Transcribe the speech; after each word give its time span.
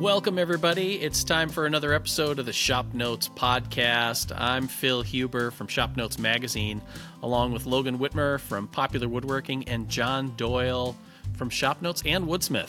Welcome, 0.00 0.38
everybody. 0.38 1.00
It's 1.00 1.24
time 1.24 1.48
for 1.48 1.64
another 1.64 1.94
episode 1.94 2.38
of 2.38 2.44
the 2.44 2.52
Shop 2.52 2.84
Notes 2.92 3.30
podcast. 3.30 4.30
I'm 4.36 4.68
Phil 4.68 5.00
Huber 5.00 5.50
from 5.50 5.68
Shop 5.68 5.96
Notes 5.96 6.18
Magazine, 6.18 6.82
along 7.22 7.52
with 7.52 7.64
Logan 7.64 7.98
Whitmer 7.98 8.38
from 8.38 8.68
Popular 8.68 9.08
Woodworking 9.08 9.66
and 9.70 9.88
John 9.88 10.34
Doyle 10.36 10.94
from 11.38 11.48
Shop 11.48 11.80
Notes 11.80 12.02
and 12.04 12.26
Woodsmith. 12.26 12.68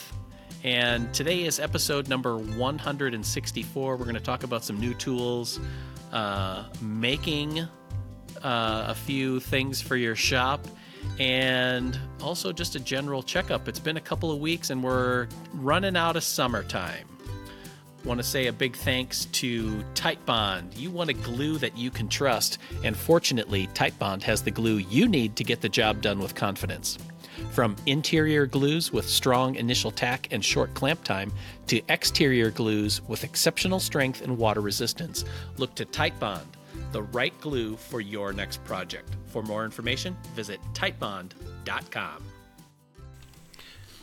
And 0.64 1.12
today 1.12 1.44
is 1.44 1.60
episode 1.60 2.08
number 2.08 2.38
164. 2.38 3.96
We're 3.96 4.04
going 4.04 4.14
to 4.14 4.20
talk 4.20 4.42
about 4.42 4.64
some 4.64 4.80
new 4.80 4.94
tools, 4.94 5.60
uh, 6.12 6.64
making 6.80 7.60
uh, 7.60 7.68
a 8.42 8.94
few 8.94 9.38
things 9.38 9.82
for 9.82 9.96
your 9.96 10.16
shop, 10.16 10.66
and 11.18 11.98
also 12.22 12.52
just 12.52 12.74
a 12.74 12.80
general 12.80 13.22
checkup. 13.22 13.68
It's 13.68 13.80
been 13.80 13.98
a 13.98 14.00
couple 14.00 14.32
of 14.32 14.38
weeks 14.38 14.70
and 14.70 14.82
we're 14.82 15.28
running 15.52 15.94
out 15.94 16.16
of 16.16 16.24
summertime. 16.24 17.04
Want 18.04 18.18
to 18.18 18.24
say 18.24 18.46
a 18.46 18.52
big 18.52 18.76
thanks 18.76 19.26
to 19.26 19.84
Titebond. 19.94 20.78
You 20.78 20.90
want 20.90 21.10
a 21.10 21.14
glue 21.14 21.58
that 21.58 21.76
you 21.76 21.90
can 21.90 22.08
trust, 22.08 22.58
and 22.84 22.96
fortunately, 22.96 23.66
Titebond 23.74 24.22
has 24.22 24.42
the 24.42 24.50
glue 24.50 24.76
you 24.76 25.08
need 25.08 25.36
to 25.36 25.44
get 25.44 25.60
the 25.60 25.68
job 25.68 26.00
done 26.00 26.18
with 26.20 26.34
confidence. 26.34 26.96
From 27.50 27.76
interior 27.86 28.46
glues 28.46 28.92
with 28.92 29.08
strong 29.08 29.56
initial 29.56 29.90
tack 29.90 30.28
and 30.30 30.44
short 30.44 30.72
clamp 30.74 31.02
time 31.04 31.32
to 31.66 31.80
exterior 31.88 32.50
glues 32.50 33.02
with 33.08 33.24
exceptional 33.24 33.80
strength 33.80 34.22
and 34.22 34.38
water 34.38 34.60
resistance, 34.60 35.24
look 35.56 35.74
to 35.74 35.84
Titebond, 35.84 36.46
the 36.92 37.02
right 37.02 37.38
glue 37.40 37.76
for 37.76 38.00
your 38.00 38.32
next 38.32 38.62
project. 38.64 39.16
For 39.26 39.42
more 39.42 39.64
information, 39.64 40.16
visit 40.34 40.60
titebond.com. 40.72 42.24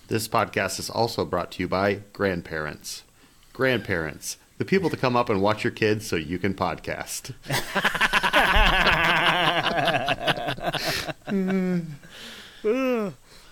This 0.08 0.28
podcast 0.28 0.80
is 0.80 0.90
also 0.90 1.26
brought 1.26 1.52
to 1.54 1.64
you 1.64 1.68
by 1.68 2.02
grandparents. 2.14 3.04
Grandparents, 3.56 4.36
the 4.58 4.66
people 4.66 4.90
to 4.90 4.98
come 4.98 5.16
up 5.16 5.30
and 5.30 5.42
watch 5.42 5.64
your 5.64 5.72
kids 5.72 6.06
so 6.06 6.18
you 6.18 6.38
can 6.38 6.54
podcast. 6.54 7.32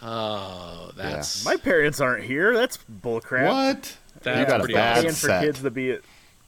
Oh, 0.05 0.91
that's 0.97 1.45
My 1.45 1.55
parents 1.55 2.01
aren't 2.01 2.25
here. 2.25 2.53
That's 2.53 2.77
bullcrap. 3.01 3.47
What? 3.47 3.97
That's 4.21 4.39
you 4.39 4.45
got 4.45 4.57
a 4.59 4.63
pretty 4.63 4.73
bad 4.73 5.01
Paying 5.03 5.09
for 5.13 5.27
set. 5.27 5.43
kids 5.43 5.61
to 5.61 5.71
be 5.71 5.91
at 5.91 6.01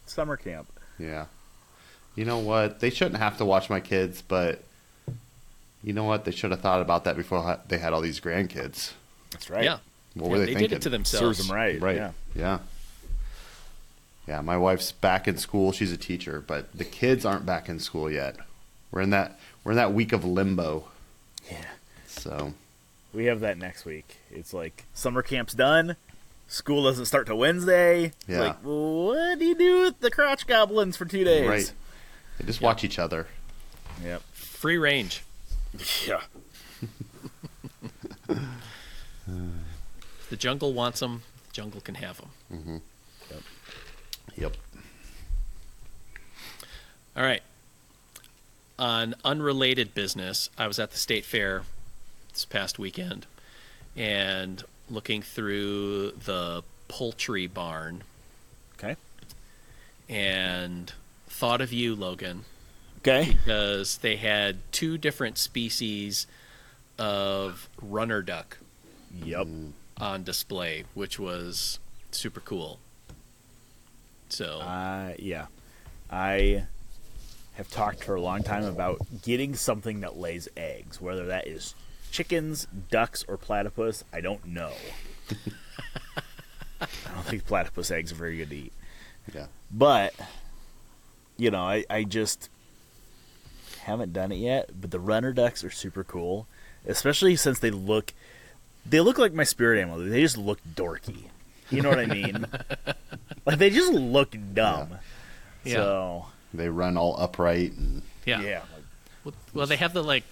summer 0.06 0.36
camp. 0.36 0.68
Yeah. 1.00 1.26
You 2.16 2.26
know 2.26 2.40
what? 2.40 2.80
They 2.80 2.90
shouldn't 2.90 3.18
have 3.18 3.38
to 3.38 3.46
watch 3.46 3.70
my 3.70 3.80
kids, 3.80 4.22
but 4.22 4.62
you 5.84 5.94
know 5.94 6.04
what? 6.04 6.26
They 6.26 6.32
should 6.32 6.52
have 6.52 6.62
thought 6.62 6.82
about 6.82 7.06
that 7.06 7.16
before 7.16 7.42
ha- 7.44 7.60
they 7.68 7.78
had 7.78 7.94
all 7.94 8.02
these 8.02 8.20
grandkids. 8.20 8.92
That's 9.32 9.50
right. 9.50 9.64
yeah. 9.64 9.78
What 10.16 10.26
Yeah, 10.26 10.32
were 10.32 10.40
they, 10.40 10.46
they 10.46 10.54
thinking? 10.54 10.70
did 10.70 10.76
it 10.76 10.82
to 10.84 10.90
Serves 10.90 11.12
themselves. 11.12 11.48
them 11.48 11.56
right. 11.56 11.82
Right. 11.82 11.96
Yeah. 11.96 12.12
Yeah. 12.36 12.60
Yeah, 14.28 14.42
my 14.42 14.58
wife's 14.58 14.92
back 14.92 15.28
in 15.28 15.38
school. 15.38 15.72
She's 15.72 15.92
a 15.92 15.98
teacher, 15.98 16.44
but 16.46 16.72
the 16.76 16.86
kids 16.86 17.26
aren't 17.26 17.46
back 17.46 17.70
in 17.70 17.80
school 17.80 18.10
yet. 18.12 18.38
We're 18.92 19.02
in 19.02 19.12
that 19.12 19.40
we're 19.64 19.72
in 19.74 19.78
that 19.78 19.94
week 19.94 20.14
of 20.14 20.24
limbo. 20.26 20.86
Yeah. 21.50 21.66
So, 22.08 22.54
We 23.14 23.26
have 23.26 23.40
that 23.42 23.58
next 23.58 23.86
week. 23.86 24.18
It's 24.32 24.54
like 24.54 24.86
summer 24.94 25.22
camp's 25.22 25.54
done. 25.54 25.96
School 26.48 26.84
doesn't 26.84 27.06
start 27.06 27.28
till 27.28 27.38
Wednesday. 27.38 28.14
Yeah. 28.28 28.40
like, 28.40 28.58
what 28.62 29.38
do 29.40 29.46
you 29.46 29.56
do 29.56 29.82
with 29.82 30.00
the 30.00 30.10
crotch 30.12 30.48
goblins 30.48 30.96
for 30.98 31.06
two 31.06 31.24
days? 31.24 31.48
right. 31.48 31.74
They 32.40 32.46
just 32.46 32.62
watch 32.62 32.84
each 32.84 33.00
other. 33.00 33.28
Yep. 34.04 34.22
Free 34.34 34.78
range. 34.78 35.24
Yeah. 36.08 36.22
The 40.30 40.36
jungle 40.38 40.74
wants 40.74 41.00
them, 41.00 41.22
the 41.48 41.54
jungle 41.54 41.82
can 41.82 41.96
have 41.96 42.18
them. 42.18 42.30
Mm-hmm. 42.54 42.78
Yep. 44.38 44.56
All 47.16 47.24
right. 47.24 47.42
On 48.78 49.16
unrelated 49.24 49.94
business, 49.96 50.50
I 50.58 50.68
was 50.68 50.80
at 50.80 50.92
the 50.92 50.98
state 50.98 51.24
fair 51.24 51.64
this 52.34 52.44
past 52.46 52.78
weekend 52.78 53.26
and 53.96 54.62
looking 54.90 55.22
through 55.22 56.12
the 56.12 56.64
poultry 56.90 57.48
barn 57.48 58.04
Okay. 58.78 58.98
and 60.10 60.92
thought 61.28 61.62
of 61.62 61.72
you, 61.72 61.96
Logan, 61.96 62.44
Okay. 63.00 63.32
because 63.34 63.98
they 64.00 64.18
had 64.18 64.58
two 64.74 64.98
different 64.98 65.38
species 65.38 66.28
of 67.00 67.70
runner 67.82 68.22
duck 68.22 68.58
Yep. 69.24 69.48
on 69.98 70.24
display, 70.26 70.84
which 70.94 71.18
was 71.18 71.80
super 72.12 72.42
cool. 72.42 72.80
So, 74.36 74.60
Uh, 74.60 75.14
yeah. 75.18 75.46
I 76.12 76.66
have 77.54 77.70
talked 77.72 78.04
for 78.04 78.16
a 78.16 78.22
long 78.22 78.44
time 78.44 78.66
about 78.66 79.00
getting 79.24 79.56
something 79.56 80.02
that 80.02 80.18
lays 80.18 80.50
eggs, 80.58 81.00
whether 81.00 81.26
that 81.28 81.48
is 81.48 81.74
chickens, 82.12 82.68
ducks, 82.92 83.24
or 83.30 83.38
platypus. 83.38 84.04
I 84.12 84.20
don't 84.20 84.46
know. 84.46 84.74
I 86.82 86.88
don't 87.14 87.24
think 87.26 87.46
platypus 87.46 87.92
eggs 87.92 88.12
are 88.12 88.16
very 88.16 88.36
good 88.38 88.50
to 88.50 88.56
eat. 88.58 88.74
Yeah. 89.34 89.46
But, 89.72 90.14
you 91.38 91.50
know, 91.50 91.64
I, 91.64 91.86
I 91.90 92.04
just 92.04 92.50
haven't 93.84 94.12
done 94.12 94.34
it 94.34 94.38
yet. 94.40 94.70
But 94.80 94.92
the 94.92 95.00
runner 95.00 95.32
ducks 95.32 95.64
are 95.64 95.72
super 95.72 96.04
cool, 96.04 96.46
especially 96.86 97.38
since 97.38 97.60
they 97.60 97.72
look 97.72 98.14
they 98.86 99.00
look 99.00 99.18
like 99.18 99.34
my 99.34 99.46
spirit 99.46 99.80
animal. 99.80 99.98
They 100.00 100.22
just 100.22 100.38
look 100.38 100.60
dorky. 100.76 101.24
You 101.72 101.82
know 101.82 101.90
what 101.90 102.00
I 102.00 102.06
mean? 102.06 102.46
like 103.46 103.58
they 103.60 103.70
just 103.70 103.94
look 103.94 104.36
dumb. 104.54 104.96
Yeah. 105.64 105.74
So 105.76 106.26
They 106.54 106.70
run 106.70 106.98
all 106.98 107.20
upright 107.20 107.74
and 107.74 108.02
yeah. 108.26 108.42
yeah, 108.42 108.62
Well, 109.24 109.34
well, 109.54 109.68
they 109.68 109.78
have 109.78 109.94
the 109.94 110.04
like. 110.04 110.24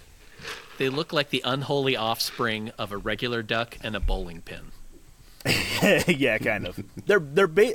They 0.78 0.88
look 0.88 1.12
like 1.12 1.30
the 1.30 1.42
unholy 1.44 1.96
offspring 1.96 2.72
of 2.78 2.90
a 2.90 2.96
regular 2.96 3.42
duck 3.42 3.78
and 3.82 3.94
a 3.94 4.00
bowling 4.00 4.42
pin. 4.42 4.72
yeah, 6.08 6.38
kind 6.38 6.66
of. 6.66 6.82
They're 7.06 7.20
they're 7.20 7.46
ba- 7.46 7.74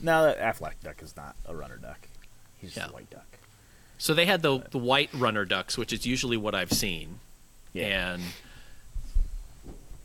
now 0.00 0.22
that 0.22 0.40
Aflac 0.40 0.72
duck 0.82 1.00
is 1.02 1.16
not 1.16 1.36
a 1.46 1.54
runner 1.54 1.76
duck. 1.76 2.08
He's 2.58 2.76
Yeah. 2.76 2.86
a 2.88 2.92
white 2.92 3.10
duck. 3.10 3.26
So 3.98 4.14
they 4.14 4.26
had 4.26 4.42
the 4.42 4.58
the 4.70 4.78
white 4.78 5.10
runner 5.14 5.44
ducks, 5.44 5.78
which 5.78 5.92
is 5.92 6.04
usually 6.06 6.36
what 6.36 6.54
I've 6.56 6.72
seen, 6.72 7.20
Yeah. 7.72 8.14
and 8.14 8.22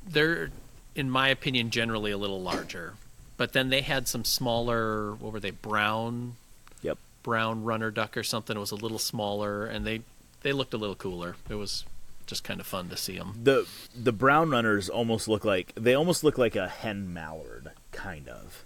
they're, 0.07 0.49
in 0.95 1.09
my 1.09 1.29
opinion, 1.29 1.69
generally 1.71 2.11
a 2.11 2.17
little 2.17 2.41
larger. 2.41 2.93
But 3.37 3.53
then 3.53 3.69
they 3.69 3.81
had 3.81 4.07
some 4.07 4.25
smaller. 4.25 5.13
What 5.13 5.31
were 5.31 5.39
they? 5.39 5.51
Brown, 5.51 6.35
Yep. 6.81 6.97
brown 7.23 7.63
runner 7.63 7.91
duck 7.91 8.17
or 8.17 8.23
something. 8.23 8.57
It 8.57 8.59
was 8.59 8.71
a 8.71 8.75
little 8.75 8.99
smaller, 8.99 9.65
and 9.65 9.85
they 9.85 10.01
they 10.41 10.51
looked 10.53 10.73
a 10.73 10.77
little 10.77 10.95
cooler. 10.95 11.35
It 11.49 11.55
was 11.55 11.85
just 12.25 12.43
kind 12.43 12.59
of 12.59 12.65
fun 12.67 12.89
to 12.89 12.97
see 12.97 13.17
them. 13.17 13.39
The 13.43 13.67
the 13.95 14.11
brown 14.11 14.49
runners 14.49 14.89
almost 14.89 15.27
look 15.27 15.45
like 15.45 15.73
they 15.75 15.93
almost 15.93 16.23
look 16.23 16.37
like 16.37 16.55
a 16.55 16.67
hen 16.67 17.13
mallard, 17.13 17.71
kind 17.91 18.27
of, 18.27 18.63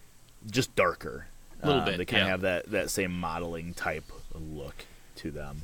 just 0.49 0.73
darker. 0.75 1.27
A 1.61 1.67
little 1.67 1.81
Um, 1.81 1.85
bit, 1.85 1.97
They 1.97 2.05
kind 2.05 2.23
of 2.23 2.29
have 2.29 2.41
that 2.41 2.71
that 2.71 2.89
same 2.89 3.11
modeling 3.11 3.73
type 3.73 4.05
look 4.33 4.85
to 5.17 5.31
them. 5.31 5.63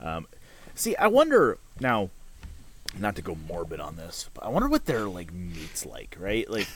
Um, 0.00 0.26
see, 0.74 0.96
I 0.96 1.06
wonder 1.06 1.58
now. 1.78 2.10
Not 2.98 3.16
to 3.16 3.22
go 3.22 3.34
morbid 3.48 3.80
on 3.80 3.96
this, 3.96 4.28
but 4.34 4.44
I 4.44 4.48
wonder 4.50 4.68
what 4.68 4.84
their 4.84 5.04
like 5.06 5.32
meat's 5.32 5.86
like, 5.86 6.14
right? 6.20 6.46
Like, 6.50 6.68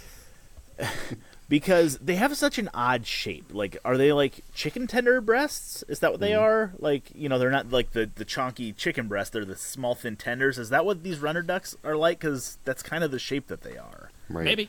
because 1.48 1.98
they 1.98 2.16
have 2.16 2.36
such 2.36 2.58
an 2.58 2.68
odd 2.74 3.06
shape. 3.06 3.46
Like, 3.52 3.76
are 3.84 3.96
they 3.96 4.12
like 4.12 4.40
chicken 4.52 4.86
tender 4.86 5.20
breasts? 5.20 5.84
Is 5.88 6.00
that 6.00 6.10
what 6.10 6.20
they 6.20 6.32
mm. 6.32 6.40
are? 6.40 6.72
Like, 6.78 7.10
you 7.14 7.28
know, 7.28 7.38
they're 7.38 7.50
not 7.50 7.70
like 7.70 7.92
the 7.92 8.10
the 8.14 8.24
chonky 8.24 8.76
chicken 8.76 9.06
breast. 9.08 9.32
They're 9.32 9.44
the 9.44 9.56
small 9.56 9.94
thin 9.94 10.16
tenders. 10.16 10.58
Is 10.58 10.70
that 10.70 10.84
what 10.84 11.02
these 11.02 11.18
runner 11.18 11.42
ducks 11.42 11.76
are 11.84 11.96
like? 11.96 12.20
Because 12.20 12.58
that's 12.64 12.82
kind 12.82 13.04
of 13.04 13.10
the 13.10 13.18
shape 13.18 13.46
that 13.48 13.62
they 13.62 13.76
are. 13.76 14.10
right. 14.28 14.44
Maybe. 14.44 14.68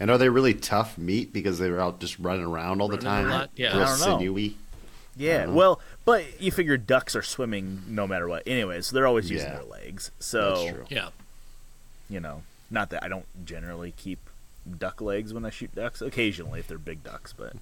And 0.00 0.10
are 0.10 0.18
they 0.18 0.28
really 0.28 0.54
tough 0.54 0.98
meat 0.98 1.32
because 1.32 1.58
they 1.60 1.70
were 1.70 1.80
out 1.80 2.00
just 2.00 2.18
running 2.18 2.44
around 2.44 2.80
all 2.82 2.88
the 2.88 2.96
time? 2.98 3.48
yeah. 3.56 3.68
Real 3.68 3.82
I 3.82 3.86
don't 3.86 3.98
know. 4.00 4.18
sinewy. 4.18 4.56
Yeah. 5.16 5.46
Well, 5.46 5.80
but 6.04 6.40
you 6.40 6.50
figure 6.50 6.76
ducks 6.76 7.14
are 7.14 7.22
swimming 7.22 7.82
no 7.86 8.06
matter 8.06 8.26
what. 8.28 8.42
Anyways, 8.46 8.90
they're 8.90 9.06
always 9.06 9.30
using 9.30 9.48
Yeah. 9.48 9.54
their 9.54 9.64
legs. 9.64 10.10
So 10.18 10.56
That's 10.56 10.74
true. 10.74 10.84
Yeah. 10.90 11.08
you 12.08 12.18
know, 12.18 12.42
not 12.70 12.90
that 12.90 13.04
I 13.04 13.08
don't 13.08 13.24
generally 13.46 13.94
keep 13.96 14.18
duck 14.78 15.00
legs 15.00 15.32
when 15.34 15.44
I 15.44 15.50
shoot 15.50 15.74
ducks. 15.74 16.00
Occasionally, 16.00 16.60
if 16.60 16.68
they're 16.68 16.78
big 16.78 17.02
ducks, 17.02 17.32
but 17.32 17.54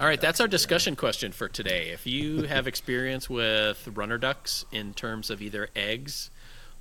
All 0.00 0.06
right, 0.06 0.20
that's 0.20 0.40
our 0.40 0.48
discussion 0.48 0.96
question 0.96 1.32
for 1.32 1.48
today. 1.48 1.90
If 1.90 2.06
you 2.06 2.42
have 2.48 2.66
experience 2.66 3.28
with 3.28 3.88
runner 3.94 4.16
ducks 4.16 4.64
in 4.72 4.94
terms 4.94 5.28
of 5.28 5.42
either 5.42 5.68
eggs 5.76 6.30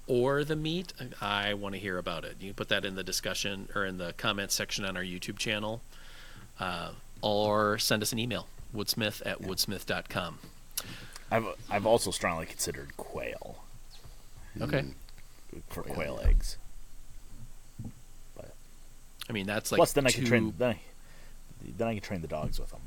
or 0.07 0.45
the 0.45 0.55
meat, 0.55 0.93
I 1.19 1.53
want 1.53 1.75
to 1.75 1.79
hear 1.79 1.97
about 1.97 2.23
it. 2.23 2.37
You 2.39 2.47
can 2.49 2.55
put 2.55 2.69
that 2.69 2.85
in 2.85 2.95
the 2.95 3.03
discussion 3.03 3.67
or 3.75 3.85
in 3.85 3.97
the 3.97 4.13
comments 4.13 4.55
section 4.55 4.85
on 4.85 4.95
our 4.95 5.03
YouTube 5.03 5.37
channel, 5.37 5.81
uh, 6.61 6.91
or 7.21 7.77
send 7.77 8.01
us 8.03 8.13
an 8.13 8.19
email, 8.19 8.47
woodsmith 8.73 9.21
at 9.25 9.41
woodsmith.com. 9.41 10.39
I've 11.29 11.45
I've 11.69 11.85
also 11.85 12.11
strongly 12.11 12.45
considered 12.45 12.95
quail 12.95 13.57
Okay. 14.61 14.85
For 15.69 15.83
quail 15.83 16.19
eggs. 16.23 16.57
I 19.29 19.33
mean, 19.33 19.45
that's 19.45 19.71
like 19.71 19.77
Plus, 19.77 19.93
then 19.93 20.07
I 20.07 20.11
can 20.11 20.25
train. 20.25 20.53
Then 20.57 20.71
I, 20.71 20.79
then 21.77 21.87
I 21.87 21.93
can 21.93 22.01
train 22.01 22.21
the 22.21 22.27
dogs 22.27 22.59
with 22.59 22.69
them. 22.69 22.81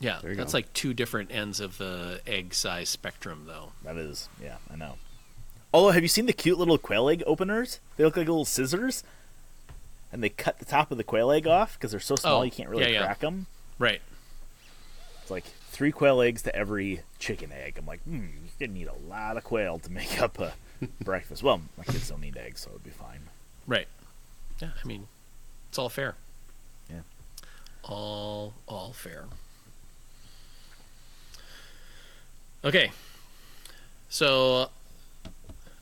Yeah, 0.00 0.18
that's 0.22 0.52
go. 0.52 0.58
like 0.58 0.72
two 0.72 0.94
different 0.94 1.30
ends 1.32 1.60
of 1.60 1.78
the 1.78 2.20
egg 2.26 2.54
size 2.54 2.88
spectrum, 2.88 3.44
though. 3.46 3.72
That 3.84 3.96
is, 3.96 4.28
yeah, 4.42 4.56
I 4.72 4.76
know. 4.76 4.94
Although, 5.72 5.92
have 5.92 6.02
you 6.02 6.08
seen 6.08 6.26
the 6.26 6.32
cute 6.32 6.58
little 6.58 6.78
quail 6.78 7.08
egg 7.08 7.22
openers? 7.26 7.80
They 7.96 8.04
look 8.04 8.16
like 8.16 8.26
little 8.26 8.44
scissors, 8.44 9.04
and 10.12 10.22
they 10.22 10.28
cut 10.28 10.58
the 10.58 10.64
top 10.64 10.90
of 10.90 10.98
the 10.98 11.04
quail 11.04 11.30
egg 11.30 11.46
off 11.46 11.74
because 11.74 11.92
they're 11.92 12.00
so 12.00 12.16
small 12.16 12.40
Oh, 12.40 12.42
you 12.42 12.50
can't 12.50 12.68
really 12.68 12.84
yeah, 12.84 12.90
yeah. 12.90 13.04
crack 13.04 13.20
them. 13.20 13.46
Right. 13.78 14.00
It's 15.22 15.30
like 15.30 15.44
three 15.70 15.92
quail 15.92 16.20
eggs 16.20 16.42
to 16.42 16.54
every 16.54 17.00
chicken 17.18 17.50
egg. 17.52 17.76
I'm 17.78 17.86
like, 17.86 18.02
hmm, 18.02 18.16
you're 18.16 18.68
gonna 18.68 18.78
need 18.78 18.88
a 18.88 19.08
lot 19.08 19.36
of 19.36 19.44
quail 19.44 19.78
to 19.78 19.90
make 19.90 20.20
up 20.20 20.38
a 20.38 20.52
breakfast. 21.00 21.42
Well, 21.42 21.60
my 21.76 21.84
kids 21.84 22.08
don't 22.08 22.20
need 22.20 22.36
eggs, 22.36 22.60
so 22.60 22.70
it'd 22.70 22.84
be 22.84 22.90
fine. 22.90 23.20
Right. 23.66 23.88
Yeah, 24.60 24.70
I 24.82 24.86
mean, 24.86 25.06
it's 25.68 25.78
all 25.78 25.88
fair. 25.88 26.14
Yeah. 26.90 27.00
All 27.84 28.54
all 28.66 28.92
fair. 28.92 29.24
Okay. 32.64 32.90
So 34.08 34.70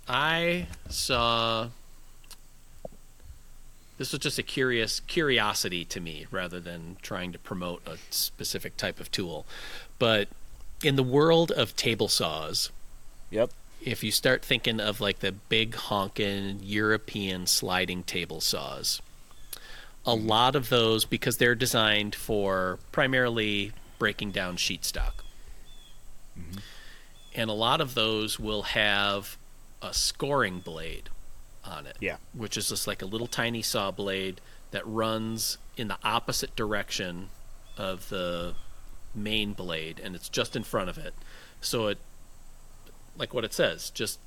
I 0.08 0.66
saw 0.88 1.68
this 3.98 4.12
was 4.12 4.20
just 4.20 4.38
a 4.38 4.42
curious 4.42 5.00
curiosity 5.00 5.84
to 5.84 6.00
me 6.00 6.26
rather 6.30 6.58
than 6.58 6.96
trying 7.02 7.32
to 7.32 7.38
promote 7.38 7.86
a 7.86 7.98
specific 8.08 8.76
type 8.76 8.98
of 8.98 9.10
tool. 9.10 9.44
But 9.98 10.28
in 10.82 10.96
the 10.96 11.02
world 11.02 11.50
of 11.52 11.76
table 11.76 12.08
saws, 12.08 12.70
Yep. 13.30 13.50
If 13.82 14.04
you 14.04 14.10
start 14.10 14.44
thinking 14.44 14.80
of 14.80 15.00
like 15.00 15.20
the 15.20 15.32
big 15.32 15.72
honkin' 15.72 16.60
European 16.62 17.46
sliding 17.46 18.02
table 18.02 18.40
saws, 18.40 19.00
a 20.04 20.10
mm-hmm. 20.10 20.26
lot 20.26 20.56
of 20.56 20.68
those 20.68 21.04
because 21.04 21.36
they're 21.38 21.54
designed 21.54 22.14
for 22.14 22.78
primarily 22.92 23.72
breaking 23.98 24.30
down 24.32 24.56
sheet 24.56 24.84
stock. 24.84 25.24
Mm-hmm. 26.38 26.58
And 27.34 27.50
a 27.50 27.54
lot 27.54 27.80
of 27.80 27.94
those 27.94 28.38
will 28.38 28.62
have 28.62 29.36
a 29.80 29.94
scoring 29.94 30.60
blade 30.60 31.08
on 31.64 31.86
it. 31.86 31.96
Yeah. 32.00 32.16
Which 32.32 32.56
is 32.56 32.68
just 32.68 32.86
like 32.86 33.02
a 33.02 33.06
little 33.06 33.26
tiny 33.26 33.62
saw 33.62 33.90
blade 33.90 34.40
that 34.72 34.86
runs 34.86 35.58
in 35.76 35.88
the 35.88 35.98
opposite 36.02 36.54
direction 36.56 37.28
of 37.76 38.08
the 38.08 38.54
main 39.14 39.52
blade 39.52 40.00
and 40.02 40.14
it's 40.14 40.28
just 40.28 40.56
in 40.56 40.62
front 40.62 40.90
of 40.90 40.98
it. 40.98 41.14
So 41.60 41.88
it 41.88 41.98
like 43.16 43.34
what 43.34 43.44
it 43.44 43.52
says, 43.52 43.90
just 43.90 44.18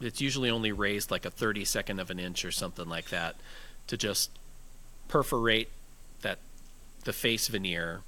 it's 0.00 0.20
usually 0.20 0.50
only 0.50 0.72
raised 0.72 1.10
like 1.10 1.24
a 1.24 1.30
32nd 1.30 2.00
of 2.00 2.10
an 2.10 2.18
inch 2.18 2.44
or 2.44 2.50
something 2.50 2.88
like 2.88 3.10
that 3.10 3.36
to 3.88 3.96
just 3.96 4.30
perforate 5.08 5.68
that 6.22 6.38
the 7.04 7.12
face 7.12 7.48
veneer. 7.48 8.02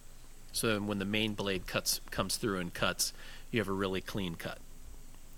So 0.52 0.78
when 0.80 0.98
the 0.98 1.04
main 1.04 1.34
blade 1.34 1.66
cuts 1.66 2.00
comes 2.10 2.36
through 2.36 2.58
and 2.58 2.72
cuts 2.72 3.12
you 3.50 3.58
have 3.60 3.68
a 3.68 3.72
really 3.72 4.00
clean 4.00 4.34
cut. 4.34 4.58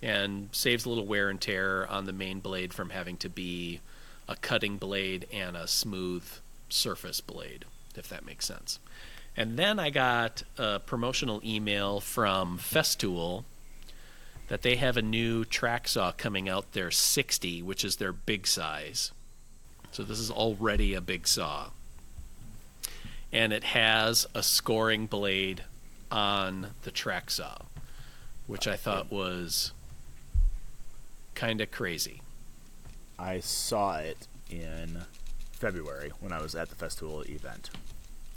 And 0.02 0.48
saves 0.52 0.84
a 0.84 0.88
little 0.88 1.06
wear 1.06 1.28
and 1.28 1.40
tear 1.40 1.86
on 1.86 2.06
the 2.06 2.12
main 2.12 2.40
blade 2.40 2.74
from 2.74 2.90
having 2.90 3.16
to 3.18 3.28
be 3.28 3.80
a 4.28 4.34
cutting 4.36 4.76
blade 4.76 5.26
and 5.32 5.56
a 5.56 5.68
smooth 5.68 6.24
surface 6.68 7.20
blade 7.20 7.64
if 7.96 8.08
that 8.08 8.24
makes 8.24 8.46
sense. 8.46 8.78
And 9.36 9.56
then 9.56 9.78
i 9.78 9.90
got 9.90 10.42
a 10.58 10.78
promotional 10.80 11.40
email 11.44 12.00
from 12.00 12.58
festool 12.58 13.44
that 14.48 14.62
they 14.62 14.76
have 14.76 14.96
a 14.96 15.02
new 15.02 15.44
track 15.44 15.88
saw 15.88 16.12
coming 16.12 16.48
out 16.48 16.72
their 16.72 16.90
60 16.90 17.62
which 17.62 17.84
is 17.84 17.96
their 17.96 18.12
big 18.12 18.46
size. 18.46 19.12
So 19.90 20.02
this 20.02 20.18
is 20.18 20.30
already 20.30 20.94
a 20.94 21.00
big 21.00 21.26
saw. 21.26 21.70
And 23.32 23.52
it 23.52 23.64
has 23.64 24.26
a 24.34 24.42
scoring 24.42 25.06
blade 25.06 25.64
on 26.10 26.68
the 26.82 26.90
track 26.90 27.30
saw 27.30 27.56
which 28.46 28.66
i 28.66 28.76
thought 28.76 29.10
was 29.10 29.72
kind 31.34 31.60
of 31.60 31.70
crazy. 31.70 32.20
I 33.18 33.40
saw 33.40 33.96
it 33.98 34.28
in 34.50 35.02
February 35.52 36.12
when 36.20 36.32
I 36.32 36.42
was 36.42 36.54
at 36.54 36.68
the 36.68 36.74
Festool 36.74 37.26
event. 37.28 37.70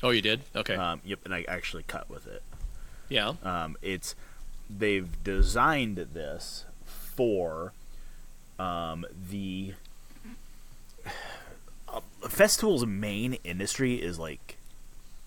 oh 0.03 0.11
you 0.11 0.21
did? 0.21 0.41
Okay. 0.55 0.75
Um, 0.75 1.01
yep, 1.03 1.19
and 1.25 1.33
I 1.33 1.43
actually 1.47 1.83
cut 1.83 2.09
with 2.09 2.27
it. 2.27 2.43
yeah. 3.09 3.33
Um, 3.43 3.77
it's 3.81 4.15
they've 4.69 5.23
designed 5.23 5.97
this 6.13 6.65
for 6.85 7.73
um, 8.59 9.05
the 9.29 9.73
uh, 11.87 12.01
Festool's 12.23 12.85
main 12.85 13.37
industry 13.43 13.95
is 13.95 14.19
like, 14.19 14.57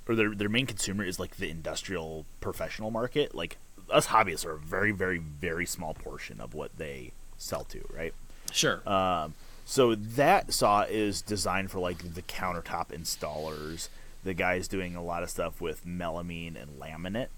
or 0.09 0.15
their 0.15 0.35
their 0.35 0.49
main 0.49 0.67
consumer 0.67 1.05
is 1.05 1.19
like 1.19 1.37
the 1.37 1.51
industrial 1.51 2.25
professional 2.41 2.91
market. 2.91 3.35
Like 3.35 3.57
us 3.91 4.09
hobbyists 4.09 4.45
are 4.45 4.53
a 4.53 4.59
very 4.59 4.93
very 4.93 5.19
very 5.19 5.67
small 5.67 5.95
portion 5.95 6.41
of 6.41 6.55
what 6.55 6.77
they 6.77 7.13
sell 7.37 7.65
to, 7.65 7.81
right? 7.93 8.15
sure 8.53 8.87
Um, 8.89 9.35
so 9.65 9.95
that 9.95 10.53
saw 10.55 10.83
is 10.89 11.21
designed 11.21 11.71
for 11.71 11.79
like 11.79 12.15
the 12.15 12.23
countertop 12.23 12.89
installers, 12.89 13.89
the 14.25 14.33
guys 14.33 14.67
doing 14.67 14.97
a 14.97 15.03
lot 15.03 15.23
of 15.23 15.29
stuff 15.29 15.61
with 15.61 15.87
melamine 15.87 16.61
and 16.61 16.81
laminate. 16.81 17.29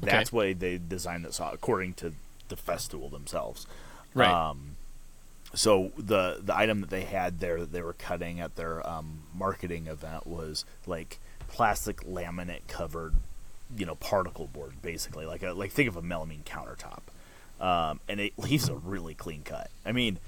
That's 0.00 0.32
why 0.32 0.52
they 0.52 0.78
designed 0.78 1.24
this 1.24 1.40
according 1.40 1.94
to 1.94 2.12
the 2.48 2.56
Festool 2.56 3.10
themselves. 3.10 3.66
right 4.14 4.30
Um, 4.30 4.76
so 5.54 5.92
the 5.96 6.40
the 6.42 6.56
item 6.56 6.80
that 6.80 6.90
they 6.90 7.02
had 7.02 7.40
there 7.40 7.60
that 7.60 7.72
they 7.72 7.82
were 7.82 7.92
cutting 7.92 8.40
at 8.40 8.56
their 8.56 8.86
um, 8.88 9.20
marketing 9.34 9.86
event 9.86 10.26
was 10.26 10.64
like 10.86 11.18
plastic 11.48 12.00
laminate 12.02 12.66
covered, 12.66 13.14
you 13.76 13.86
know, 13.86 13.94
particle 13.94 14.48
board 14.48 14.72
basically, 14.82 15.26
like 15.26 15.42
a 15.42 15.52
like 15.52 15.70
think 15.70 15.88
of 15.88 15.96
a 15.96 16.02
melamine 16.02 16.42
countertop, 16.44 17.00
um, 17.64 18.00
and 18.08 18.20
it 18.20 18.32
leaves 18.38 18.68
a 18.68 18.74
really 18.74 19.14
clean 19.14 19.42
cut. 19.44 19.70
I 19.86 19.92
mean, 19.92 20.18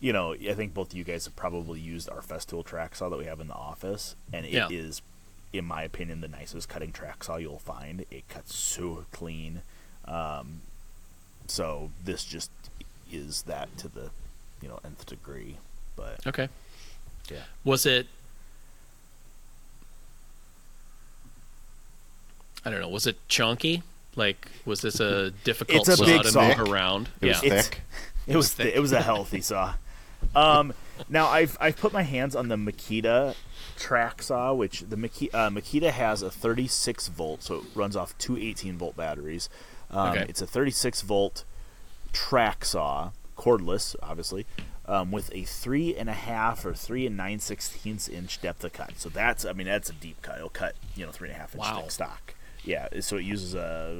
you 0.00 0.12
know, 0.12 0.32
I 0.32 0.54
think 0.54 0.72
both 0.74 0.92
of 0.92 0.98
you 0.98 1.04
guys 1.04 1.26
have 1.26 1.36
probably 1.36 1.78
used 1.78 2.08
our 2.08 2.22
Festool 2.22 2.64
track 2.64 2.94
saw 2.94 3.08
that 3.10 3.18
we 3.18 3.26
have 3.26 3.40
in 3.40 3.48
the 3.48 3.54
office, 3.54 4.16
and 4.32 4.46
it 4.46 4.54
is, 4.72 5.02
Yeah. 5.02 5.08
In 5.52 5.64
my 5.64 5.82
opinion, 5.82 6.20
the 6.20 6.28
nicest 6.28 6.68
cutting 6.68 6.92
track 6.92 7.22
saw 7.24 7.36
you'll 7.36 7.58
find. 7.58 8.04
It 8.10 8.28
cuts 8.28 8.54
so 8.54 9.04
clean. 9.12 9.62
Um, 10.06 10.62
so 11.46 11.90
this 12.04 12.24
just 12.24 12.50
is 13.10 13.42
that 13.42 13.76
to 13.78 13.88
the 13.88 14.10
you 14.62 14.68
know 14.68 14.78
nth 14.84 15.04
degree. 15.06 15.56
But 15.96 16.26
okay 16.26 16.48
yeah, 17.30 17.42
was 17.64 17.84
it 17.86 18.06
i 22.64 22.70
don't 22.70 22.80
know 22.80 22.88
was 22.88 23.06
it 23.06 23.16
chunky 23.28 23.82
like 24.16 24.48
was 24.64 24.80
this 24.80 25.00
a 25.00 25.30
difficult 25.44 25.88
a 25.88 25.96
saw 25.96 26.04
to 26.22 26.30
saw. 26.30 26.48
move 26.48 26.60
around 26.70 27.08
It 27.20 27.26
was 27.28 27.42
yeah 27.42 27.46
It's- 27.52 27.68
thick. 27.68 27.80
it 28.26 28.36
was 28.36 28.46
was 28.46 28.54
thick. 28.54 28.74
it 28.74 28.80
was 28.80 28.92
a 28.92 29.02
healthy 29.02 29.40
saw. 29.40 29.74
Um, 30.36 30.72
now 31.08 31.26
I've 31.26 31.56
I've 31.60 31.76
put 31.76 31.92
my 31.92 32.02
hands 32.02 32.36
on 32.36 32.46
the 32.48 32.54
Makita 32.56 33.34
track 33.82 34.22
saw, 34.22 34.52
which 34.54 34.80
the 34.88 34.96
Makita, 34.96 35.30
uh, 35.34 35.50
Makita 35.50 35.90
has 35.90 36.22
a 36.22 36.30
36 36.30 37.08
volt, 37.08 37.42
so 37.42 37.56
it 37.56 37.64
runs 37.74 37.96
off 37.96 38.16
two 38.18 38.36
18 38.36 38.78
volt 38.78 38.96
batteries. 38.96 39.48
Um, 39.90 40.10
Okay. 40.10 40.26
It's 40.28 40.40
a 40.40 40.46
36 40.46 41.02
volt 41.02 41.44
track 42.12 42.64
saw, 42.64 43.10
cordless, 43.36 43.96
obviously, 44.02 44.46
um, 44.86 45.10
with 45.10 45.30
a 45.34 45.42
three 45.44 45.94
and 45.96 46.08
a 46.08 46.12
half 46.14 46.64
or 46.64 46.74
three 46.74 47.06
and 47.06 47.16
nine 47.16 47.38
sixteenths 47.38 48.08
inch 48.08 48.40
depth 48.40 48.64
of 48.64 48.72
cut. 48.72 48.92
So 48.98 49.08
that's 49.08 49.44
I 49.44 49.52
mean 49.52 49.66
that's 49.66 49.88
a 49.90 49.92
deep 49.92 50.20
cut. 50.22 50.36
It'll 50.38 50.48
cut 50.48 50.74
you 50.96 51.06
know 51.06 51.12
three 51.12 51.28
and 51.28 51.36
a 51.36 51.40
half 51.40 51.54
inch 51.54 51.60
Wow. 51.62 51.80
thick 51.82 51.90
stock. 51.92 52.34
Yeah, 52.64 52.88
so 53.00 53.16
it 53.16 53.24
uses 53.24 53.54
a 53.54 53.92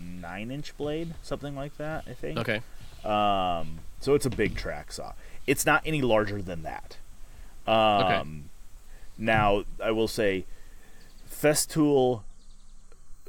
nine 0.00 0.50
inch 0.50 0.76
blade, 0.76 1.14
something 1.22 1.54
like 1.56 1.76
that. 1.78 2.04
I 2.08 2.14
think. 2.14 2.38
okay 2.38 2.60
Um, 3.04 3.80
so 4.00 4.14
it's 4.14 4.26
a 4.26 4.30
big 4.30 4.56
track 4.56 4.92
saw. 4.92 5.12
It's 5.46 5.64
not 5.66 5.82
any 5.84 6.00
larger 6.02 6.40
than 6.42 6.62
that. 6.62 6.96
Um, 7.66 8.49
Now, 9.20 9.64
I 9.82 9.90
will 9.90 10.08
say, 10.08 10.46
Festool, 11.30 12.22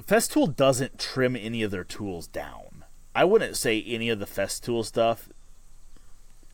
Festool 0.01 0.55
doesn't 0.55 0.97
trim 0.97 1.35
any 1.35 1.61
of 1.63 1.71
their 1.71 1.83
tools 1.83 2.27
down. 2.27 2.85
I 3.13 3.25
wouldn't 3.25 3.57
say 3.57 3.83
any 3.83 4.09
of 4.09 4.19
the 4.19 4.25
Festool 4.25 4.85
stuff. 4.85 5.29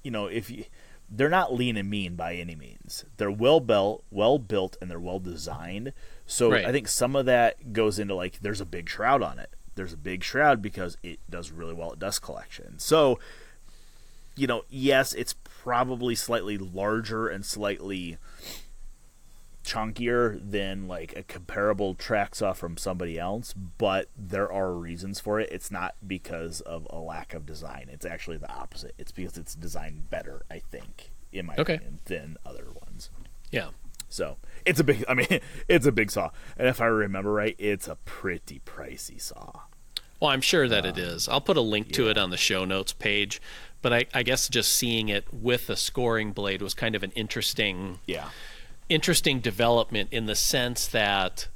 You 0.03 0.11
know, 0.11 0.25
if 0.25 0.49
you, 0.49 0.65
they're 1.09 1.29
not 1.29 1.53
lean 1.53 1.77
and 1.77 1.89
mean 1.89 2.15
by 2.15 2.33
any 2.35 2.55
means. 2.55 3.05
They're 3.17 3.31
well 3.31 3.59
built, 3.59 4.03
well 4.11 4.39
built, 4.39 4.75
and 4.81 4.89
they're 4.89 4.99
well 4.99 5.19
designed. 5.19 5.93
So 6.25 6.51
Right. 6.51 6.65
I 6.65 6.71
think 6.71 6.87
some 6.87 7.15
of 7.15 7.25
that 7.27 7.73
goes 7.73 7.99
into 7.99 8.15
like 8.15 8.39
there's 8.41 8.61
a 8.61 8.65
big 8.65 8.89
shroud 8.89 9.21
on 9.21 9.39
it. 9.39 9.51
There's 9.75 9.93
a 9.93 9.97
big 9.97 10.23
shroud 10.23 10.61
because 10.61 10.97
it 11.03 11.19
does 11.29 11.51
really 11.51 11.73
well 11.73 11.91
at 11.93 11.99
dust 11.99 12.23
collection. 12.23 12.79
So, 12.79 13.19
you 14.35 14.47
know, 14.47 14.63
yes, 14.69 15.13
it's 15.13 15.35
probably 15.43 16.15
slightly 16.15 16.57
larger 16.57 17.27
and 17.27 17.45
slightly 17.45 18.17
chunkier 19.67 20.39
than 20.41 20.87
like 20.87 21.15
a 21.17 21.23
comparable 21.23 21.93
track 21.93 22.35
saw 22.35 22.53
from 22.53 22.77
somebody 22.77 23.19
else, 23.19 23.53
but 23.53 24.07
there 24.17 24.51
are 24.51 24.73
reasons 24.73 25.19
for 25.19 25.39
it. 25.39 25.49
It's 25.51 25.69
not 25.69 25.95
because 26.05 26.61
of 26.61 26.87
a 26.89 26.97
lack 26.99 27.33
of 27.33 27.45
design. 27.45 27.87
It's 27.91 28.05
actually 28.05 28.37
the 28.37 28.51
opposite. 28.51 28.93
It's 28.97 29.11
because 29.11 29.37
it's 29.37 29.53
designed 29.55 30.09
better, 30.09 30.43
I 30.49 30.59
think, 30.59 31.11
in 31.31 31.45
my 31.45 31.55
Okay. 31.57 31.75
opinion, 31.75 31.99
than 32.05 32.37
other 32.45 32.67
ones. 32.87 33.09
Yeah. 33.51 33.69
So 34.09 34.37
it's 34.65 34.79
a 34.79 34.83
big. 34.85 35.03
I 35.09 35.13
mean, 35.13 35.27
it's 35.67 35.85
a 35.85 35.91
big 35.91 36.11
saw, 36.11 36.31
and 36.57 36.67
if 36.69 36.79
I 36.79 36.85
remember 36.85 37.33
right, 37.33 37.55
it's 37.59 37.89
a 37.89 37.95
pretty 38.05 38.61
pricey 38.65 39.19
saw. 39.21 39.61
Well, 40.19 40.31
I'm 40.31 40.41
sure 40.41 40.67
that 40.67 40.85
it 40.85 40.95
um, 40.95 40.99
is. 41.03 41.27
I'll 41.27 41.41
put 41.41 41.57
a 41.57 41.61
link 41.61 41.91
to 41.91 42.09
it 42.09 42.17
on 42.17 42.29
the 42.31 42.37
show 42.37 42.65
notes 42.65 42.91
page, 42.93 43.39
but 43.83 43.93
I, 43.93 44.05
I 44.13 44.23
guess 44.23 44.47
just 44.49 44.71
seeing 44.71 45.09
it 45.09 45.31
with 45.31 45.69
a 45.69 45.75
scoring 45.75 46.31
blade 46.31 46.61
was 46.61 46.73
kind 46.73 46.95
of 46.95 47.03
an 47.03 47.11
interesting 47.11 47.99
Yeah. 48.07 48.29
Interesting 48.89 49.39
development 49.39 50.09
in 50.11 50.25
the 50.25 50.35
sense 50.35 50.87
that 50.87 51.47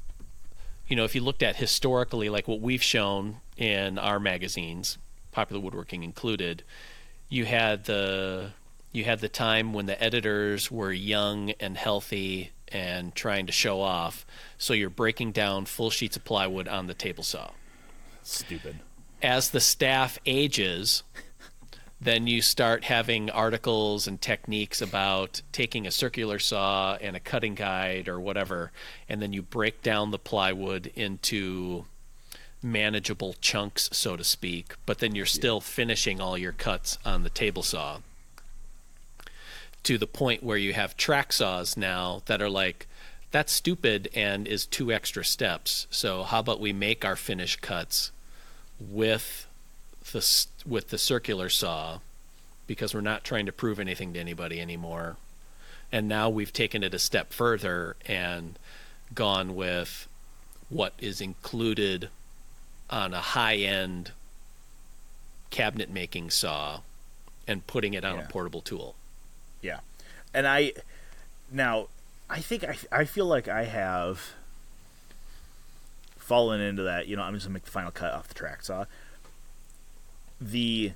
you 0.87 0.95
know 0.95 1.03
if 1.05 1.15
you 1.15 1.21
looked 1.21 1.43
at 1.43 1.55
historically 1.55 2.29
like 2.29 2.47
what 2.47 2.59
we've 2.59 2.83
shown 2.83 3.37
in 3.57 3.97
our 3.97 4.19
magazines 4.19 4.97
popular 5.31 5.61
woodworking 5.61 6.03
included 6.03 6.63
you 7.29 7.45
had 7.45 7.85
the 7.85 8.51
you 8.91 9.05
had 9.05 9.19
the 9.19 9.29
time 9.29 9.71
when 9.71 9.85
the 9.85 10.03
editors 10.03 10.69
were 10.69 10.91
young 10.91 11.51
and 11.51 11.77
healthy 11.77 12.51
and 12.67 13.15
trying 13.15 13.45
to 13.45 13.51
show 13.51 13.79
off 13.79 14.25
so 14.57 14.73
you're 14.73 14.89
breaking 14.89 15.31
down 15.31 15.65
full 15.65 15.89
sheets 15.89 16.17
of 16.17 16.25
plywood 16.25 16.67
on 16.67 16.87
the 16.87 16.93
table 16.93 17.23
saw 17.23 17.49
Stupid. 18.23 18.79
as 19.21 19.49
the 19.49 19.59
staff 19.59 20.19
ages, 20.25 21.03
then 22.01 22.25
you 22.25 22.41
start 22.41 22.85
having 22.85 23.29
articles 23.29 24.07
and 24.07 24.19
techniques 24.19 24.81
about 24.81 25.41
taking 25.51 25.85
a 25.85 25.91
circular 25.91 26.39
saw 26.39 26.95
and 26.95 27.15
a 27.15 27.19
cutting 27.19 27.55
guide 27.55 28.07
or 28.07 28.19
whatever, 28.19 28.71
and 29.07 29.21
then 29.21 29.31
you 29.31 29.41
break 29.41 29.81
down 29.83 30.11
the 30.11 30.19
plywood 30.19 30.91
into 30.95 31.85
manageable 32.63 33.35
chunks, 33.39 33.89
so 33.93 34.15
to 34.15 34.23
speak, 34.23 34.75
but 34.85 34.99
then 34.99 35.15
you're 35.15 35.25
still 35.25 35.61
finishing 35.61 36.19
all 36.19 36.37
your 36.37 36.51
cuts 36.51 36.97
on 37.05 37.23
the 37.23 37.29
table 37.29 37.63
saw 37.63 37.99
to 39.83 39.97
the 39.97 40.07
point 40.07 40.43
where 40.43 40.57
you 40.57 40.73
have 40.73 40.95
track 40.97 41.33
saws 41.33 41.75
now 41.75 42.21
that 42.25 42.41
are 42.41 42.49
like 42.49 42.87
that's 43.31 43.51
stupid 43.51 44.09
and 44.13 44.47
is 44.47 44.65
two 44.65 44.91
extra 44.91 45.23
steps. 45.23 45.87
So 45.89 46.23
how 46.23 46.39
about 46.39 46.59
we 46.59 46.73
make 46.73 47.05
our 47.05 47.15
finish 47.15 47.55
cuts 47.55 48.11
with 48.79 49.47
the 50.11 50.45
with 50.65 50.89
the 50.89 50.97
circular 50.97 51.49
saw 51.49 51.99
because 52.67 52.93
we're 52.93 53.01
not 53.01 53.23
trying 53.23 53.45
to 53.45 53.51
prove 53.51 53.79
anything 53.79 54.13
to 54.13 54.19
anybody 54.19 54.59
anymore. 54.59 55.17
And 55.91 56.07
now 56.07 56.29
we've 56.29 56.53
taken 56.53 56.83
it 56.83 56.93
a 56.93 56.99
step 56.99 57.33
further 57.33 57.95
and 58.05 58.57
gone 59.13 59.55
with 59.55 60.07
what 60.69 60.93
is 60.99 61.19
included 61.19 62.09
on 62.89 63.13
a 63.13 63.19
high-end 63.19 64.11
cabinet 65.49 65.89
making 65.89 66.29
saw 66.29 66.79
and 67.45 67.65
putting 67.67 67.93
it 67.93 68.05
on 68.05 68.15
Yeah. 68.17 68.23
a 68.23 68.27
portable 68.27 68.61
tool. 68.61 68.95
Yeah, 69.61 69.81
and 70.33 70.47
I 70.47 70.73
now 71.51 71.87
I 72.29 72.39
think 72.39 72.63
I 72.63 72.77
I 72.91 73.03
feel 73.05 73.25
like 73.25 73.49
I 73.49 73.65
have 73.65 74.31
fallen 76.17 76.61
into 76.61 76.83
that. 76.83 77.07
You 77.07 77.15
know, 77.17 77.23
I'm 77.23 77.33
just 77.33 77.45
gonna 77.45 77.53
make 77.53 77.65
the 77.65 77.71
final 77.71 77.91
cut 77.91 78.13
off 78.13 78.27
the 78.29 78.33
track 78.33 78.63
saw. 78.63 78.85
The 80.41 80.93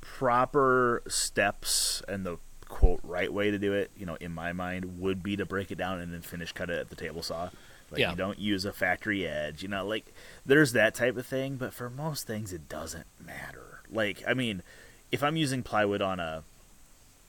proper 0.00 1.02
steps 1.06 2.02
and 2.08 2.24
the 2.24 2.38
quote 2.68 3.00
right 3.02 3.32
way 3.32 3.50
to 3.50 3.58
do 3.58 3.72
it, 3.74 3.90
you 3.96 4.06
know, 4.06 4.16
in 4.20 4.32
my 4.32 4.52
mind, 4.52 5.00
would 5.00 5.22
be 5.22 5.36
to 5.36 5.44
break 5.44 5.70
it 5.70 5.76
down 5.76 6.00
and 6.00 6.12
then 6.12 6.22
finish 6.22 6.52
cut 6.52 6.70
it 6.70 6.78
at 6.78 6.88
the 6.88 6.96
table 6.96 7.22
saw. 7.22 7.50
Like 7.90 8.00
Yeah. 8.00 8.10
you 8.10 8.16
don't 8.16 8.38
use 8.38 8.64
a 8.64 8.72
factory 8.72 9.26
edge, 9.26 9.62
you 9.62 9.68
know, 9.68 9.86
like 9.86 10.06
there's 10.46 10.72
that 10.72 10.94
type 10.94 11.16
of 11.18 11.26
thing, 11.26 11.56
but 11.56 11.74
for 11.74 11.90
most 11.90 12.26
things 12.26 12.52
it 12.52 12.68
doesn't 12.68 13.06
matter. 13.24 13.82
Like, 13.90 14.22
I 14.26 14.32
mean, 14.32 14.62
if 15.10 15.22
I'm 15.22 15.36
using 15.36 15.62
plywood 15.62 16.00
on 16.00 16.18
a 16.18 16.44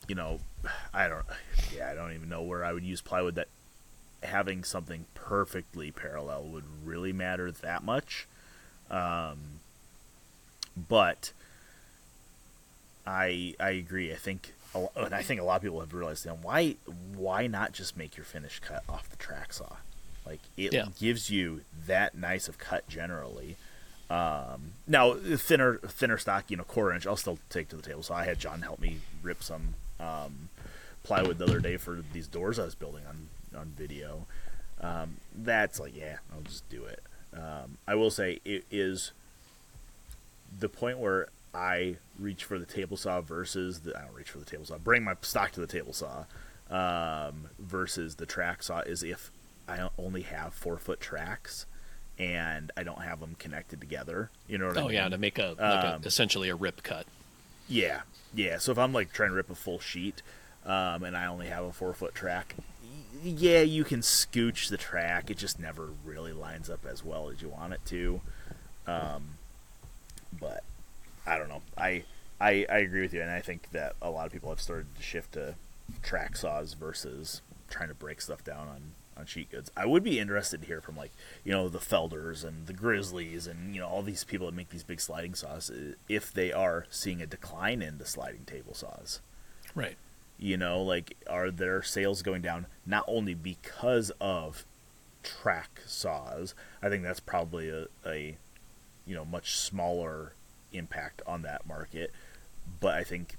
you 0.08 0.14
know, 0.14 0.40
I 0.94 1.08
don't, 1.08 1.26
yeah, 1.74 1.90
I 1.90 1.94
don't 1.94 2.12
even 2.14 2.28
know 2.28 2.42
where 2.42 2.64
I 2.64 2.72
would 2.72 2.84
use 2.84 3.00
plywood 3.00 3.34
that 3.34 3.48
having 4.22 4.64
something 4.64 5.04
perfectly 5.14 5.90
parallel 5.90 6.44
would 6.44 6.64
really 6.82 7.12
matter 7.12 7.50
that 7.50 7.82
much. 7.84 8.26
Um, 8.90 9.53
but 10.76 11.32
I 13.06 13.54
I 13.60 13.70
agree. 13.70 14.12
I 14.12 14.16
think, 14.16 14.54
a 14.74 14.86
and 14.96 15.14
I 15.14 15.22
think 15.22 15.40
a 15.40 15.44
lot 15.44 15.56
of 15.56 15.62
people 15.62 15.80
have 15.80 15.92
realized, 15.94 16.24
know, 16.26 16.38
why 16.40 16.76
why 17.14 17.46
not 17.46 17.72
just 17.72 17.96
make 17.96 18.16
your 18.16 18.24
finish 18.24 18.60
cut 18.60 18.82
off 18.88 19.10
the 19.10 19.16
track 19.16 19.52
saw? 19.52 19.76
Like 20.26 20.40
it 20.56 20.72
Yeah. 20.72 20.86
gives 20.98 21.30
you 21.30 21.62
that 21.86 22.16
nice 22.16 22.48
of 22.48 22.58
cut 22.58 22.88
generally. 22.88 23.56
Um, 24.10 24.72
now 24.86 25.14
thinner 25.14 25.78
thinner 25.78 26.18
stock, 26.18 26.50
you 26.50 26.56
know, 26.56 26.64
quarter 26.64 26.94
inch, 26.94 27.06
I'll 27.06 27.16
still 27.16 27.38
take 27.50 27.68
to 27.70 27.76
the 27.76 27.82
table. 27.82 28.02
So 28.02 28.14
I 28.14 28.24
had 28.24 28.38
John 28.38 28.62
help 28.62 28.80
me 28.80 29.00
rip 29.22 29.42
some 29.42 29.74
um, 30.00 30.48
plywood 31.02 31.38
the 31.38 31.44
other 31.44 31.60
day 31.60 31.76
for 31.76 32.02
these 32.12 32.26
doors 32.26 32.58
I 32.58 32.64
was 32.64 32.74
building 32.74 33.02
on 33.08 33.28
on 33.58 33.66
video. 33.76 34.26
Um, 34.80 35.16
that's 35.34 35.78
like, 35.78 35.94
yeah, 35.96 36.18
I'll 36.34 36.42
just 36.42 36.68
do 36.68 36.84
it. 36.84 37.00
Um, 37.34 37.78
I 37.86 37.94
will 37.94 38.10
say 38.10 38.40
it 38.44 38.64
is 38.70 39.12
the 40.58 40.68
point 40.68 40.98
where 40.98 41.28
I 41.54 41.96
reach 42.18 42.44
for 42.44 42.58
the 42.58 42.66
table 42.66 42.96
saw 42.96 43.20
versus 43.20 43.80
the 43.80 43.96
I 43.96 44.02
don't 44.02 44.14
reach 44.14 44.30
for 44.30 44.38
the 44.38 44.44
table 44.44 44.64
saw. 44.64 44.78
Bring 44.78 45.04
my 45.04 45.14
stock 45.22 45.52
to 45.52 45.60
the 45.60 45.66
table 45.66 45.92
saw 45.92 46.24
um, 46.70 47.48
versus 47.58 48.16
the 48.16 48.26
track 48.26 48.62
saw 48.62 48.80
is 48.80 49.02
if 49.02 49.30
I 49.68 49.88
only 49.98 50.22
have 50.22 50.54
four 50.54 50.78
foot 50.78 51.00
tracks 51.00 51.66
and 52.18 52.70
I 52.76 52.82
don't 52.84 53.02
have 53.02 53.20
them 53.20 53.34
connected 53.38 53.80
together. 53.80 54.30
You 54.46 54.58
know 54.58 54.66
what 54.68 54.76
I 54.76 54.80
mean? 54.80 54.90
Oh 54.90 54.92
yeah, 54.92 55.08
to 55.08 55.18
make 55.18 55.38
a, 55.38 55.54
like 55.58 55.84
Um, 55.84 56.02
a 56.02 56.06
essentially 56.06 56.48
a 56.48 56.54
rip 56.54 56.82
cut. 56.82 57.06
Yeah, 57.68 58.02
yeah. 58.34 58.58
So 58.58 58.72
if 58.72 58.78
I'm 58.78 58.92
like 58.92 59.12
trying 59.12 59.30
to 59.30 59.36
rip 59.36 59.50
a 59.50 59.54
full 59.54 59.80
sheet, 59.80 60.22
um, 60.66 61.02
and 61.04 61.16
I 61.16 61.26
only 61.26 61.46
have 61.46 61.64
a 61.64 61.72
four 61.72 61.92
foot 61.94 62.14
track, 62.14 62.54
yeah, 63.22 63.60
you 63.60 63.84
can 63.84 64.00
scooch 64.00 64.68
the 64.68 64.76
track. 64.76 65.30
It 65.30 65.38
just 65.38 65.58
never 65.58 65.88
really 66.04 66.32
lines 66.32 66.68
up 66.68 66.84
as 66.86 67.04
well 67.04 67.30
as 67.30 67.40
you 67.42 67.48
want 67.48 67.72
it 67.72 67.80
to. 67.86 68.20
Um, 68.86 69.38
but 70.40 70.64
I 71.26 71.38
don't 71.38 71.48
know. 71.48 71.62
I, 71.76 72.04
I 72.40 72.66
I 72.68 72.78
agree 72.78 73.02
with 73.02 73.14
you, 73.14 73.22
and 73.22 73.30
I 73.30 73.40
think 73.40 73.70
that 73.72 73.96
a 74.02 74.10
lot 74.10 74.26
of 74.26 74.32
people 74.32 74.50
have 74.50 74.60
started 74.60 74.94
to 74.96 75.02
shift 75.02 75.32
to 75.32 75.54
track 76.02 76.36
saws 76.36 76.74
versus 76.74 77.42
trying 77.68 77.88
to 77.88 77.94
break 77.94 78.20
stuff 78.20 78.44
down 78.44 78.68
on 78.68 78.92
on 79.16 79.26
sheet 79.26 79.50
goods. 79.50 79.70
I 79.76 79.86
would 79.86 80.02
be 80.02 80.18
interested 80.18 80.60
to 80.60 80.66
hear 80.66 80.80
from 80.80 80.96
like 80.96 81.12
you 81.44 81.52
know 81.52 81.68
the 81.68 81.80
Felders 81.80 82.44
and 82.44 82.66
the 82.66 82.72
Grizzlies 82.72 83.46
and 83.46 83.74
you 83.74 83.80
know 83.80 83.88
all 83.88 84.02
these 84.02 84.24
people 84.24 84.46
that 84.46 84.54
make 84.54 84.70
these 84.70 84.82
big 84.82 85.00
sliding 85.00 85.34
saws 85.34 85.70
if 86.08 86.32
they 86.32 86.52
are 86.52 86.86
seeing 86.90 87.22
a 87.22 87.26
decline 87.26 87.82
in 87.82 87.98
the 87.98 88.06
sliding 88.06 88.44
table 88.44 88.74
saws. 88.74 89.20
Right. 89.74 89.96
You 90.38 90.56
know, 90.56 90.82
like 90.82 91.16
are 91.28 91.50
their 91.50 91.82
sales 91.82 92.22
going 92.22 92.42
down 92.42 92.66
not 92.84 93.04
only 93.06 93.34
because 93.34 94.10
of 94.20 94.64
track 95.22 95.80
saws? 95.86 96.54
I 96.82 96.88
think 96.88 97.02
that's 97.02 97.20
probably 97.20 97.68
a, 97.68 97.86
a 98.06 98.36
you 99.06 99.14
know 99.14 99.24
much 99.24 99.56
smaller 99.56 100.32
impact 100.72 101.22
on 101.26 101.42
that 101.42 101.66
market, 101.66 102.12
but 102.80 102.94
I 102.94 103.04
think 103.04 103.36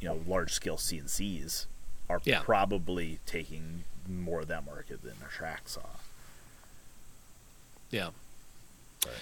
you 0.00 0.08
know 0.08 0.20
large 0.26 0.52
scale 0.52 0.76
CNCs 0.76 1.66
are 2.08 2.20
Yeah. 2.24 2.40
probably 2.42 3.18
taking 3.26 3.84
more 4.08 4.40
of 4.40 4.48
that 4.48 4.64
market 4.66 5.02
than 5.02 5.14
a 5.24 5.30
track 5.30 5.68
saw. 5.68 5.82
Yeah. 7.90 8.10
Right. 9.04 9.14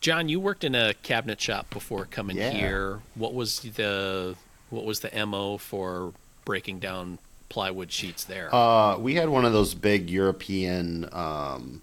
John, 0.00 0.28
you 0.28 0.40
worked 0.40 0.64
in 0.64 0.74
a 0.74 0.94
cabinet 0.94 1.40
shop 1.40 1.68
before 1.70 2.06
coming 2.06 2.36
Yeah. 2.38 2.50
here. 2.50 3.00
What 3.14 3.34
was 3.34 3.60
the 3.60 4.36
what 4.70 4.84
was 4.84 5.00
the 5.00 5.26
mo 5.26 5.58
for 5.58 6.12
breaking 6.44 6.78
down 6.78 7.18
plywood 7.48 7.90
sheets 7.92 8.24
there? 8.24 8.54
Uh, 8.54 8.96
we 8.98 9.16
had 9.16 9.28
one 9.28 9.44
of 9.44 9.52
those 9.52 9.74
big 9.74 10.08
European 10.08 11.08
um, 11.12 11.82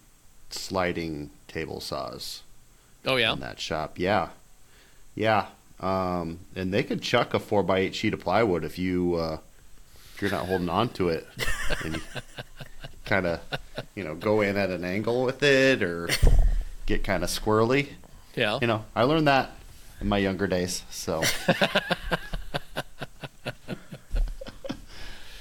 sliding 0.50 1.30
table 1.48 1.82
saws 1.82 2.42
oh 3.06 3.16
yeah. 3.16 3.34
in 3.34 3.40
that 3.40 3.60
shop. 3.60 4.00
Yeah, 4.00 4.30
yeah. 5.16 5.48
Um, 5.80 6.40
and 6.56 6.74
they 6.74 6.84
could 6.84 7.02
chuck 7.02 7.34
a 7.34 7.40
four 7.40 7.64
by 7.64 7.80
eight 7.80 7.96
sheet 7.96 8.14
of 8.14 8.20
plywood 8.20 8.64
if 8.64 8.80
you 8.80 9.16
uh, 9.16 9.38
if 10.16 10.22
you're 10.22 10.32
not 10.32 10.46
holding 10.46 10.70
on 10.70 10.90
to 10.90 11.10
it, 11.10 11.28
and 11.84 12.02
kind 13.06 13.28
of 13.28 13.40
you 13.96 14.04
know 14.04 14.16
go 14.16 14.42
in 14.42 14.58
at 14.58 14.70
an 14.70 14.84
angle 14.84 15.24
with 15.24 15.44
it 15.44 15.84
or 15.84 16.10
get 16.86 17.04
kind 17.04 17.24
of 17.24 17.30
squirrely. 17.30 17.90
Yeah. 18.36 18.60
You 18.62 18.68
know, 18.68 18.86
I 18.96 19.04
learned 19.04 19.28
that 19.28 19.52
in 20.02 20.08
my 20.08 20.18
younger 20.18 20.48
days. 20.48 20.84
So 20.90 21.24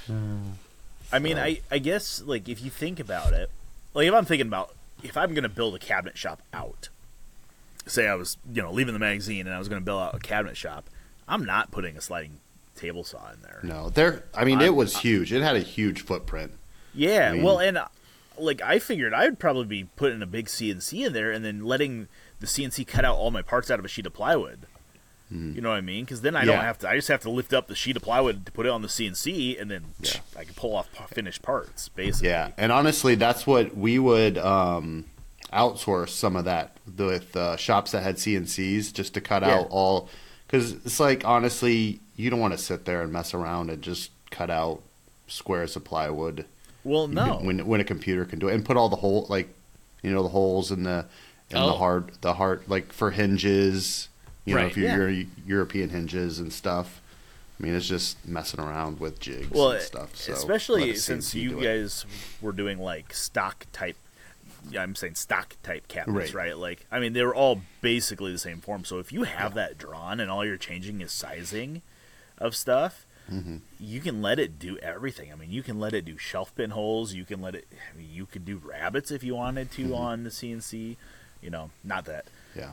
I 1.11 1.19
mean, 1.19 1.37
I, 1.37 1.61
I 1.71 1.79
guess 1.79 2.21
like 2.21 2.49
if 2.49 2.63
you 2.63 2.69
think 2.69 2.99
about 2.99 3.33
it, 3.33 3.49
like 3.93 4.07
if 4.07 4.13
I'm 4.13 4.25
thinking 4.25 4.47
about 4.47 4.75
if 5.03 5.15
I'm 5.17 5.33
gonna 5.33 5.49
build 5.49 5.75
a 5.75 5.79
cabinet 5.79 6.17
shop 6.17 6.41
out, 6.53 6.89
say 7.87 8.07
I 8.07 8.15
was 8.15 8.37
you 8.53 8.61
know 8.61 8.71
leaving 8.71 8.93
the 8.93 8.99
magazine 8.99 9.45
and 9.47 9.55
I 9.55 9.59
was 9.59 9.67
gonna 9.69 9.81
build 9.81 10.01
out 10.01 10.15
a 10.15 10.19
cabinet 10.19 10.57
shop, 10.57 10.89
I'm 11.27 11.45
not 11.45 11.71
putting 11.71 11.97
a 11.97 12.01
sliding 12.01 12.39
table 12.75 13.03
saw 13.03 13.31
in 13.31 13.41
there. 13.41 13.59
no, 13.63 13.89
there. 13.89 14.25
I 14.35 14.45
mean, 14.45 14.61
it 14.61 14.65
I'm- 14.65 14.75
was 14.75 14.97
huge. 14.97 15.33
It 15.33 15.41
had 15.41 15.55
a 15.55 15.61
huge 15.61 16.01
footprint. 16.03 16.51
Yeah, 16.93 17.29
I 17.29 17.33
mean- 17.33 17.43
well, 17.43 17.59
and 17.59 17.77
uh, 17.77 17.87
like 18.37 18.61
I 18.61 18.77
figured 18.79 19.13
I 19.13 19.25
would 19.25 19.39
probably 19.39 19.65
be 19.65 19.85
putting 19.95 20.21
a 20.21 20.27
big 20.27 20.45
CNC 20.47 21.05
in 21.07 21.13
there 21.13 21.31
and 21.31 21.43
then 21.43 21.65
letting 21.65 22.07
the 22.39 22.45
CNC 22.47 22.85
cut 22.87 23.03
out 23.03 23.15
all 23.15 23.31
my 23.31 23.41
parts 23.41 23.71
out 23.71 23.79
of 23.79 23.85
a 23.85 23.87
sheet 23.87 24.05
of 24.05 24.13
plywood. 24.13 24.59
You 25.29 25.59
know 25.59 25.67
what 25.71 25.75
I 25.75 25.81
mean? 25.81 26.05
Because 26.05 26.21
then 26.21 26.37
I 26.37 26.41
Yeah. 26.41 26.53
don't 26.53 26.63
have 26.63 26.77
to. 26.79 26.89
I 26.89 26.95
just 26.95 27.09
have 27.09 27.19
to 27.23 27.29
lift 27.29 27.51
up 27.53 27.67
the 27.67 27.75
sheet 27.75 27.97
of 27.97 28.01
plywood 28.03 28.45
to 28.45 28.51
put 28.53 28.65
it 28.65 28.69
on 28.69 28.81
the 28.81 28.87
CNC, 28.87 29.57
and 29.59 29.69
then 29.69 29.83
Yeah. 29.99 30.13
I 30.37 30.45
can 30.45 30.53
pull 30.53 30.73
off 30.73 30.87
finished 31.11 31.41
parts. 31.41 31.89
Basically, 31.89 32.29
Yeah, 32.29 32.51
and 32.57 32.71
honestly, 32.71 33.15
that's 33.15 33.45
what 33.45 33.75
we 33.75 33.99
would 33.99 34.37
um, 34.37 35.03
outsource 35.53 36.09
some 36.09 36.35
of 36.35 36.45
that 36.45 36.77
with 36.97 37.35
uh, 37.35 37.55
shops 37.57 37.91
that 37.91 38.03
had 38.03 38.15
CNCs 38.17 38.93
just 38.93 39.13
to 39.13 39.21
cut 39.21 39.43
Yeah. 39.43 39.59
out 39.59 39.67
all. 39.69 40.09
Because 40.45 40.73
it's 40.73 40.99
like 40.99 41.25
honestly, 41.25 41.99
you 42.15 42.29
don't 42.29 42.39
want 42.39 42.53
to 42.53 42.57
sit 42.57 42.85
there 42.85 43.01
and 43.01 43.11
mess 43.11 43.33
around 43.33 43.69
and 43.69 43.81
just 43.81 44.11
cut 44.31 44.49
out 44.49 44.81
squares 45.27 45.75
of 45.75 45.83
plywood. 45.83 46.45
Well, 46.83 47.07
no. 47.07 47.39
when 47.41 47.65
when 47.67 47.81
a 47.81 47.83
computer 47.83 48.23
can 48.25 48.39
do 48.39 48.47
it 48.47 48.55
and 48.55 48.63
put 48.65 48.77
all 48.77 48.87
the 48.89 48.95
hole 48.95 49.25
like, 49.29 49.49
you 50.01 50.11
know, 50.11 50.23
the 50.23 50.29
holes 50.29 50.71
in 50.71 50.83
the 50.83 51.05
in 51.49 51.57
the 51.57 51.63
Oh. 51.65 51.71
hard 51.77 52.11
the 52.21 52.33
hard 52.35 52.61
like 52.67 52.93
for 52.93 53.11
hinges. 53.11 54.07
You 54.45 54.55
know, 54.55 54.65
if 54.65 54.77
you're 54.77 55.09
Yeah. 55.09 55.25
European 55.45 55.89
hinges 55.89 56.39
and 56.39 56.53
stuff. 56.53 57.01
I 57.59 57.63
mean, 57.63 57.73
it's 57.73 57.87
just 57.87 58.23
messing 58.25 58.59
around 58.59 58.99
with 58.99 59.19
jigs 59.19 59.49
well, 59.49 59.71
and 59.71 59.81
stuff. 59.81 60.15
So 60.15 60.31
especially 60.31 60.95
since 60.95 61.33
you 61.33 61.49
do 61.49 61.59
it. 61.59 61.63
guys 61.63 62.05
were 62.39 62.51
doing 62.51 62.77
like 62.79 63.13
stock 63.13 63.65
type. 63.73 63.97
Yeah, 64.71 64.83
I'm 64.83 64.95
saying 64.95 65.15
stock 65.15 65.55
type 65.63 65.87
cabinets, 65.87 66.33
Right. 66.33 66.47
right? 66.49 66.57
Like, 66.57 66.85
I 66.91 66.99
mean, 66.99 67.13
they 67.13 67.23
were 67.23 67.35
all 67.35 67.61
basically 67.81 68.31
the 68.31 68.37
same 68.37 68.59
form. 68.61 68.85
So 68.85 68.99
if 68.99 69.11
you 69.11 69.23
have 69.23 69.53
that 69.55 69.77
drawn 69.77 70.19
and 70.19 70.29
all 70.31 70.45
you're 70.45 70.57
changing 70.57 71.01
is 71.01 71.11
sizing 71.11 71.81
of 72.37 72.55
stuff, 72.55 73.05
Mm-hmm. 73.31 73.57
you 73.77 73.99
can 73.99 74.21
let 74.21 74.39
it 74.39 74.57
do 74.57 74.77
everything. 74.77 75.33
I 75.33 75.35
mean, 75.35 75.51
you 75.51 75.61
can 75.61 75.79
let 75.81 75.93
it 75.93 76.05
do 76.05 76.17
shelf 76.17 76.55
pin 76.55 76.69
holes. 76.69 77.13
You 77.13 77.25
can 77.25 77.41
let 77.41 77.55
it. 77.55 77.67
I 77.93 77.97
mean, 77.97 78.07
you 78.09 78.25
could 78.25 78.45
do 78.45 78.55
rabbets 78.63 79.11
if 79.11 79.21
you 79.21 79.35
wanted 79.35 79.69
to 79.71 79.83
Mm-hmm. 79.83 79.93
on 79.93 80.23
the 80.23 80.29
CNC. 80.29 80.95
You 81.41 81.49
know, 81.49 81.71
not 81.83 82.05
that 82.05 82.23
Yeah. 82.55 82.71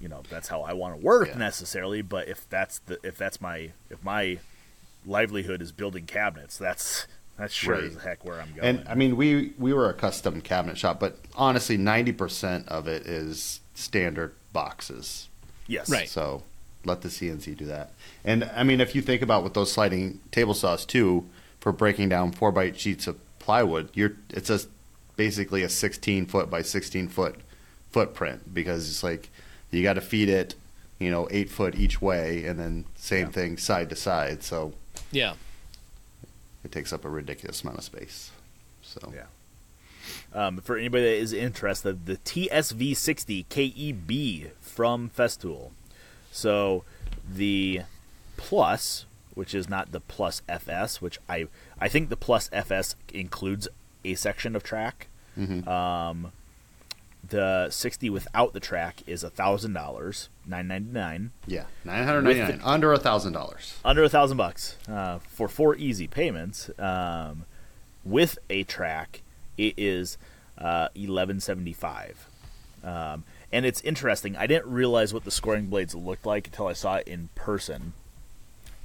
you 0.00 0.08
know 0.08 0.22
that's 0.30 0.48
how 0.48 0.62
I 0.62 0.72
want 0.72 0.98
to 0.98 1.04
work 1.04 1.28
Yeah. 1.28 1.36
necessarily, 1.36 2.00
but 2.00 2.28
if 2.28 2.48
that's 2.48 2.78
the 2.78 2.98
if 3.06 3.18
that's 3.18 3.42
my 3.42 3.72
if 3.90 4.02
my 4.02 4.38
livelihood 5.06 5.60
is 5.62 5.70
building 5.72 6.06
cabinets, 6.06 6.56
that's 6.58 7.06
that's 7.40 7.54
sure 7.54 7.74
Right. 7.74 7.84
as 7.84 7.96
heck 8.02 8.24
where 8.24 8.40
I'm 8.40 8.52
going. 8.54 8.76
And 8.78 8.88
I 8.88 8.94
mean, 8.94 9.16
we 9.16 9.52
we 9.58 9.72
were 9.72 9.88
a 9.88 9.94
custom 9.94 10.40
cabinet 10.40 10.78
shop, 10.78 11.00
but 11.00 11.18
honestly, 11.34 11.76
ninety 11.76 12.12
percent 12.12 12.68
of 12.68 12.86
it 12.86 13.06
is 13.06 13.60
standard 13.74 14.34
boxes. 14.52 15.28
yes, 15.66 15.88
Right. 15.88 16.08
So 16.08 16.42
let 16.84 17.02
the 17.02 17.08
CNC 17.08 17.56
do 17.56 17.64
that. 17.66 17.92
And 18.24 18.44
I 18.54 18.62
mean, 18.64 18.80
if 18.80 18.94
you 18.94 19.02
think 19.02 19.22
about 19.22 19.42
with 19.44 19.54
those 19.54 19.70
sliding 19.72 20.20
table 20.30 20.54
saws 20.54 20.84
too, 20.86 21.26
for 21.60 21.72
breaking 21.72 22.08
down 22.08 22.32
four 22.32 22.52
by 22.52 22.64
eight 22.64 22.78
sheets 22.78 23.06
of 23.06 23.18
plywood, 23.38 23.90
you're 23.94 24.12
it's 24.30 24.50
a 24.50 24.60
basically 25.16 25.62
a 25.62 25.68
sixteen 25.68 26.26
foot 26.26 26.48
by 26.50 26.62
sixteen 26.62 27.08
foot 27.08 27.36
footprint 27.90 28.52
because 28.54 28.88
it's 28.88 29.02
like 29.02 29.28
you 29.70 29.82
got 29.82 29.94
to 29.94 30.00
feed 30.00 30.28
it, 30.28 30.54
you 30.98 31.10
know, 31.10 31.28
eight 31.30 31.50
foot 31.50 31.74
each 31.74 32.00
way, 32.02 32.44
and 32.44 32.58
then 32.58 32.84
same 32.96 33.26
Yeah. 33.26 33.32
thing 33.32 33.56
side 33.56 33.88
to 33.90 33.96
side. 33.96 34.42
So 34.42 34.72
Yeah. 35.12 35.34
It 36.64 36.72
takes 36.72 36.92
up 36.92 37.04
a 37.04 37.08
ridiculous 37.10 37.62
amount 37.62 37.78
of 37.78 37.84
space. 37.84 38.30
So 38.82 39.12
Yeah. 39.14 39.26
Um, 40.32 40.58
for 40.60 40.76
anybody 40.76 41.04
that 41.04 41.16
is 41.16 41.32
interested, 41.32 42.06
the 42.06 42.16
TSV60 42.16 43.44
KEB 43.48 44.50
from 44.60 45.10
Festool. 45.10 45.70
So 46.32 46.84
the 47.28 47.82
Plus, 48.36 49.04
which 49.34 49.54
is 49.54 49.68
not 49.68 49.92
the 49.92 50.00
Plus 50.00 50.42
FS, 50.48 51.00
which 51.02 51.18
I 51.28 51.46
I 51.78 51.88
think 51.88 52.08
the 52.08 52.16
Plus 52.16 52.48
FS 52.52 52.96
includes 53.12 53.68
a 54.04 54.14
section 54.14 54.56
of 54.56 54.62
track. 54.62 55.08
Mhm. 55.38 55.66
Um, 55.68 56.32
the 57.28 57.68
60 57.70 58.10
without 58.10 58.52
the 58.54 58.60
track 58.60 59.02
is 59.06 59.22
a 59.22 59.30
thousand 59.30 59.72
dollars, 59.74 60.28
nine 60.46 60.68
ninety 60.68 60.90
nine, 60.92 61.30
yeah, 61.46 61.64
nine 61.84 62.04
hundred 62.04 62.22
ninety 62.22 62.40
nine, 62.40 62.52
With 62.52 62.64
under 62.64 62.92
a 62.92 62.98
thousand 62.98 63.32
dollars. 63.34 63.78
under 63.84 64.02
a 64.02 64.08
thousand 64.08 64.36
bucks 64.36 64.76
uh, 64.88 65.18
for 65.18 65.48
four 65.48 65.76
easy 65.76 66.06
payments. 66.06 66.70
Um, 66.78 67.44
with 68.04 68.38
a 68.48 68.62
track, 68.64 69.22
it 69.58 69.74
is 69.76 70.18
uh, 70.58 70.88
eleven 70.94 71.40
seventy 71.40 71.72
five. 71.74 72.26
Um, 72.82 73.24
and 73.52 73.66
it's 73.66 73.80
interesting. 73.82 74.36
I 74.36 74.46
didn't 74.46 74.70
realize 74.72 75.12
what 75.12 75.24
the 75.24 75.30
scoring 75.30 75.66
blades 75.66 75.94
looked 75.94 76.24
like 76.24 76.46
until 76.46 76.66
I 76.68 76.72
saw 76.72 76.96
it 76.96 77.06
in 77.08 77.28
person. 77.34 77.92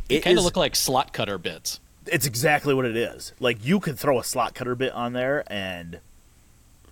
It 0.10 0.15
It 0.17 0.23
kind 0.23 0.33
of 0.38 0.39
is- 0.41 0.45
look 0.45 0.57
like 0.57 0.75
slot 0.75 1.13
cutter 1.13 1.38
bits. 1.38 1.79
It's 2.07 2.27
exactly 2.27 2.73
what 2.75 2.86
it 2.86 2.95
is. 2.97 3.33
Like 3.39 3.65
you 3.65 3.79
could 3.79 3.97
throw 3.97 4.19
a 4.19 4.23
slot 4.23 4.53
cutter 4.53 4.75
bit 4.75 4.91
on 4.91 5.13
there 5.13 5.43
and 5.47 5.99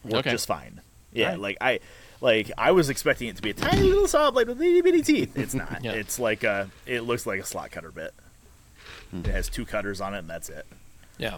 work 0.03 0.21
Okay. 0.21 0.31
just 0.31 0.47
fine. 0.47 0.81
Yeah, 1.13 1.25
Alright. 1.27 1.39
like 1.39 1.57
I 1.61 1.79
like 2.21 2.51
I 2.57 2.71
was 2.71 2.89
expecting 2.89 3.27
it 3.27 3.35
to 3.35 3.41
be 3.41 3.49
a 3.51 3.53
tiny 3.53 3.83
little 3.83 4.07
saw 4.07 4.31
blade 4.31 4.47
with 4.47 4.61
itty 4.61 4.81
bitty 4.81 5.01
teeth. 5.01 5.37
It's 5.37 5.53
not. 5.53 5.79
Yeah. 5.83 5.91
It's 5.91 6.19
like 6.19 6.43
a 6.43 6.69
it 6.85 7.01
looks 7.01 7.25
like 7.25 7.39
a 7.39 7.45
slot 7.45 7.71
cutter 7.71 7.91
bit. 7.91 8.13
Hmm. 9.11 9.19
It 9.19 9.27
has 9.27 9.49
two 9.49 9.65
cutters 9.65 10.01
on 10.01 10.13
it 10.13 10.19
and 10.19 10.29
that's 10.29 10.49
it. 10.49 10.65
Yeah. 11.17 11.37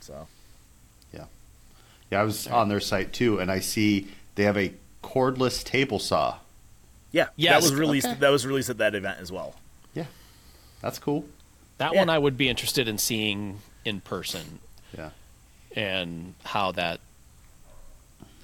So 0.00 0.26
Yeah, 1.12 1.24
Yeah, 2.10 2.20
I 2.20 2.24
was 2.24 2.46
on 2.46 2.68
their 2.68 2.80
site 2.80 3.12
too, 3.12 3.38
and 3.40 3.50
I 3.50 3.60
see 3.60 4.08
they 4.34 4.44
have 4.44 4.56
a 4.56 4.72
cordless 5.02 5.62
table 5.64 5.98
saw. 5.98 6.38
yeah, 7.12 7.28
Yeah. 7.36 7.52
that 7.52 7.62
was 7.62 7.74
released. 7.74 8.06
Okay. 8.06 8.18
That 8.20 8.28
was 8.30 8.46
released 8.46 8.68
at 8.70 8.78
that 8.78 8.94
event 8.94 9.18
as 9.20 9.30
well. 9.32 9.54
Yeah, 9.94 10.04
that's 10.80 10.98
cool. 10.98 11.24
That 11.78 11.92
Yeah. 11.92 12.00
one 12.00 12.10
I 12.10 12.18
would 12.18 12.36
be 12.36 12.48
interested 12.48 12.88
in 12.88 12.98
seeing 12.98 13.60
in 13.84 14.00
person 14.00 14.58
Yeah, 14.96 15.10
and 15.74 16.34
how 16.44 16.72
that 16.72 17.00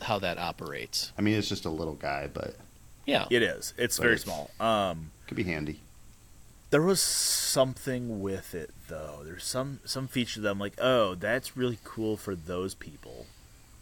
how 0.05 0.19
that 0.21 0.39
operates. 0.39 1.13
I 1.19 1.23
mean 1.23 1.35
it's 1.35 1.49
just 1.49 1.65
a 1.65 1.71
little 1.71 1.95
guy, 1.95 2.29
but 2.33 2.55
Yeah. 3.07 3.27
It 3.31 3.43
is. 3.43 3.75
It's 3.77 3.97
But 3.99 4.03
very 4.03 4.15
it's- 4.15 4.25
small. 4.25 4.51
Um, 4.61 5.11
could 5.27 5.37
be 5.37 5.45
handy. 5.45 5.81
there 6.71 6.83
was 6.83 7.01
something 7.01 8.21
with 8.21 8.55
it 8.55 8.71
though. 8.89 9.21
There's 9.25 9.45
some 9.45 9.81
some 9.85 10.09
feature 10.09 10.41
that 10.41 10.51
I'm 10.51 10.59
like, 10.59 10.75
oh, 10.81 11.15
that's 11.15 11.57
really 11.57 11.79
cool 11.85 12.17
for 12.17 12.35
those 12.35 12.75
people. 12.75 13.27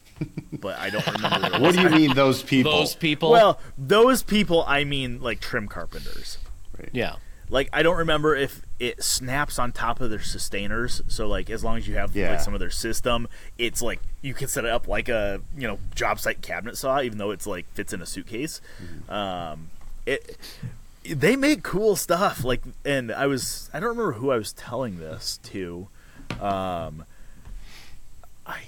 but 0.53 0.79
I 0.79 0.91
don't 0.91 1.07
remember. 1.07 1.51
What, 1.53 1.61
was. 1.63 1.77
do 1.77 1.83
you 1.83 1.91
mean 1.91 2.15
those 2.15 2.43
people? 2.55 2.73
Those 2.73 2.95
people. 2.95 3.31
Well, 3.31 3.59
those 3.79 4.23
people, 4.23 4.63
I 4.67 4.85
mean, 4.85 5.21
like 5.21 5.41
trim 5.41 5.69
carpenters. 5.69 6.39
Right. 6.79 6.91
yeah. 6.93 7.17
Like 7.53 7.69
I 7.73 7.83
don't 7.83 7.99
remember 7.99 8.35
if 8.35 8.63
it 8.81 9.05
snaps 9.05 9.59
on 9.59 9.73
top 9.73 10.01
of 10.01 10.09
their 10.11 10.19
Systainers. 10.19 11.03
So 11.13 11.29
like 11.29 11.51
as 11.51 11.63
long 11.63 11.77
as 11.77 11.87
you 11.87 11.95
have 11.97 12.17
Yeah. 12.17 12.31
like 12.31 12.41
some 12.41 12.55
of 12.55 12.61
their 12.61 12.71
system, 12.71 13.29
it's 13.59 13.83
like 13.83 14.01
you 14.23 14.33
can 14.33 14.49
set 14.49 14.65
it 14.65 14.71
up 14.71 14.89
like 14.89 15.09
a 15.11 15.41
you 15.57 15.69
know 15.69 15.79
job 15.95 16.19
site 16.19 16.41
cabinet 16.41 16.79
saw, 16.79 17.01
even 17.03 17.19
though 17.19 17.31
it's 17.31 17.47
like 17.47 17.67
fits 17.75 17.93
in 17.93 18.01
a 18.01 18.07
suitcase. 18.07 18.61
Um, 19.09 19.69
it 20.07 20.39
they 21.05 21.37
make 21.37 21.63
cool 21.63 21.95
stuff. 21.95 22.43
Like 22.43 22.63
and 22.87 23.13
I 23.13 23.27
was 23.27 23.69
I 23.75 23.81
don't 23.81 23.91
remember 23.91 24.13
who 24.13 24.31
I 24.31 24.37
was 24.39 24.55
telling 24.55 24.99
this 24.99 25.39
to. 25.45 25.89
Um, 26.41 27.05
I 28.47 28.61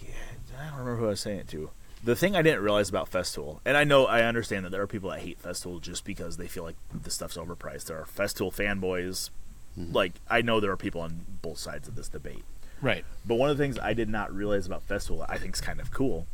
I 0.58 0.68
don't 0.68 0.78
remember 0.78 0.96
who 0.96 1.06
I 1.06 1.08
was 1.08 1.20
saying 1.20 1.38
it 1.38 1.48
to. 1.48 1.70
The 2.04 2.14
thing 2.14 2.36
I 2.36 2.42
didn't 2.42 2.60
realize 2.60 2.90
about 2.90 3.10
Festool, 3.10 3.60
and 3.64 3.78
I 3.78 3.84
know 3.84 4.04
I 4.04 4.24
understand 4.24 4.66
that 4.66 4.70
there 4.70 4.82
are 4.82 4.86
people 4.86 5.08
that 5.08 5.20
hate 5.20 5.42
Festool 5.42 5.80
just 5.80 6.04
because 6.04 6.36
they 6.36 6.46
feel 6.46 6.62
like 6.62 6.76
the 6.92 7.10
stuff's 7.10 7.38
overpriced. 7.38 7.86
There 7.86 7.98
are 7.98 8.04
Festool 8.04 8.54
fanboys. 8.54 9.30
Mm-hmm. 9.78 9.94
Like 9.94 10.12
I 10.28 10.42
know 10.42 10.60
there 10.60 10.70
are 10.70 10.76
people 10.76 11.00
on 11.00 11.24
both 11.40 11.56
sides 11.56 11.88
of 11.88 11.96
this 11.96 12.08
debate. 12.08 12.44
Right. 12.82 13.06
But 13.24 13.36
one 13.36 13.48
of 13.48 13.56
the 13.56 13.64
things 13.64 13.78
I 13.78 13.94
did 13.94 14.10
not 14.10 14.34
realize 14.34 14.66
about 14.66 14.86
Festool 14.86 15.20
that 15.20 15.30
I 15.30 15.38
think 15.38 15.54
is 15.54 15.62
kind 15.62 15.80
of 15.80 15.92
cool, 15.92 16.26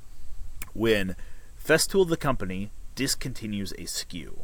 when 0.74 1.14
Festool 1.64 2.08
the 2.08 2.16
company 2.16 2.70
discontinues 2.96 3.70
a 3.72 3.84
SKU. 3.84 4.38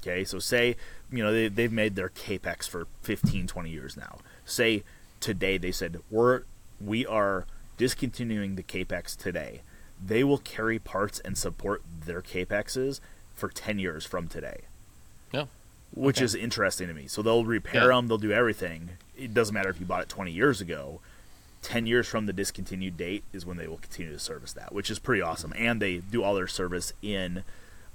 Okay, 0.00 0.22
so 0.22 0.38
say 0.38 0.76
you 1.10 1.24
know 1.24 1.32
they, 1.32 1.48
they've 1.48 1.72
made 1.72 1.96
their 1.96 2.08
Kapex 2.08 2.68
for 2.68 2.86
15, 3.02 3.48
20 3.48 3.68
years 3.68 3.96
now. 3.96 4.18
Say 4.44 4.84
today 5.18 5.58
they 5.58 5.72
said 5.72 5.98
we're 6.08 6.42
we 6.80 7.04
are 7.04 7.46
discontinuing 7.76 8.54
the 8.54 8.62
Kapex 8.62 9.16
today. 9.16 9.62
They 10.04 10.24
will 10.24 10.38
carry 10.38 10.78
parts 10.78 11.20
and 11.20 11.36
support 11.38 11.82
their 12.06 12.20
Kapexes 12.22 13.00
for 13.34 13.48
10 13.48 13.78
years 13.78 14.04
from 14.04 14.28
today 14.28 14.62
Yeah. 15.32 15.46
which 15.94 16.18
Okay. 16.18 16.24
is 16.24 16.34
interesting 16.34 16.88
to 16.88 16.94
me. 16.94 17.06
So 17.06 17.22
they'll 17.22 17.44
repair 17.44 17.82
Yeah. 17.90 17.96
them, 17.96 18.08
they'll 18.08 18.18
do 18.18 18.32
everything. 18.32 18.90
It 19.16 19.32
doesn't 19.34 19.54
matter 19.54 19.68
if 19.70 19.78
you 19.80 19.86
bought 19.86 20.02
it 20.02 20.08
20 20.08 20.32
years 20.32 20.60
ago. 20.60 21.00
10 21.62 21.86
years 21.86 22.08
from 22.08 22.26
the 22.26 22.32
discontinued 22.32 22.96
date 22.96 23.22
is 23.32 23.46
when 23.46 23.56
they 23.56 23.68
will 23.68 23.78
continue 23.78 24.10
to 24.12 24.18
service 24.18 24.52
that, 24.54 24.72
which 24.72 24.90
is 24.90 24.98
pretty 24.98 25.22
awesome. 25.22 25.52
And 25.56 25.80
they 25.80 25.98
do 25.98 26.22
all 26.24 26.34
their 26.34 26.48
service 26.48 26.92
in 27.02 27.44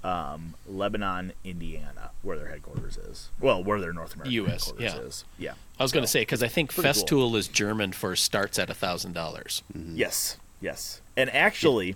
um, 0.04 0.54
Lebanon, 0.67 1.34
Indiana, 1.43 2.12
where 2.22 2.38
their 2.38 2.48
headquarters 2.48 2.98
is. 2.98 3.30
Well, 3.41 3.62
where 3.63 3.82
their 3.82 3.91
North 3.91 4.13
American 4.13 4.32
US, 4.46 4.65
headquarters 4.67 4.93
yeah. 4.93 5.00
is. 5.02 5.26
Yeah. 5.39 5.54
I 5.80 5.84
was 5.84 5.91
going 5.91 6.04
to 6.04 6.08
say 6.08 6.22
because 6.22 6.41
I 6.43 6.48
think 6.48 6.74
Pretty 6.74 6.88
Festool 6.88 7.36
is 7.36 7.48
German 7.48 7.91
for 7.91 8.15
starts 8.15 8.58
at 8.60 8.70
a 8.70 8.74
thousand 8.76 9.13
dollars. 9.13 9.63
Yes, 9.76 10.38
yes. 10.62 11.02
And 11.15 11.30
actually, 11.32 11.96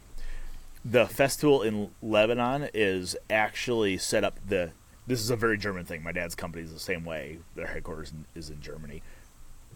the 0.84 1.06
Festool 1.06 1.66
in 1.66 1.92
Lebanon 2.02 2.70
is 2.74 3.16
actually 3.30 3.98
set 3.98 4.24
up 4.24 4.38
the. 4.48 4.72
This 5.08 5.20
is 5.20 5.30
a 5.30 5.36
very 5.36 5.58
German 5.58 5.86
thing. 5.86 6.04
My 6.04 6.12
dad's 6.12 6.36
company 6.36 6.64
is 6.64 6.72
the 6.72 6.80
same 6.80 7.04
way. 7.04 7.40
Their 7.56 7.68
headquarters 7.68 8.14
is 8.36 8.50
in 8.50 8.62
Germany. 8.62 9.02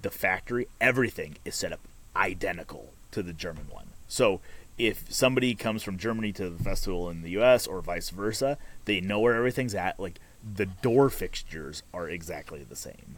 The 0.01 0.11
factory, 0.11 0.67
everything 0.79 1.37
is 1.43 1.55
set 1.55 1.73
up 1.73 1.79
identical 2.15 2.93
to 3.11 3.23
the 3.23 3.33
German 3.33 3.65
one. 3.69 3.87
So 4.07 4.39
if 4.77 5.11
somebody 5.11 5.55
comes 5.55 5.83
from 5.83 5.97
Germany 5.97 6.31
to 6.33 6.49
the 6.49 6.63
Festool 6.63 7.09
in 7.09 7.21
the 7.21 7.31
U.S. 7.31 7.65
or 7.65 7.81
vice 7.81 8.09
versa, 8.09 8.57
they 8.85 9.01
know 9.01 9.19
where 9.19 9.35
everything's 9.35 9.75
at. 9.75 9.99
Like 9.99 10.19
the 10.55 10.65
door 10.65 11.09
fixtures 11.09 11.83
are 11.93 12.09
exactly 12.09 12.63
the 12.63 12.75
same. 12.75 13.17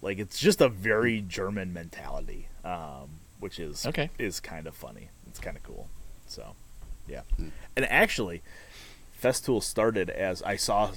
Like 0.00 0.18
it's 0.18 0.38
just 0.38 0.60
a 0.60 0.68
very 0.68 1.20
German 1.20 1.72
mentality, 1.72 2.48
um, 2.64 3.20
which 3.42 3.58
is 3.60 3.84
Okay. 3.86 4.08
is 4.18 4.40
kind 4.40 4.66
of 4.66 4.74
funny. 4.74 5.08
It's 5.26 5.38
kind 5.40 5.56
of 5.56 5.62
cool. 5.62 5.88
So, 6.26 6.54
yeah. 7.08 7.22
And 7.76 7.84
actually, 7.86 8.42
Festool 9.20 9.62
started 9.62 10.08
as 10.08 10.42
I 10.42 10.56
saw 10.56 10.92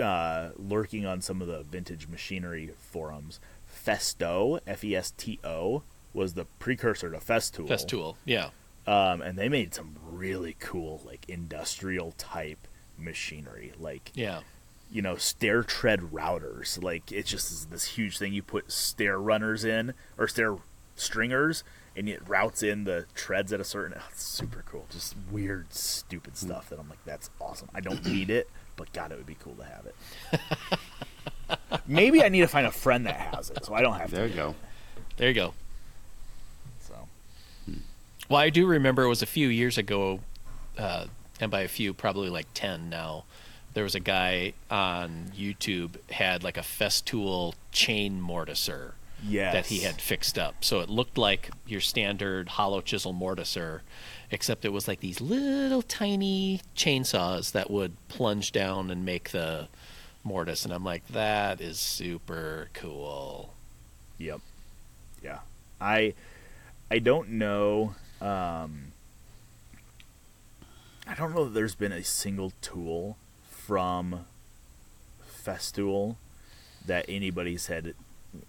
uh, 0.00 0.50
lurking 0.56 1.06
on 1.06 1.20
some 1.20 1.40
of 1.42 1.48
the 1.48 1.62
vintage 1.62 2.08
machinery 2.08 2.70
forums. 2.78 3.40
Festo, 3.86 4.60
F 4.66 4.84
E 4.84 4.94
S 4.96 5.12
T 5.16 5.38
O, 5.44 5.82
was 6.12 6.34
the 6.34 6.44
precursor 6.58 7.10
to 7.10 7.18
Festool. 7.18 7.68
Festool. 7.68 8.16
Yeah. 8.24 8.50
Um, 8.86 9.20
and 9.22 9.38
they 9.38 9.48
made 9.48 9.74
some 9.74 9.96
really 10.10 10.56
cool, 10.58 11.00
like 11.04 11.28
industrial 11.28 12.12
type 12.12 12.66
machinery, 12.98 13.72
like 13.78 14.10
Yeah. 14.14 14.40
you 14.90 15.02
know 15.02 15.16
stair 15.16 15.62
tread 15.62 16.00
routers. 16.12 16.82
Like 16.82 17.12
it's 17.12 17.30
just 17.30 17.50
this, 17.50 17.64
this 17.66 17.84
huge 17.96 18.18
thing 18.18 18.32
you 18.32 18.42
put 18.42 18.72
stair 18.72 19.18
runners 19.18 19.64
in 19.64 19.94
or 20.18 20.26
stair 20.28 20.56
stringers, 20.96 21.64
and 21.96 22.08
it 22.08 22.26
routes 22.28 22.62
in 22.62 22.84
the 22.84 23.06
treads 23.14 23.52
at 23.52 23.60
a 23.60 23.64
certain. 23.64 23.96
oh, 23.98 24.06
it's 24.10 24.22
super 24.22 24.64
cool. 24.66 24.86
Just 24.90 25.14
weird, 25.30 25.72
stupid 25.72 26.36
stuff 26.36 26.68
that 26.70 26.78
I'm 26.78 26.88
like, 26.88 27.04
that's 27.04 27.30
awesome. 27.40 27.68
I 27.74 27.80
don't 27.80 28.04
need 28.06 28.30
it, 28.30 28.48
but 28.76 28.92
God, 28.92 29.12
it 29.12 29.18
would 29.18 29.26
be 29.26 29.36
cool 29.42 29.54
to 29.54 29.64
have 29.64 29.86
it. 29.86 31.80
Maybe 31.86 32.22
I 32.22 32.28
need 32.28 32.40
to 32.40 32.48
find 32.48 32.66
a 32.66 32.70
friend 32.70 33.06
that 33.06 33.16
has 33.16 33.50
it, 33.50 33.64
so 33.64 33.74
I 33.74 33.82
don't 33.82 33.98
have 33.98 34.10
to. 34.10 34.16
There 34.16 34.26
you 34.26 34.34
go. 34.34 34.54
There 35.16 35.28
you 35.28 35.34
go. 35.34 35.54
So 36.80 36.94
Well, 38.28 38.40
I 38.40 38.50
do 38.50 38.66
remember 38.66 39.02
it 39.02 39.08
was 39.08 39.22
a 39.22 39.26
few 39.26 39.48
years 39.48 39.76
ago, 39.76 40.20
uh, 40.78 41.06
and 41.40 41.50
by 41.50 41.62
a 41.62 41.68
few, 41.68 41.92
probably 41.92 42.30
like 42.30 42.46
10 42.54 42.88
now. 42.88 43.24
There 43.72 43.84
was 43.84 43.94
a 43.94 44.00
guy 44.00 44.54
on 44.70 45.30
YouTube 45.36 45.96
had 46.10 46.42
like 46.42 46.56
a 46.56 46.62
Festool 46.62 47.54
chain 47.70 48.20
mortiser 48.20 48.92
yes, 49.22 49.52
that 49.52 49.66
he 49.66 49.80
had 49.80 50.00
fixed 50.00 50.38
up. 50.38 50.64
So 50.64 50.80
it 50.80 50.88
looked 50.90 51.18
like 51.18 51.50
your 51.66 51.80
standard 51.80 52.50
hollow 52.50 52.80
chisel 52.80 53.14
mortiser, 53.14 53.80
except 54.30 54.64
it 54.64 54.72
was 54.72 54.88
like 54.88 55.00
these 55.00 55.20
little 55.20 55.82
tiny 55.82 56.60
chainsaws 56.76 57.52
that 57.52 57.70
would 57.70 57.92
plunge 58.08 58.52
down 58.52 58.90
and 58.90 59.04
make 59.04 59.30
the 59.30 59.68
mortise. 60.24 60.64
And 60.64 60.72
I'm 60.72 60.84
like, 60.84 61.06
that 61.08 61.60
is 61.60 61.78
super 61.78 62.68
cool. 62.74 63.54
Yep. 64.18 64.40
Yeah. 65.22 65.38
I 65.80 66.14
I 66.90 66.98
don't 66.98 67.30
know 67.30 67.94
um 68.20 68.92
I 71.06 71.14
don't 71.14 71.34
know 71.34 71.44
that 71.44 71.54
there's 71.54 71.74
been 71.74 71.92
a 71.92 72.04
single 72.04 72.52
tool 72.60 73.16
from 73.48 74.26
Festool 75.44 76.16
that 76.86 77.04
anybody 77.08 77.56
said 77.56 77.94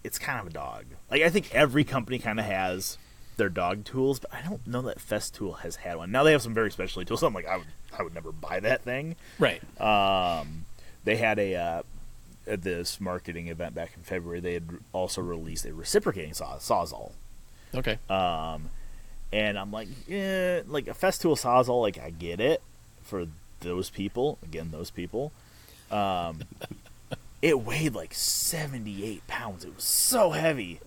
it's 0.03 0.19
kind 0.19 0.39
of 0.39 0.47
a 0.47 0.49
dog. 0.51 0.85
Like 1.09 1.21
I 1.21 1.29
think 1.29 1.53
every 1.53 1.83
company 1.83 2.19
kind 2.19 2.39
of 2.39 2.45
has 2.45 2.97
their 3.37 3.49
dog 3.49 3.85
tools, 3.85 4.19
but 4.19 4.33
I 4.33 4.41
don't 4.41 4.65
know 4.67 4.81
that 4.83 4.99
Festool 4.99 5.59
has 5.59 5.77
had 5.77 5.97
one. 5.97 6.11
Now 6.11 6.23
they 6.23 6.31
have 6.33 6.41
some 6.41 6.53
very 6.53 6.69
specialty 6.71 7.05
tools. 7.05 7.23
I'm 7.23 7.33
like 7.33 7.47
I 7.47 7.57
would 7.57 7.67
I 7.97 8.03
would 8.03 8.13
never 8.13 8.31
buy 8.31 8.59
that 8.59 8.83
thing. 8.83 9.15
Right. 9.39 9.61
Um, 9.81 10.65
they 11.03 11.15
had 11.17 11.39
a 11.39 11.55
uh, 11.55 11.81
at 12.47 12.61
this 12.63 12.99
marketing 13.01 13.47
event 13.47 13.73
back 13.75 13.91
in 13.95 14.03
February. 14.03 14.39
They 14.39 14.53
had 14.53 14.67
also 14.93 15.21
released 15.21 15.65
a 15.65 15.73
reciprocating 15.73 16.33
saw, 16.33 16.57
sawzall, 16.57 17.11
Okay. 17.75 17.97
um, 18.09 18.69
and 19.33 19.57
I'm 19.57 19.71
like, 19.71 19.87
yeah, 20.07 20.61
like 20.67 20.87
a 20.87 20.93
Festool 20.93 21.35
sawzall. 21.39 21.81
Like 21.81 21.97
I 21.99 22.09
get 22.11 22.39
it 22.39 22.61
for 23.01 23.25
those 23.61 23.89
people. 23.89 24.37
Again, 24.43 24.69
those 24.71 24.89
people. 24.91 25.31
Um, 25.89 26.39
it 27.41 27.61
weighed 27.61 27.93
like 27.93 28.13
78 28.13 29.25
pounds. 29.27 29.65
It 29.65 29.75
was 29.75 29.83
so 29.83 30.31
heavy. 30.31 30.79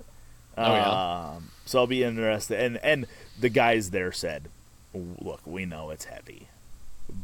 Oh, 0.57 0.73
yeah? 0.73 1.33
Um, 1.35 1.51
so 1.65 1.81
I'll 1.81 1.87
be 1.87 2.05
interested. 2.05 2.61
And 2.61 2.77
and 2.79 3.07
the 3.39 3.49
guys 3.49 3.91
there 3.91 4.13
said, 4.13 4.49
"Look, 4.95 5.41
we 5.45 5.67
know 5.67 5.91
it's 5.91 6.05
heavy, 6.05 6.49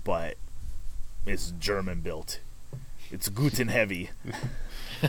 but 0.05 0.37
it's 1.27 1.53
German 1.59 2.01
built. 2.01 2.41
It's 3.11 3.29
gut 3.29 3.59
and 3.59 3.71
heavy." 3.71 4.11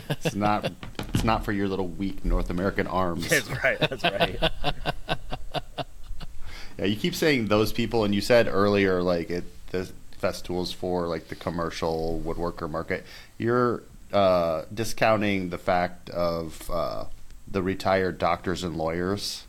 It's 0.08 0.34
not. 0.34 0.72
it's 1.12 1.22
not 1.22 1.44
for 1.44 1.52
your 1.52 1.68
little 1.68 1.86
weak 1.86 2.24
North 2.24 2.48
American 2.48 2.86
arms. 2.86 3.28
That's 3.28 3.50
right. 3.62 3.78
That's 3.78 4.02
right. 4.02 4.38
Yeah, 6.78 6.86
you 6.86 6.96
keep 6.96 7.14
saying 7.14 7.48
those 7.48 7.72
people, 7.72 8.02
and 8.02 8.14
you 8.14 8.20
said 8.20 8.48
earlier 8.48 9.02
like 9.02 9.30
it 9.30 9.44
the 9.70 9.90
Festool's 10.18 10.72
for 10.72 11.06
like 11.06 11.28
the 11.28 11.34
commercial 11.34 12.22
woodworker 12.24 12.68
market. 12.68 13.04
You're 13.38 13.82
uh, 14.12 14.64
discounting 14.72 15.50
the 15.50 15.58
fact 15.58 16.10
of 16.10 16.70
uh, 16.70 17.04
the 17.48 17.62
retired 17.62 18.18
doctors 18.18 18.62
and 18.64 18.76
lawyers. 18.76 19.44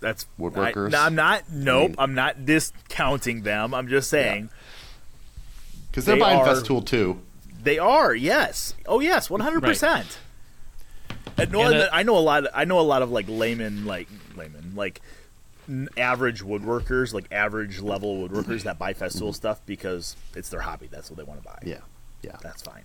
That's 0.00 0.26
Woodworkers? 0.38 0.94
I, 0.94 1.06
am 1.06 1.14
not. 1.14 1.44
Nope. 1.50 1.82
I 1.82 1.86
mean- 1.86 1.94
I'm 1.98 2.14
not 2.14 2.44
discounting 2.44 3.42
them. 3.42 3.72
I'm 3.74 3.88
just 3.88 4.10
saying 4.10 4.50
Because 5.90 6.04
they're 6.04 6.16
They 6.16 6.20
buying 6.20 6.40
are- 6.40 6.46
Festool 6.46 6.84
too. 6.84 7.20
they 7.62 7.78
are. 7.78 8.14
Yes. 8.14 8.74
Oh 8.86 9.00
yes. 9.00 9.30
100. 9.30 9.62
percent 9.62 10.18
And 11.38 11.50
no, 11.52 11.62
And, 11.62 11.74
uh, 11.74 11.88
I 11.92 12.02
know 12.02 12.18
a 12.18 12.20
lot. 12.20 12.44
Of, 12.44 12.50
I 12.54 12.64
know 12.66 12.78
a 12.80 12.82
lot 12.82 13.00
of 13.02 13.10
like 13.10 13.26
layman, 13.28 13.86
like 13.86 14.08
layman, 14.36 14.74
like 14.76 15.00
n- 15.68 15.88
average 15.96 16.42
woodworkers, 16.42 17.14
like 17.14 17.32
average 17.32 17.80
level 17.80 18.28
woodworkers 18.28 18.64
that 18.64 18.78
buy 18.78 18.92
Festool 18.92 19.34
stuff 19.34 19.60
because 19.64 20.16
it's 20.36 20.50
their 20.50 20.60
hobby. 20.60 20.88
That's 20.90 21.10
what 21.10 21.16
they 21.16 21.24
want 21.24 21.40
to 21.42 21.48
buy. 21.48 21.58
Yeah, 21.64 21.78
yeah. 22.22 22.36
That's 22.42 22.60
fine. 22.62 22.84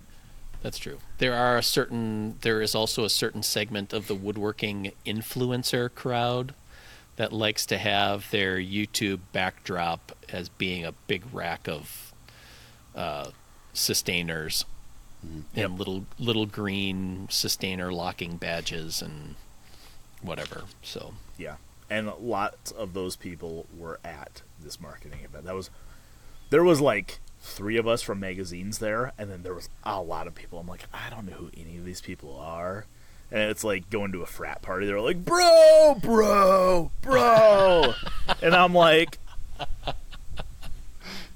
That's 0.62 0.78
true. 0.78 0.98
There 1.18 1.34
are 1.34 1.56
a 1.56 1.62
certain 1.62 2.36
there 2.42 2.60
is 2.60 2.74
also 2.74 3.04
a 3.04 3.10
certain 3.10 3.42
segment 3.42 3.92
of 3.92 4.06
the 4.06 4.14
woodworking 4.14 4.92
influencer 5.06 5.92
crowd 5.94 6.54
that 7.16 7.32
likes 7.32 7.66
to 7.66 7.78
have 7.78 8.30
their 8.30 8.56
YouTube 8.56 9.20
backdrop 9.32 10.12
as 10.28 10.48
being 10.48 10.84
a 10.84 10.92
big 11.06 11.22
rack 11.32 11.68
of 11.68 12.12
uh, 12.94 13.30
Systainers 13.74 14.64
and 15.54 15.78
little 15.78 16.06
little 16.18 16.46
green 16.46 17.26
Systainer 17.30 17.92
locking 17.92 18.36
badges 18.36 19.02
and 19.02 19.36
whatever. 20.22 20.64
So 20.82 21.14
Yeah, 21.38 21.56
and 21.88 22.12
lots 22.18 22.70
of 22.70 22.94
those 22.94 23.16
people 23.16 23.66
were 23.76 24.00
at 24.04 24.42
this 24.62 24.80
marketing 24.80 25.20
event. 25.24 25.44
That 25.44 25.54
was 25.54 25.70
there 26.50 26.64
was 26.64 26.80
like 26.80 27.20
three 27.40 27.76
of 27.76 27.86
us 27.88 28.02
from 28.02 28.20
magazines 28.20 28.78
there, 28.78 29.12
and 29.18 29.30
then 29.30 29.42
there 29.42 29.54
was 29.54 29.68
a 29.84 30.00
lot 30.00 30.26
of 30.26 30.34
people. 30.34 30.58
I'm 30.58 30.66
like, 30.66 30.84
I 30.92 31.10
don't 31.10 31.26
know 31.26 31.36
who 31.36 31.50
any 31.56 31.76
of 31.78 31.84
these 31.84 32.00
people 32.00 32.38
are. 32.38 32.86
And 33.32 33.42
it's 33.50 33.62
like 33.62 33.88
going 33.90 34.10
to 34.12 34.22
a 34.22 34.26
frat 34.26 34.60
party. 34.60 34.86
They're 34.86 35.00
like, 35.00 35.24
bro, 35.24 35.96
bro, 36.02 36.90
bro. 37.00 37.94
and 38.42 38.54
I'm 38.54 38.74
like, 38.74 39.18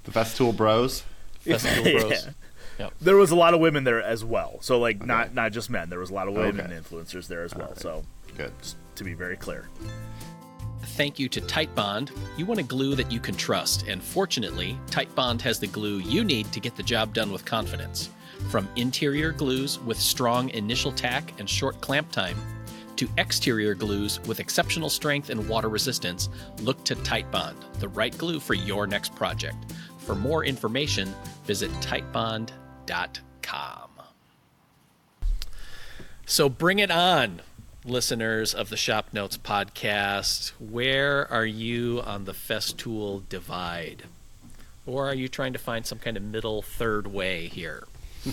The 0.05 0.11
Festool 0.11 0.57
Bros. 0.57 1.05
Festool 1.45 1.85
Yeah. 1.95 2.01
Bros. 2.01 2.29
Yep. 2.81 2.95
There 3.01 3.17
was 3.17 3.31
a 3.31 3.37
lot 3.37 3.55
of 3.55 3.61
women 3.61 3.85
there 3.85 4.03
as 4.03 4.25
well. 4.25 4.59
So 4.61 4.81
like 4.81 5.07
not 5.07 5.33
not 5.35 5.53
just 5.53 5.71
men. 5.71 5.89
There 5.91 6.01
was 6.01 6.11
a 6.11 6.15
lot 6.15 6.27
of 6.27 6.35
women 6.35 6.67
Okay. 6.67 6.75
influencers 6.75 7.29
there 7.29 7.45
as 7.45 7.55
well. 7.55 7.69
Alright. 7.69 7.81
So 7.81 8.05
Good. 8.37 8.51
just 8.61 8.77
to 8.97 9.05
be 9.05 9.15
very 9.15 9.37
clear. 9.37 9.69
Thank 10.85 11.19
you 11.19 11.29
to 11.29 11.41
Titebond. 11.41 12.11
You 12.37 12.47
want 12.47 12.61
a 12.61 12.65
glue 12.65 12.95
that 12.95 13.11
you 13.11 13.21
can 13.21 13.35
trust, 13.35 13.87
and 13.89 14.03
fortunately, 14.03 14.79
Titebond 14.87 15.41
has 15.41 15.59
the 15.59 15.67
glue 15.67 15.99
you 15.99 16.25
need 16.25 16.53
to 16.53 16.61
get 16.61 16.77
the 16.77 16.83
job 16.83 17.15
done 17.15 17.33
with 17.33 17.45
confidence. 17.45 18.11
From 18.51 18.69
interior 18.77 19.33
glues 19.33 19.81
with 19.81 19.99
strong 19.99 20.51
initial 20.51 20.93
tack 20.93 21.33
and 21.39 21.49
short 21.49 21.81
clamp 21.81 22.11
time, 22.13 22.37
to 22.97 23.09
exterior 23.19 23.75
glues 23.75 24.21
with 24.27 24.41
exceptional 24.41 24.89
strength 24.89 25.31
and 25.31 25.49
water 25.49 25.69
resistance, 25.69 26.29
look 26.61 26.85
to 26.85 26.95
Titebond, 26.97 27.57
the 27.81 27.89
right 27.89 28.17
glue 28.17 28.39
for 28.39 28.55
your 28.55 28.87
next 28.87 29.15
project. 29.15 29.73
For 29.99 30.15
more 30.15 30.45
information, 30.45 31.13
visit 31.45 31.71
titebond.com. 31.81 32.51
So 36.27 36.49
bring 36.49 36.79
it 36.79 36.91
on, 36.91 37.43
listeners 37.85 38.55
of 38.55 38.71
the 38.71 38.77
Shop 38.77 39.09
Notes 39.13 39.37
podcast. 39.37 40.51
Where 40.59 41.31
are 41.31 41.47
you 41.47 42.03
on 42.05 42.25
the 42.25 42.33
Festool 42.33 43.29
divide? 43.29 44.05
Or 44.87 45.09
are 45.09 45.15
you 45.15 45.29
trying 45.29 45.53
to 45.53 45.59
find 45.59 45.87
some 45.87 45.99
kind 45.99 46.17
of 46.17 46.23
middle 46.23 46.63
third 46.63 47.07
way 47.07 47.49
here? 47.49 47.85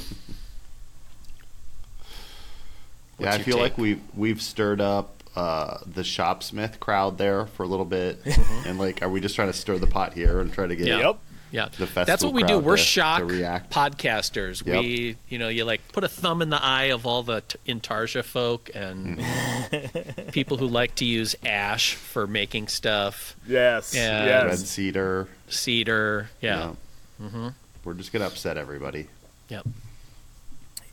Yeah, 3.20 3.34
I 3.34 3.38
feel 3.38 3.58
take? 3.58 3.62
like 3.62 3.78
we've 3.78 4.02
we've 4.16 4.42
stirred 4.42 4.82
up 4.82 5.22
uh, 5.36 5.78
the 5.86 6.02
shopsmith 6.02 6.80
crowd 6.80 7.20
there 7.20 7.46
for 7.46 7.62
a 7.62 7.68
little 7.68 7.86
bit, 7.86 8.20
and 8.66 8.80
like, 8.80 9.04
are 9.04 9.10
we 9.10 9.22
just 9.22 9.36
trying 9.36 9.50
to 9.50 9.54
stir 9.54 9.78
the 9.78 9.86
pot 9.86 10.14
here 10.14 10.40
and 10.40 10.52
try 10.52 10.66
to 10.66 10.76
get? 10.76 10.88
Yep. 10.88 11.20
Yeah, 11.52 11.68
The 11.78 11.86
that's 11.86 12.24
what 12.24 12.34
we 12.34 12.44
do. 12.44 12.60
We're 12.60 12.78
to- 12.78 12.82
to 12.82 12.88
shock 12.88 13.24
react. 13.30 13.72
podcasters. 13.74 14.66
Yep. 14.66 14.80
We, 14.84 15.18
you 15.28 15.38
know, 15.38 15.50
you 15.50 15.66
like 15.66 15.82
put 15.92 16.04
a 16.04 16.08
thumb 16.08 16.42
in 16.42 16.50
the 16.50 16.64
eye 16.64 16.86
of 16.86 17.06
all 17.06 17.24
the 17.24 17.42
t- 17.42 17.58
Intarsia 17.68 18.24
folk 18.24 18.70
and 18.74 19.18
Mm-hmm. 19.20 20.30
people 20.32 20.58
who 20.58 20.68
like 20.68 20.96
to 20.96 21.06
use 21.06 21.36
ash 21.46 21.94
for 21.96 22.26
making 22.26 22.68
stuff. 22.70 23.36
Yes. 23.46 23.94
Yeah. 23.94 24.26
Yes. 24.26 24.46
Red 24.50 24.60
cedar. 24.60 25.28
Cedar, 25.50 26.30
yeah. 26.40 26.74
Yeah. 27.20 27.52
We're 27.84 27.94
just 27.96 28.14
gonna 28.14 28.28
upset 28.28 28.58
everybody. 28.58 29.08
Yep. 29.50 29.68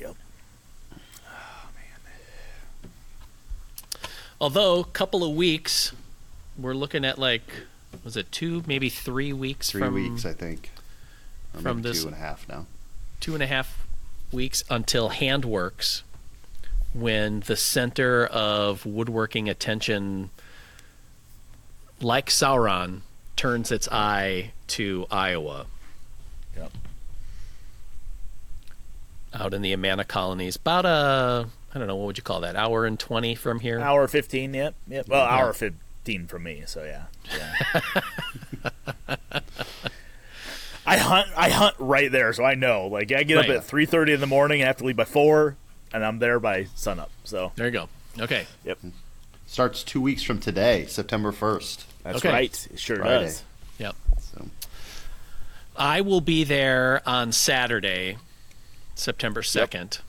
Yep. 0.01 0.15
Although, 4.41 4.81
a 4.81 4.85
couple 4.85 5.25
of 5.25 5.35
weeks, 5.35 5.93
we're 6.57 6.75
looking 6.75 7.05
at 7.05 7.19
like, 7.19 7.43
was 8.09 8.17
it 8.17 8.33
two, 8.33 8.63
maybe 8.67 8.89
three 8.89 9.35
weeks 9.35 9.71
Three 9.71 9.83
from 9.83 9.93
weeks, 9.93 10.25
I 10.25 10.33
think. 10.33 10.71
Or 11.55 11.61
from 11.61 11.83
this- 11.83 12.01
two 12.01 12.09
and 12.09 12.17
a 12.17 12.19
half 12.19 12.49
now. 12.49 12.65
two 13.21 13.35
and 13.35 13.43
a 13.43 13.47
half 13.47 13.87
weeks 14.33 14.65
until 14.71 15.11
Handworks, 15.11 16.01
when 16.95 17.41
the 17.41 17.55
center 17.55 18.25
of 18.25 18.87
woodworking 18.87 19.47
attention, 19.51 20.31
like 22.01 22.31
Sauron, 22.31 23.01
turns 23.37 23.71
its 23.71 23.87
eye 23.93 24.53
to 24.69 25.07
Iowa. 25.11 25.67
Yep. 26.57 26.73
Out 29.35 29.53
in 29.53 29.61
the 29.61 29.75
Amana 29.75 30.05
colonies, 30.05 30.57
about 30.57 30.87
a 30.87 31.49
I 31.75 31.79
don't 31.79 31.87
know 31.87 31.97
what 31.97 32.07
would 32.07 32.17
you 32.17 32.23
call 32.25 32.41
that 32.41 32.57
hour 32.57 32.87
and 32.87 32.99
twenty 32.99 33.35
from 33.35 33.61
here. 33.61 33.79
Hour 33.79 34.09
fifteen. 34.09 34.55
Yep. 34.55 34.75
Yep. 34.89 35.09
Well, 35.09 35.23
Yeah. 35.27 35.31
hour 35.45 35.53
fifteen 36.09 36.27
for 36.27 36.39
me. 36.39 36.63
So 36.67 36.85
yeah. 36.85 37.05
yeah. 37.37 39.11
I 40.87 40.97
hunt. 40.97 41.29
I 41.37 41.51
hunt 41.51 41.77
right 41.79 42.11
there, 42.11 42.33
so 42.33 42.45
I 42.45 42.55
know. 42.55 42.87
Like 42.87 43.13
I 43.13 43.23
get 43.23 43.37
Right. 43.37 43.51
up 43.51 43.57
at 43.59 43.65
three 43.65 43.85
thirty 43.87 44.13
in 44.15 44.21
the 44.21 44.27
morning. 44.27 44.63
I 44.63 44.67
have 44.67 44.79
to 44.79 44.85
leave 44.85 44.97
by 44.97 45.05
four, 45.05 45.57
and 45.93 46.05
I'm 46.05 46.19
there 46.19 46.41
by 46.41 46.65
sunup. 46.75 47.11
So 47.25 47.53
There 47.57 47.67
you 47.67 47.73
go. 47.73 47.89
Okay, 48.19 48.47
yep, 48.65 48.79
Starts 49.47 49.85
two 49.85 50.01
weeks 50.01 50.23
from 50.25 50.41
today, 50.41 50.87
September 50.87 51.31
1st. 51.31 51.85
that's 52.03 52.17
Okay. 52.19 52.29
right. 52.31 52.69
It 52.73 52.81
sure 52.81 52.97
Friday. 52.97 53.27
does. 53.27 53.45
yep. 53.79 53.95
So 54.21 54.49
I 55.77 56.01
will 56.01 56.21
be 56.21 56.43
there 56.43 57.01
on 57.07 57.31
Saturday, 57.31 58.17
September 58.97 59.43
2nd. 59.43 60.01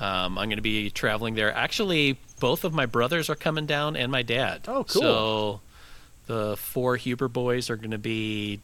Um, 0.00 0.36
I'm 0.36 0.48
going 0.48 0.56
to 0.56 0.62
be 0.62 0.90
traveling 0.90 1.34
there. 1.36 1.54
Actually, 1.54 2.18
both 2.40 2.64
of 2.64 2.72
my 2.74 2.86
brothers 2.86 3.28
are 3.30 3.34
coming 3.34 3.66
down 3.66 3.96
and 3.96 4.10
my 4.10 4.22
dad. 4.22 4.62
Oh, 4.68 4.84
cool. 4.84 5.02
So 5.02 5.60
the 6.26 6.56
four 6.56 6.96
Huber 6.96 7.28
boys 7.28 7.70
are 7.70 7.76
going 7.76 7.90
to 7.92 7.98
be 7.98 8.60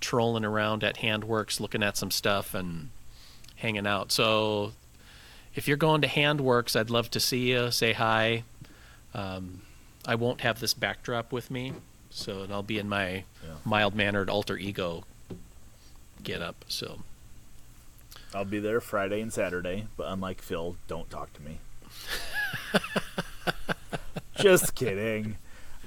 trolling 0.00 0.44
around 0.44 0.84
at 0.84 0.96
Handworks 0.98 1.60
looking 1.60 1.82
at 1.82 1.96
some 1.96 2.10
stuff 2.10 2.54
and 2.54 2.90
hanging 3.56 3.86
out. 3.86 4.12
So 4.12 4.72
if 5.54 5.66
you're 5.68 5.76
going 5.76 6.02
to 6.02 6.08
Handworks, 6.08 6.78
I'd 6.78 6.90
love 6.90 7.10
to 7.12 7.20
see 7.20 7.50
you. 7.52 7.70
Say 7.70 7.92
hi. 7.92 8.42
Um, 9.14 9.62
I 10.06 10.16
won't 10.16 10.40
have 10.42 10.60
this 10.60 10.74
backdrop 10.74 11.32
with 11.32 11.50
me, 11.50 11.72
so 12.10 12.46
I'll 12.50 12.62
be 12.62 12.78
in 12.78 12.88
my 12.88 13.24
Yeah. 13.42 13.54
mild 13.64 13.94
mannered 13.94 14.28
alter 14.28 14.56
ego 14.58 15.04
get 16.22 16.42
up. 16.42 16.64
So 16.68 17.00
I'll 18.34 18.44
be 18.44 18.58
there 18.58 18.80
Friday 18.80 19.20
and 19.20 19.32
Saturday, 19.32 19.86
but 19.96 20.08
unlike 20.08 20.42
Phil, 20.42 20.76
don't 20.88 21.08
talk 21.10 21.32
to 21.34 21.42
me. 21.42 21.60
Just 24.36 24.74
kidding. 24.74 25.36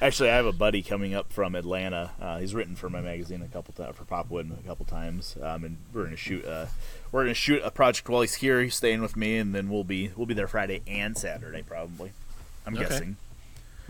Actually, 0.02 0.30
I 0.30 0.36
have 0.36 0.46
a 0.46 0.52
buddy 0.54 0.84
coming 0.84 1.14
up 1.16 1.34
from 1.34 1.56
Atlanta. 1.56 2.12
Uh, 2.22 2.38
he's 2.38 2.54
written 2.54 2.76
for 2.76 2.88
my 2.90 3.02
magazine 3.02 3.42
a 3.42 3.48
couple 3.48 3.74
times, 3.74 3.96
for 3.98 4.04
Popwood 4.04 4.58
a 4.60 4.68
couple 4.68 4.86
times, 4.86 5.36
um, 5.42 5.64
and 5.64 5.78
we're 5.92 6.04
gonna 6.04 6.16
shoot 6.16 6.46
a 6.46 6.70
we're 7.12 7.24
gonna 7.24 7.34
shoot 7.34 7.62
a 7.64 7.72
project 7.72 8.08
while 8.08 8.22
he's 8.22 8.36
here. 8.36 8.62
He's 8.62 8.76
staying 8.76 9.02
with 9.02 9.18
me, 9.18 9.38
and 9.38 9.56
then 9.56 9.70
we'll 9.70 9.84
be 9.84 10.12
we'll 10.16 10.28
be 10.28 10.36
there 10.36 10.48
Friday 10.48 10.82
and 10.88 11.18
Saturday 11.18 11.64
probably. 11.64 12.12
I'm 12.66 12.76
Okay. 12.78 12.84
guessing. 12.88 13.18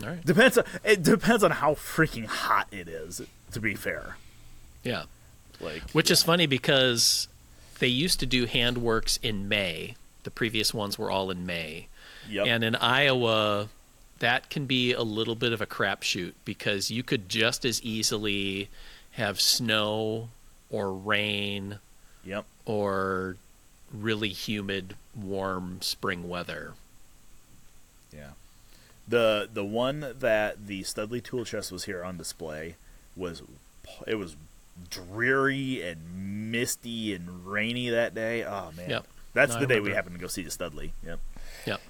all 0.02 0.08
right, 0.08 0.24
Depends. 0.24 0.56
On, 0.56 0.64
it 0.82 1.02
depends 1.02 1.44
on 1.44 1.50
how 1.50 1.74
freaking 1.74 2.24
hot 2.24 2.68
it 2.72 2.88
is. 2.88 3.20
To 3.52 3.60
be 3.60 3.74
fair, 3.74 4.16
yeah. 4.84 5.04
like 5.60 5.90
Which 5.92 6.10
is 6.10 6.22
funny 6.22 6.46
because 6.46 7.28
they 7.80 7.86
used 7.88 8.18
to 8.20 8.26
do 8.26 8.46
handworks 8.46 9.18
in 9.22 9.46
May. 9.48 9.94
The 10.24 10.30
previous 10.30 10.72
ones 10.74 10.98
were 10.98 11.10
all 11.10 11.30
in 11.30 11.44
May, 11.46 11.88
yep. 12.28 12.46
and 12.46 12.64
in 12.64 12.74
Iowa, 12.76 13.68
that 14.18 14.50
can 14.50 14.66
be 14.66 14.92
a 14.92 15.02
little 15.02 15.34
bit 15.34 15.52
of 15.52 15.60
a 15.60 15.66
crapshoot 15.66 16.32
because 16.44 16.90
you 16.90 17.02
could 17.02 17.28
just 17.28 17.64
as 17.64 17.82
easily 17.82 18.68
have 19.12 19.40
snow 19.40 20.28
or 20.70 20.92
rain 20.92 21.78
yep. 22.24 22.44
or 22.64 23.36
really 23.92 24.28
humid, 24.28 24.94
warm 25.16 25.80
spring 25.80 26.28
weather. 26.28 26.74
Yeah. 28.14 28.30
The 29.06 29.48
the 29.52 29.64
one 29.64 30.14
that 30.18 30.66
the 30.66 30.82
Studley 30.82 31.20
tool 31.20 31.44
chest 31.44 31.72
was 31.72 31.84
here 31.84 32.04
on 32.04 32.16
display 32.16 32.76
was 33.16 33.42
it 34.06 34.16
was 34.16 34.36
dreary 34.90 35.82
and 35.82 36.50
misty 36.52 37.14
and 37.14 37.46
rainy 37.46 37.88
that 37.88 38.14
day. 38.14 38.44
Oh 38.44 38.70
man. 38.76 38.90
Yep. 38.90 39.06
That's 39.34 39.52
No, 39.52 39.56
I 39.56 39.60
the 39.60 39.66
day 39.66 39.80
we 39.80 39.92
happened 39.92 40.16
to 40.16 40.20
go 40.20 40.26
see 40.26 40.42
the 40.42 40.50
Studley. 40.50 40.92
Yep. 41.04 41.20
Yep. 41.66 41.80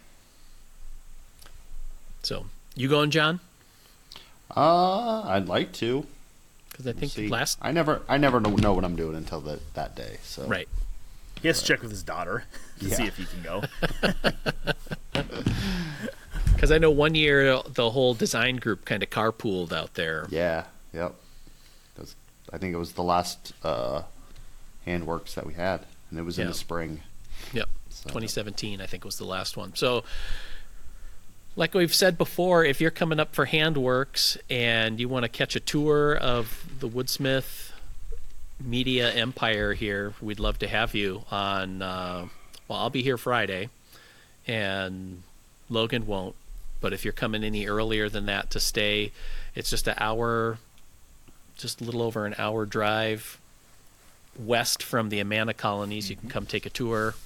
So, 2.28 2.44
you 2.76 2.88
going, 2.90 3.10
John? 3.10 3.40
uh, 4.54 5.22
I'd 5.22 5.46
like 5.48 5.72
to. 5.74 6.04
Because 6.68 6.86
I 6.86 6.92
think 6.92 7.10
See, 7.12 7.26
last 7.26 7.56
I 7.62 7.72
never, 7.72 8.02
I 8.06 8.18
never 8.18 8.38
know 8.38 8.50
know 8.50 8.74
what 8.74 8.84
I'm 8.84 8.96
doing 8.96 9.16
until 9.16 9.40
that 9.40 9.60
that 9.72 9.96
day. 9.96 10.18
So 10.24 10.44
right. 10.46 10.68
He 11.40 11.48
has 11.48 11.60
to 11.62 11.66
check 11.66 11.80
with 11.80 11.90
his 11.90 12.02
daughter 12.02 12.44
to 12.80 12.84
Yeah. 12.86 12.94
see 12.96 13.04
if 13.06 13.16
he 13.16 13.24
can 13.24 13.42
go. 13.42 13.62
Because 16.52 16.70
I 16.72 16.78
know 16.78 16.90
one 16.90 17.14
year 17.14 17.62
the 17.66 17.88
whole 17.90 18.12
design 18.14 18.56
group 18.56 18.84
kind 18.84 19.02
of 19.02 19.08
carpooled 19.10 19.72
out 19.72 19.94
there. 19.94 20.26
Yeah. 20.28 20.64
Yep. 20.92 21.14
Was, 21.98 22.16
I 22.52 22.58
think 22.58 22.74
it 22.74 22.78
was 22.78 22.92
the 22.92 23.02
last 23.04 23.52
uh, 23.62 24.02
handworks 24.84 25.34
that 25.36 25.46
we 25.46 25.54
had, 25.54 25.82
and 26.10 26.18
it 26.18 26.22
was 26.22 26.36
in 26.38 26.48
the 26.48 26.54
spring. 26.54 27.00
Yep. 27.52 27.68
So, 27.90 28.02
2017, 28.08 28.80
I 28.80 28.86
think, 28.86 29.04
was 29.04 29.18
the 29.18 29.24
last 29.24 29.56
one. 29.56 29.76
So, 29.76 30.02
like 31.58 31.74
we've 31.74 31.94
said 31.94 32.16
before, 32.16 32.64
if 32.64 32.80
you're 32.80 32.92
coming 32.92 33.18
up 33.18 33.34
for 33.34 33.44
Handworks 33.44 34.38
and 34.48 35.00
you 35.00 35.08
want 35.08 35.24
to 35.24 35.28
catch 35.28 35.56
a 35.56 35.60
tour 35.60 36.16
of 36.16 36.64
the 36.78 36.88
Woodsmith 36.88 37.72
media 38.64 39.12
empire 39.12 39.74
here, 39.74 40.14
we'd 40.22 40.38
love 40.38 40.60
to 40.60 40.68
have 40.68 40.94
you 40.94 41.24
on. 41.32 41.82
Uh, 41.82 42.28
well, 42.68 42.78
I'll 42.78 42.90
be 42.90 43.02
here 43.02 43.18
Friday, 43.18 43.70
and 44.46 45.24
Logan 45.68 46.06
won't. 46.06 46.36
But 46.80 46.92
if 46.92 47.04
you're 47.04 47.12
coming 47.12 47.42
any 47.42 47.66
earlier 47.66 48.08
than 48.08 48.26
that 48.26 48.52
to 48.52 48.60
stay, 48.60 49.10
it's 49.56 49.68
just 49.68 49.88
an 49.88 49.96
hour, 49.98 50.58
just 51.56 51.80
a 51.80 51.84
little 51.84 52.02
over 52.02 52.24
an 52.24 52.36
hour 52.38 52.66
drive 52.66 53.40
west 54.38 54.80
from 54.80 55.08
the 55.08 55.18
Amana 55.18 55.54
colonies. 55.54 56.08
You 56.08 56.14
can 56.14 56.28
come 56.28 56.46
take 56.46 56.66
a 56.66 56.70
tour 56.70 57.16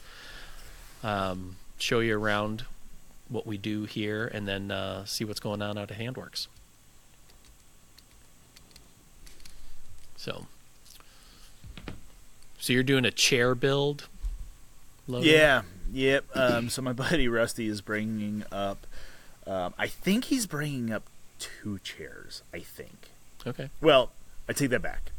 um, 1.02 1.56
show 1.78 2.00
you 2.00 2.18
around 2.18 2.64
what 3.32 3.46
we 3.46 3.58
do 3.58 3.84
here, 3.84 4.26
and 4.26 4.46
then 4.46 4.70
uh, 4.70 5.04
see 5.04 5.24
what's 5.24 5.40
going 5.40 5.62
on 5.62 5.78
out 5.78 5.90
at 5.90 5.98
Handworks. 5.98 6.46
So, 10.16 10.46
so 12.58 12.72
you're 12.72 12.84
doing 12.84 13.04
a 13.04 13.10
chair 13.10 13.54
build, 13.54 14.08
Logan? 15.08 15.28
Yeah, 15.28 15.62
yep. 15.92 16.24
Um, 16.34 16.68
so 16.68 16.82
my 16.82 16.92
buddy 16.92 17.26
Rusty 17.26 17.66
is 17.66 17.80
bringing 17.80 18.44
up. 18.52 18.86
Um, 19.46 19.74
I 19.76 19.88
think 19.88 20.26
he's 20.26 20.46
bringing 20.46 20.92
up 20.92 21.02
two 21.38 21.80
chairs. 21.80 22.42
I 22.54 22.60
think. 22.60 23.08
Okay. 23.44 23.70
Well, 23.80 24.12
I 24.48 24.52
take 24.52 24.70
that 24.70 24.82
back. 24.82 25.10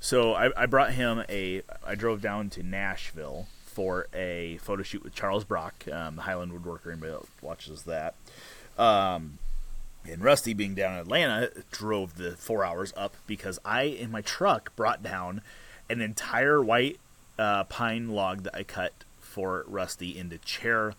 So 0.00 0.34
I, 0.34 0.50
I 0.60 0.66
brought 0.66 0.92
him 0.94 1.22
a. 1.28 1.62
I 1.86 1.94
drove 1.94 2.20
down 2.20 2.50
to 2.50 2.62
Nashville 2.62 3.46
for 3.74 4.06
a 4.14 4.58
photo 4.58 4.84
shoot 4.84 5.02
with 5.02 5.14
Charles 5.14 5.42
Brock, 5.42 5.84
um, 5.90 6.16
the 6.16 6.22
Highland 6.22 6.52
woodworker. 6.52 6.92
Anybody 6.92 7.14
watches 7.42 7.82
that? 7.82 8.14
Um, 8.78 9.38
and 10.08 10.22
Rusty, 10.22 10.54
being 10.54 10.74
down 10.74 10.94
in 10.94 11.00
Atlanta, 11.00 11.50
drove 11.72 12.16
the 12.16 12.32
four 12.36 12.64
hours 12.64 12.92
up 12.96 13.16
because 13.26 13.58
I, 13.64 13.82
in 13.82 14.12
my 14.12 14.20
truck, 14.20 14.74
brought 14.76 15.02
down 15.02 15.40
an 15.90 16.00
entire 16.00 16.62
white 16.62 17.00
uh, 17.36 17.64
pine 17.64 18.10
log 18.10 18.44
that 18.44 18.54
I 18.54 18.62
cut 18.62 18.92
for 19.18 19.64
Rusty 19.66 20.16
into 20.16 20.38
chair 20.38 20.94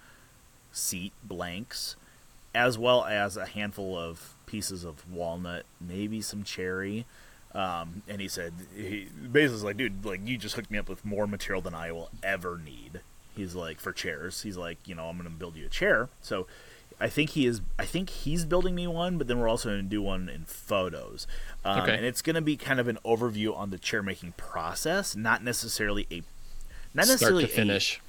seat 0.74 1.14
blanks, 1.24 1.96
as 2.54 2.78
well 2.78 3.06
as 3.06 3.38
a 3.38 3.46
handful 3.46 3.98
of 3.98 4.34
pieces 4.48 4.84
of 4.84 5.10
walnut, 5.10 5.66
maybe 5.80 6.20
some 6.20 6.44
cherry. 6.44 7.06
Um, 7.56 8.02
and 8.10 8.20
he 8.20 8.28
said, 8.28 8.54
he 8.76 9.08
basically 9.32 9.54
was 9.54 9.63
like, 9.63 9.78
dude, 9.78 10.04
like 10.06 10.20
you 10.28 10.38
just 10.38 10.56
hooked 10.56 10.70
me 10.70 10.78
up 10.78 10.89
with 10.89 11.06
more 11.06 11.26
material 11.26 11.62
than 11.62 11.74
I 11.74 11.91
will 11.94 12.10
ever 12.22 12.60
need. 12.63 13.00
He's 13.36 13.56
like, 13.56 13.80
for 13.80 13.91
chairs. 13.94 14.41
He's 14.41 14.58
like, 14.58 14.78
you 14.86 14.94
know, 14.94 15.06
I'm 15.06 15.18
going 15.18 15.30
to 15.30 15.36
build 15.36 15.56
you 15.56 15.65
a 15.65 15.70
chair. 15.70 16.10
So 16.22 16.48
I 17.00 17.08
think 17.10 17.32
he 17.32 17.46
is. 17.46 17.62
I 17.80 17.86
think 17.86 18.10
he's 18.10 18.44
building 18.46 18.76
me 18.76 18.88
one, 18.88 19.18
but 19.18 19.28
then 19.28 19.39
we're 19.39 19.48
also 19.48 19.70
going 19.70 19.84
to 19.84 19.89
do 19.89 20.02
one 20.02 20.28
in 20.30 20.44
photos. 20.46 21.28
Um, 21.63 21.82
Okay. 21.82 21.96
And 21.96 22.06
it's 22.06 22.22
going 22.22 22.36
to 22.36 22.41
be 22.41 22.58
kind 22.58 22.80
of 22.80 22.88
an 22.89 22.98
overview 23.06 23.56
on 23.58 23.70
the 23.70 23.78
chair 23.78 24.04
making 24.04 24.34
process, 24.34 25.15
not 25.15 25.44
necessarily 25.44 26.08
a, 26.12 26.24
not 26.94 27.08
necessarily 27.08 27.44
Start 27.46 27.56
to 27.56 27.62
a- 27.62 27.65
finish. 27.65 28.02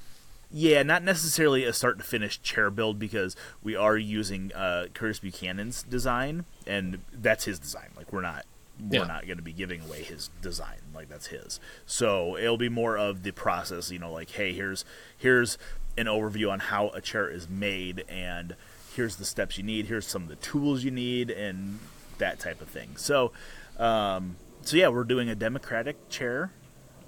yeah, 0.51 0.83
not 0.83 1.03
necessarily 1.03 1.63
a 1.65 1.71
start 1.73 1.97
to 1.99 2.03
finish 2.05 2.41
chair 2.41 2.69
build 2.69 2.99
because 2.99 3.35
we 3.63 3.75
are 3.77 3.97
using 3.97 4.51
uh, 4.53 4.87
Curtis 4.93 5.19
Buchanan's 5.19 5.83
design, 5.83 6.45
and 6.65 6.99
that's 7.13 7.43
his 7.45 7.59
design. 7.59 7.89
Like 7.97 8.11
we're 8.13 8.21
not 8.21 8.45
we're 8.79 8.99
Yeah. 9.01 9.07
not 9.07 9.25
going 9.25 9.37
to 9.37 9.43
be 9.43 9.53
giving 9.53 9.81
away 9.81 10.03
his 10.03 10.29
design 10.41 10.77
like 10.93 11.09
that's 11.09 11.27
his 11.27 11.59
so 11.85 12.37
it'll 12.37 12.57
be 12.57 12.69
more 12.69 12.97
of 12.97 13.23
the 13.23 13.31
process 13.31 13.89
you 13.91 13.97
know 13.99 14.11
like 14.11 14.29
hey 14.31 14.53
here's 14.53 14.85
here's 15.17 15.57
an 15.97 16.05
overview 16.05 16.51
on 16.51 16.59
how 16.59 16.89
a 16.89 17.01
chair 17.01 17.27
is 17.29 17.49
made 17.49 18.03
and 18.07 18.55
here's 18.95 19.15
the 19.15 19.25
steps 19.25 19.57
you 19.57 19.63
need 19.63 19.87
here's 19.87 20.05
some 20.05 20.21
of 20.23 20.29
the 20.29 20.35
tools 20.35 20.83
you 20.83 20.91
need 20.91 21.29
and 21.31 21.79
that 22.19 22.39
type 22.39 22.61
of 22.61 22.67
thing 22.67 22.89
so 22.97 23.31
um, 23.79 24.35
so 24.61 24.77
yeah 24.77 24.87
we're 24.87 25.03
doing 25.03 25.27
a 25.29 25.35
democratic 25.35 26.09
chair 26.09 26.51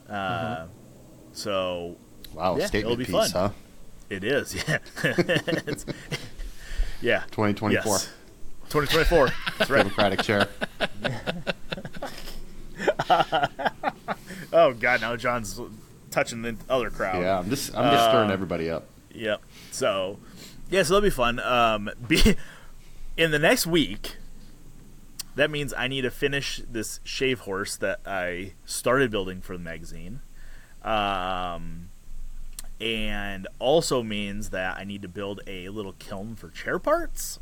uh, 0.09 0.65
so 1.33 1.95
Wow, 2.33 2.57
Yeah, 2.57 2.65
statement 2.67 2.91
it'll 2.93 2.97
be 2.97 3.05
piece, 3.05 3.31
fun. 3.31 3.49
huh? 3.49 3.49
it 4.09 4.23
is 4.23 4.55
yeah 4.67 4.77
It's- 5.03 5.85
yeah 7.01 7.19
2024 7.31 7.71
yes. 7.91 8.09
2024 8.69 9.29
that's 9.57 9.69
right 9.71 9.77
Democratic 9.79 10.21
chair. 10.21 10.47
oh 14.53 14.73
god 14.73 15.01
now 15.01 15.15
john's 15.15 15.59
touching 16.11 16.41
the 16.41 16.55
other 16.69 16.89
crowd 16.89 17.21
Yeah, 17.21 17.39
I'm 17.39 17.49
just 17.49 17.75
I'm 17.75 17.91
just 17.91 18.03
Uh, 18.05 18.09
stirring 18.09 18.31
everybody 18.31 18.69
up. 18.69 18.85
Yep. 19.13 19.41
So, 19.71 20.19
yeah, 20.69 20.83
so 20.83 20.93
that'll 20.95 21.05
be 21.07 21.09
fun. 21.09 21.39
Um, 21.39 21.89
be 22.07 22.35
in 23.17 23.31
the 23.31 23.39
next 23.39 23.65
week. 23.67 24.15
That 25.35 25.49
means 25.51 25.73
I 25.77 25.87
need 25.87 26.01
to 26.01 26.11
finish 26.11 26.61
this 26.69 26.99
shave 27.03 27.41
horse 27.41 27.75
that 27.77 27.99
I 28.05 28.53
started 28.65 29.09
building 29.11 29.39
for 29.41 29.53
the 29.57 29.63
magazine, 29.63 30.19
um, 30.83 31.89
and 32.81 33.47
also 33.59 34.03
means 34.03 34.49
that 34.49 34.77
I 34.77 34.83
need 34.83 35.01
to 35.03 35.07
build 35.07 35.41
a 35.47 35.69
little 35.69 35.93
kiln 35.93 36.35
for 36.35 36.49
chair 36.49 36.77
parts, 36.79 37.39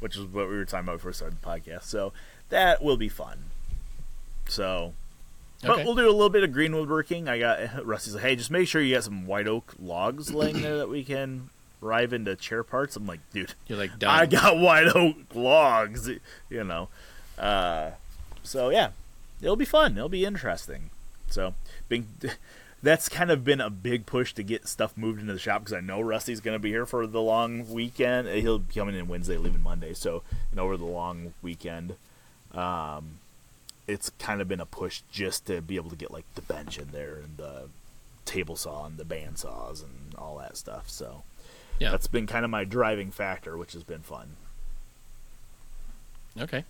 which 0.00 0.16
is 0.16 0.24
what 0.26 0.48
we 0.48 0.56
were 0.56 0.64
talking 0.64 0.86
about 0.86 0.96
before 0.96 1.10
we 1.10 1.14
started 1.14 1.40
the 1.40 1.46
podcast. 1.46 1.84
So 1.84 2.12
that 2.50 2.82
will 2.82 2.96
be 2.98 3.08
fun. 3.08 3.44
So 4.48 4.94
but 5.62 5.70
Okay. 5.70 5.84
we'll 5.84 5.94
do 5.94 6.08
a 6.08 6.12
little 6.12 6.28
bit 6.30 6.44
of 6.44 6.52
green 6.52 6.74
woodworking. 6.76 7.28
I 7.28 7.38
got 7.38 7.84
Rusty's 7.86 8.14
like, 8.14 8.22
hey, 8.24 8.36
just 8.36 8.50
make 8.50 8.68
sure 8.68 8.80
you 8.82 8.94
got 8.94 9.04
some 9.04 9.26
white 9.26 9.48
oak 9.48 9.74
logs 9.80 10.32
laying 10.32 10.60
there 10.60 10.76
that 10.78 10.88
we 10.88 11.02
can 11.02 11.50
rive 11.80 12.12
into 12.12 12.36
chair 12.36 12.62
parts. 12.62 12.96
I'm 12.96 13.06
like, 13.06 13.20
dude, 13.32 13.54
You're 13.66 13.78
like 13.78 13.98
done. 13.98 14.10
I 14.10 14.26
got 14.26 14.58
white 14.58 14.86
oak 14.94 15.16
logs, 15.34 16.08
you 16.50 16.64
know. 16.64 16.88
Uh, 17.38 17.92
so 18.42 18.68
yeah, 18.70 18.90
it'll 19.40 19.56
be 19.56 19.64
fun. 19.64 19.96
It'll 19.96 20.08
be 20.08 20.24
interesting. 20.24 20.90
So, 21.28 21.54
being, 21.88 22.06
that's 22.82 23.08
kind 23.08 23.30
of 23.30 23.42
been 23.44 23.60
a 23.60 23.70
big 23.70 24.06
push 24.06 24.32
to 24.34 24.42
get 24.42 24.68
stuff 24.68 24.96
moved 24.96 25.20
into 25.20 25.32
the 25.32 25.38
shop 25.38 25.62
because 25.62 25.72
I 25.72 25.80
know 25.80 26.00
Rusty's 26.00 26.40
going 26.40 26.54
to 26.54 26.60
be 26.62 26.70
here 26.70 26.86
for 26.86 27.06
the 27.06 27.20
long 27.20 27.68
weekend. 27.72 28.28
He'll 28.28 28.60
be 28.60 28.74
coming 28.74 28.94
in 28.94 29.08
Wednesday, 29.08 29.36
leaving 29.36 29.62
Monday. 29.62 29.92
So, 29.94 30.22
and 30.50 30.60
over 30.60 30.76
the 30.76 30.84
long 30.84 31.32
weekend, 31.42 31.96
um, 32.52 33.18
it's 33.86 34.10
kind 34.18 34.40
of 34.40 34.48
been 34.48 34.60
a 34.60 34.66
push 34.66 35.02
just 35.10 35.46
to 35.46 35.60
be 35.60 35.76
able 35.76 35.90
to 35.90 35.96
get 35.96 36.10
like 36.10 36.24
the 36.34 36.42
bench 36.42 36.78
in 36.78 36.88
there 36.92 37.16
and 37.16 37.36
the 37.36 37.68
table 38.24 38.56
saw 38.56 38.86
and 38.86 38.98
the 38.98 39.04
band 39.04 39.38
saws 39.38 39.80
and 39.82 40.14
all 40.16 40.36
that 40.38 40.56
stuff. 40.56 40.88
So 40.90 41.22
yeah. 41.78 41.90
that's 41.90 42.06
been 42.08 42.26
kind 42.26 42.44
of 42.44 42.50
my 42.50 42.64
driving 42.64 43.10
factor, 43.10 43.56
which 43.56 43.72
has 43.72 43.82
been 43.84 44.00
fun. 44.00 44.36
okay. 46.40 46.64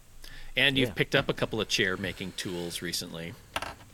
And 0.57 0.79
you've 0.79 0.91
Yeah. 0.91 0.95
picked 0.95 1.15
up 1.15 1.29
a 1.29 1.35
couple 1.35 1.61
of 1.61 1.69
chair 1.69 1.97
making 1.97 2.33
tools 2.37 2.81
recently. 2.81 3.35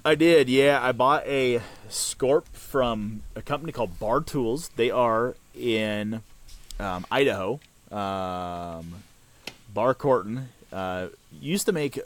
I 0.05 0.15
did, 0.15 0.49
yeah. 0.49 0.81
I 0.83 0.93
bought 0.93 1.27
a 1.27 1.61
Scorp 1.89 2.47
from 2.53 3.23
a 3.35 3.43
company 3.43 3.73
called 3.73 3.99
Barr 3.99 4.21
Tools. 4.21 4.71
They 4.77 4.91
are 4.91 5.35
in 5.59 6.23
um, 6.79 7.05
Idaho. 7.11 7.61
Um, 7.91 9.03
Barr 9.75 9.95
Quarton 9.95 10.49
uh, 10.73 11.09
used 11.41 11.67
to 11.67 11.73
make 11.73 11.99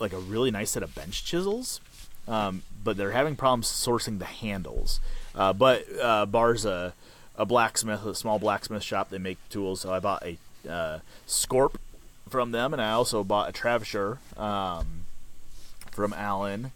like 0.00 0.12
a 0.12 0.18
really 0.18 0.50
nice 0.50 0.70
set 0.70 0.82
of 0.82 0.94
bench 0.94 1.24
chisels, 1.24 1.80
um, 2.26 2.62
but 2.82 2.96
they're 2.96 3.12
having 3.12 3.36
problems 3.36 3.68
sourcing 3.68 4.18
the 4.18 4.24
handles. 4.24 5.00
Uh, 5.34 5.52
but 5.52 5.84
uh, 6.00 6.26
Barr's 6.26 6.64
a, 6.64 6.94
a 7.36 7.44
blacksmith, 7.44 8.04
a 8.04 8.14
small 8.14 8.38
blacksmith 8.38 8.82
shop. 8.82 9.10
They 9.10 9.18
make 9.18 9.38
tools, 9.48 9.82
so 9.82 9.92
I 9.92 10.00
bought 10.00 10.24
a 10.24 10.38
uh, 10.68 10.98
Scorp 11.26 11.76
from 12.28 12.52
them, 12.52 12.72
and 12.72 12.80
I 12.80 12.92
also 12.92 13.24
bought 13.24 13.48
a 13.48 13.52
Travisher 13.52 14.18
um, 14.36 15.06
from 15.90 16.12
Allen. 16.12 16.72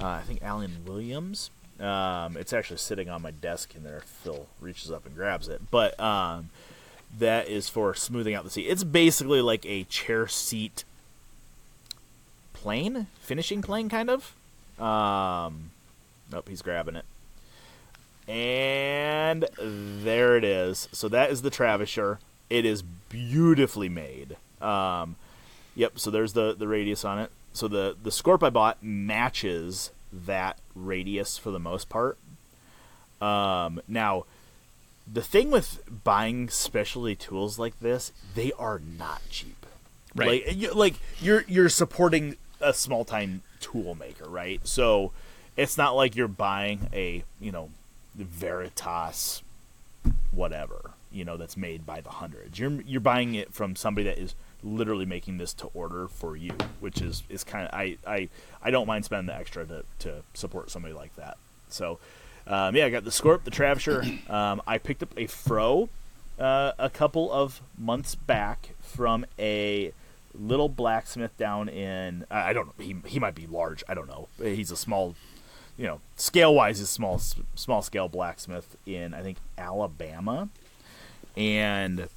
Uh, 0.00 0.06
I 0.06 0.22
think 0.22 0.42
Alan 0.42 0.84
Williams. 0.86 1.50
Um, 1.78 2.36
it's 2.36 2.52
actually 2.52 2.78
sitting 2.78 3.08
on 3.08 3.22
my 3.22 3.30
desk 3.30 3.74
in 3.74 3.84
there. 3.84 4.00
Phil 4.00 4.46
reaches 4.60 4.90
up 4.90 5.04
and 5.04 5.14
grabs 5.14 5.48
it, 5.48 5.60
but 5.70 5.98
um, 6.00 6.50
that 7.18 7.48
is 7.48 7.68
for 7.68 7.94
smoothing 7.94 8.34
out 8.34 8.44
the 8.44 8.50
seat. 8.50 8.66
It's 8.66 8.84
basically 8.84 9.42
like 9.42 9.64
a 9.66 9.84
chair 9.84 10.26
seat 10.26 10.84
plane, 12.66 13.06
finishing 13.20 13.62
plane, 13.62 13.88
kind 13.88 14.10
of. 14.10 14.34
Um, 14.80 15.70
nope, 16.32 16.48
he's 16.48 16.62
grabbing 16.62 16.96
it. 16.96 17.04
And 18.28 19.46
there 19.56 20.36
it 20.36 20.42
is. 20.42 20.88
So 20.90 21.08
that 21.10 21.30
is 21.30 21.42
the 21.42 21.50
Travisher. 21.50 22.18
It 22.50 22.64
is 22.64 22.82
beautifully 22.82 23.88
made. 23.88 24.36
Um, 24.60 25.14
yep. 25.76 26.00
So 26.00 26.10
there's 26.10 26.32
the 26.32 26.54
the 26.54 26.66
radius 26.66 27.04
on 27.04 27.20
it. 27.20 27.30
So 27.52 27.68
the 27.68 27.96
the 28.02 28.10
Scorp 28.10 28.42
I 28.42 28.50
bought 28.50 28.82
matches 28.82 29.92
that 30.12 30.58
radius 30.74 31.38
for 31.38 31.52
the 31.52 31.60
most 31.60 31.88
part. 31.88 32.18
Um, 33.20 33.80
now, 33.86 34.24
the 35.10 35.22
thing 35.22 35.52
with 35.52 35.84
buying 36.02 36.48
specialty 36.48 37.14
tools 37.14 37.60
like 37.60 37.78
this, 37.78 38.10
they 38.34 38.50
are 38.58 38.80
not 38.98 39.22
cheap. 39.30 39.66
Right. 40.16 40.44
Like, 40.44 40.56
you, 40.56 40.72
like 40.72 40.94
you're 41.20 41.44
you're 41.46 41.68
supporting 41.68 42.36
a 42.66 42.74
small 42.74 43.04
time 43.04 43.42
tool 43.60 43.94
maker, 43.94 44.28
right? 44.28 44.60
So 44.66 45.12
it's 45.56 45.78
not 45.78 45.96
like 45.96 46.16
you're 46.16 46.28
buying 46.28 46.88
a 46.92 47.24
you 47.40 47.52
know 47.52 47.70
Veritas 48.14 49.42
whatever 50.30 50.92
you 51.10 51.24
know 51.24 51.36
that's 51.36 51.56
made 51.56 51.86
by 51.86 52.00
the 52.00 52.10
hundreds. 52.10 52.58
You're 52.58 52.82
you're 52.82 53.00
buying 53.00 53.34
it 53.34 53.54
from 53.54 53.76
somebody 53.76 54.04
that 54.04 54.18
is 54.18 54.34
literally 54.62 55.06
making 55.06 55.38
this 55.38 55.54
to 55.54 55.66
order 55.74 56.08
for 56.08 56.36
you, 56.36 56.52
which 56.80 57.00
is 57.00 57.22
is 57.28 57.44
kind 57.44 57.68
of 57.68 57.74
I, 57.74 57.96
I 58.06 58.28
I 58.62 58.70
don't 58.70 58.86
mind 58.86 59.04
spending 59.04 59.26
the 59.26 59.34
extra 59.34 59.64
to 59.66 59.84
to 60.00 60.22
support 60.34 60.70
somebody 60.70 60.94
like 60.94 61.14
that. 61.16 61.38
So 61.68 61.98
um, 62.46 62.76
yeah, 62.76 62.86
I 62.86 62.90
got 62.90 63.04
the 63.04 63.10
Scorp, 63.10 63.44
the 63.44 63.50
Travisher. 63.50 64.04
Um, 64.28 64.60
I 64.66 64.78
picked 64.78 65.02
up 65.02 65.12
a 65.16 65.26
froe 65.26 65.88
uh, 66.38 66.72
a 66.78 66.90
couple 66.90 67.32
of 67.32 67.60
months 67.78 68.14
back 68.14 68.70
from 68.80 69.24
a 69.38 69.92
little 70.40 70.68
blacksmith 70.68 71.36
down 71.38 71.68
in 71.68 72.24
I 72.30 72.52
don't 72.52 72.66
know 72.78 72.84
he 72.84 72.96
he 73.06 73.18
might 73.18 73.34
be 73.34 73.46
large 73.46 73.82
I 73.88 73.94
don't 73.94 74.08
know. 74.08 74.28
He's 74.42 74.70
a 74.70 74.76
small 74.76 75.14
you 75.78 75.86
know 75.86 76.00
scale 76.16 76.54
wise 76.54 76.80
is 76.80 76.88
small 76.90 77.20
small 77.54 77.82
scale 77.82 78.08
blacksmith 78.08 78.76
in 78.86 79.14
I 79.14 79.22
think 79.22 79.38
Alabama. 79.58 80.48
And 81.36 82.08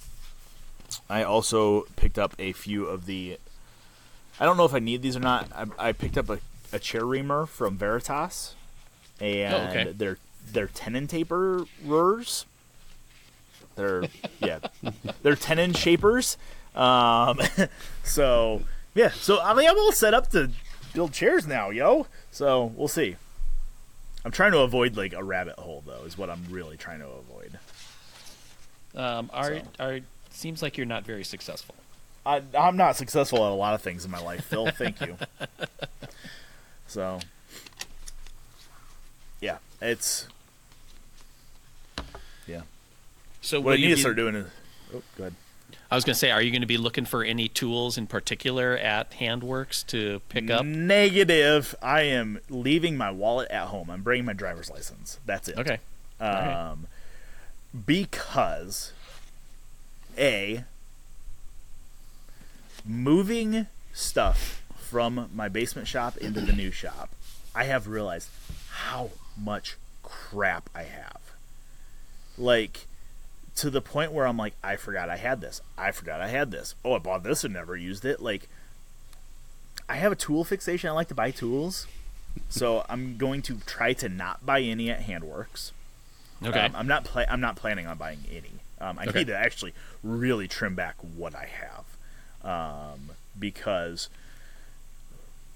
I 1.09 1.23
also 1.23 1.81
picked 1.95 2.17
up 2.17 2.33
a 2.39 2.53
few 2.53 2.85
of 2.85 3.05
the 3.05 3.37
I 4.39 4.45
don't 4.45 4.57
know 4.57 4.65
if 4.65 4.73
I 4.73 4.79
need 4.79 5.01
these 5.01 5.15
or 5.17 5.21
not 5.21 5.47
I, 5.55 5.89
I 5.89 5.91
picked 5.91 6.17
up 6.17 6.29
a, 6.29 6.39
a 6.73 6.79
chair 6.79 7.05
reamer 7.05 7.45
from 7.45 7.77
Veritas. 7.77 8.55
And 9.19 9.53
Oh, 9.53 9.57
okay. 9.69 9.91
they're 9.91 10.17
they're 10.51 10.67
tenon 10.67 11.07
taperers 11.07 12.45
they're 13.75 14.03
yeah. 14.41 14.59
They're 15.23 15.35
tenon 15.37 15.73
shapers 15.73 16.37
um, 16.75 17.39
so 18.03 18.61
yeah, 18.95 19.09
so 19.09 19.41
I 19.41 19.53
mean, 19.53 19.69
I'm 19.69 19.77
all 19.77 19.91
set 19.91 20.13
up 20.13 20.29
to 20.31 20.51
build 20.93 21.13
chairs 21.13 21.47
now, 21.47 21.69
yo. 21.69 22.07
So 22.31 22.71
we'll 22.75 22.87
see. 22.87 23.15
I'm 24.25 24.31
trying 24.31 24.51
to 24.51 24.59
avoid 24.59 24.97
like 24.97 25.13
a 25.13 25.23
rabbit 25.23 25.57
hole, 25.57 25.83
though, 25.85 26.03
is 26.05 26.17
what 26.17 26.29
I'm 26.29 26.43
really 26.49 26.77
trying 26.77 26.99
to 26.99 27.07
avoid. 27.07 27.59
Um, 28.95 29.29
are 29.33 29.55
So. 29.55 29.61
are 29.79 29.99
seems 30.31 30.61
like 30.61 30.77
you're 30.77 30.85
not 30.85 31.05
very 31.05 31.23
successful. 31.23 31.75
I, 32.25 32.41
I'm 32.57 32.75
not 32.75 32.95
successful 32.95 33.45
at 33.45 33.51
a 33.51 33.55
lot 33.55 33.73
of 33.73 33.81
things 33.81 34.05
in 34.05 34.11
my 34.11 34.21
life, 34.21 34.43
Phil. 34.45 34.69
Thank 34.77 35.01
you. 35.01 35.15
So, 36.87 37.19
yeah, 39.41 39.57
it's 39.81 40.27
yeah. 42.47 42.61
So 43.41 43.61
What 43.61 43.73
I 43.73 43.75
need 43.77 43.89
you 43.89 43.95
to 43.95 44.01
start 44.01 44.15
doing 44.15 44.35
is, 44.35 44.47
oh, 44.93 45.01
good. 45.15 45.33
I 45.91 45.95
was 45.95 46.05
going 46.05 46.13
to 46.13 46.19
say, 46.19 46.29
are 46.29 46.41
you 46.41 46.51
going 46.51 46.61
to 46.61 46.67
be 46.67 46.77
looking 46.77 47.05
for 47.05 47.23
any 47.23 47.47
tools 47.47 47.97
in 47.97 48.05
particular 48.05 48.77
at 48.77 49.11
Handworks 49.13 49.85
to 49.87 50.21
pick 50.29 50.51
up? 50.51 50.63
Negative. 50.63 51.73
I 51.81 52.01
am 52.01 52.39
leaving 52.49 52.95
my 52.95 53.09
wallet 53.09 53.49
at 53.49 53.67
home. 53.67 53.89
I'm 53.89 54.03
bringing 54.03 54.25
my 54.25 54.33
driver's 54.33 54.69
license. 54.69 55.19
That's 55.25 55.47
it. 55.47 55.57
Okay. 55.57 55.79
right. 56.21 56.71
Um, 56.71 56.87
because 57.87 58.93
a 60.17 60.63
moving 62.85 63.67
stuff 63.93 64.63
from 64.77 65.29
my 65.33 65.49
basement 65.49 65.87
shop 65.87 66.17
into 66.17 66.41
the 66.41 66.53
new 66.53 66.71
shop, 66.71 67.09
I 67.55 67.63
have 67.63 67.87
realized 67.87 68.29
how 68.69 69.09
much 69.37 69.75
crap 70.03 70.69
I 70.75 70.83
have. 70.83 71.21
Like 72.37 72.85
to 73.59 73.69
the 73.69 73.81
point 73.81 74.11
where 74.11 74.25
I'm 74.27 74.37
like, 74.37 74.53
I 74.63 74.75
forgot 74.75 75.09
I 75.09 75.17
had 75.17 75.41
this. 75.41 75.61
I 75.77 75.91
forgot 75.91 76.21
I 76.21 76.27
had 76.27 76.51
this. 76.51 76.75
Oh, 76.85 76.93
I 76.93 76.99
bought 76.99 77.23
this 77.23 77.43
and 77.43 77.53
never 77.53 77.75
used 77.75 78.05
it. 78.05 78.21
Like 78.21 78.47
I 79.87 79.95
have 79.95 80.11
a 80.11 80.15
tool 80.15 80.43
fixation. 80.43 80.89
I 80.89 80.93
like 80.93 81.07
to 81.09 81.15
buy 81.15 81.31
tools, 81.31 81.87
so 82.49 82.85
I'm 82.89 83.17
going 83.17 83.41
to 83.43 83.57
try 83.65 83.93
to 83.93 84.09
not 84.09 84.45
buy 84.45 84.61
any 84.61 84.89
at 84.89 85.01
Handworks. 85.01 85.71
Okay. 86.43 86.59
Um, 86.59 86.75
I'm 86.75 86.87
not 86.87 87.03
pla- 87.03 87.25
I'm 87.29 87.41
not 87.41 87.55
planning 87.55 87.85
on 87.87 87.97
buying 87.97 88.19
any. 88.31 88.51
Um, 88.79 88.97
I 88.97 89.05
Okay. 89.07 89.19
need 89.19 89.27
to 89.27 89.35
actually 89.37 89.73
really 90.03 90.47
trim 90.47 90.73
back 90.75 90.95
what 91.01 91.35
I 91.35 91.49
have, 92.43 92.49
um, 92.49 93.09
because 93.37 94.07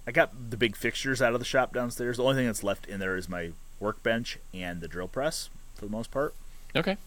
I 0.06 0.12
got 0.12 0.49
the 0.49 0.58
big 0.58 0.76
fixtures 0.76 1.22
out 1.22 1.34
of 1.34 1.39
the 1.39 1.45
shop 1.45 1.74
downstairs. 1.74 2.18
The 2.18 2.24
only 2.24 2.36
thing 2.36 2.47
that's 2.47 2.64
left 2.64 2.86
in 2.86 2.99
there 2.99 3.16
is 3.16 3.30
my 3.30 3.51
workbench 3.80 4.39
and 4.54 4.82
the 4.82 4.89
drill 4.89 5.08
press 5.08 5.49
for 5.76 5.86
the 5.86 5.91
most 5.91 6.12
part. 6.12 6.34
okay. 6.76 6.97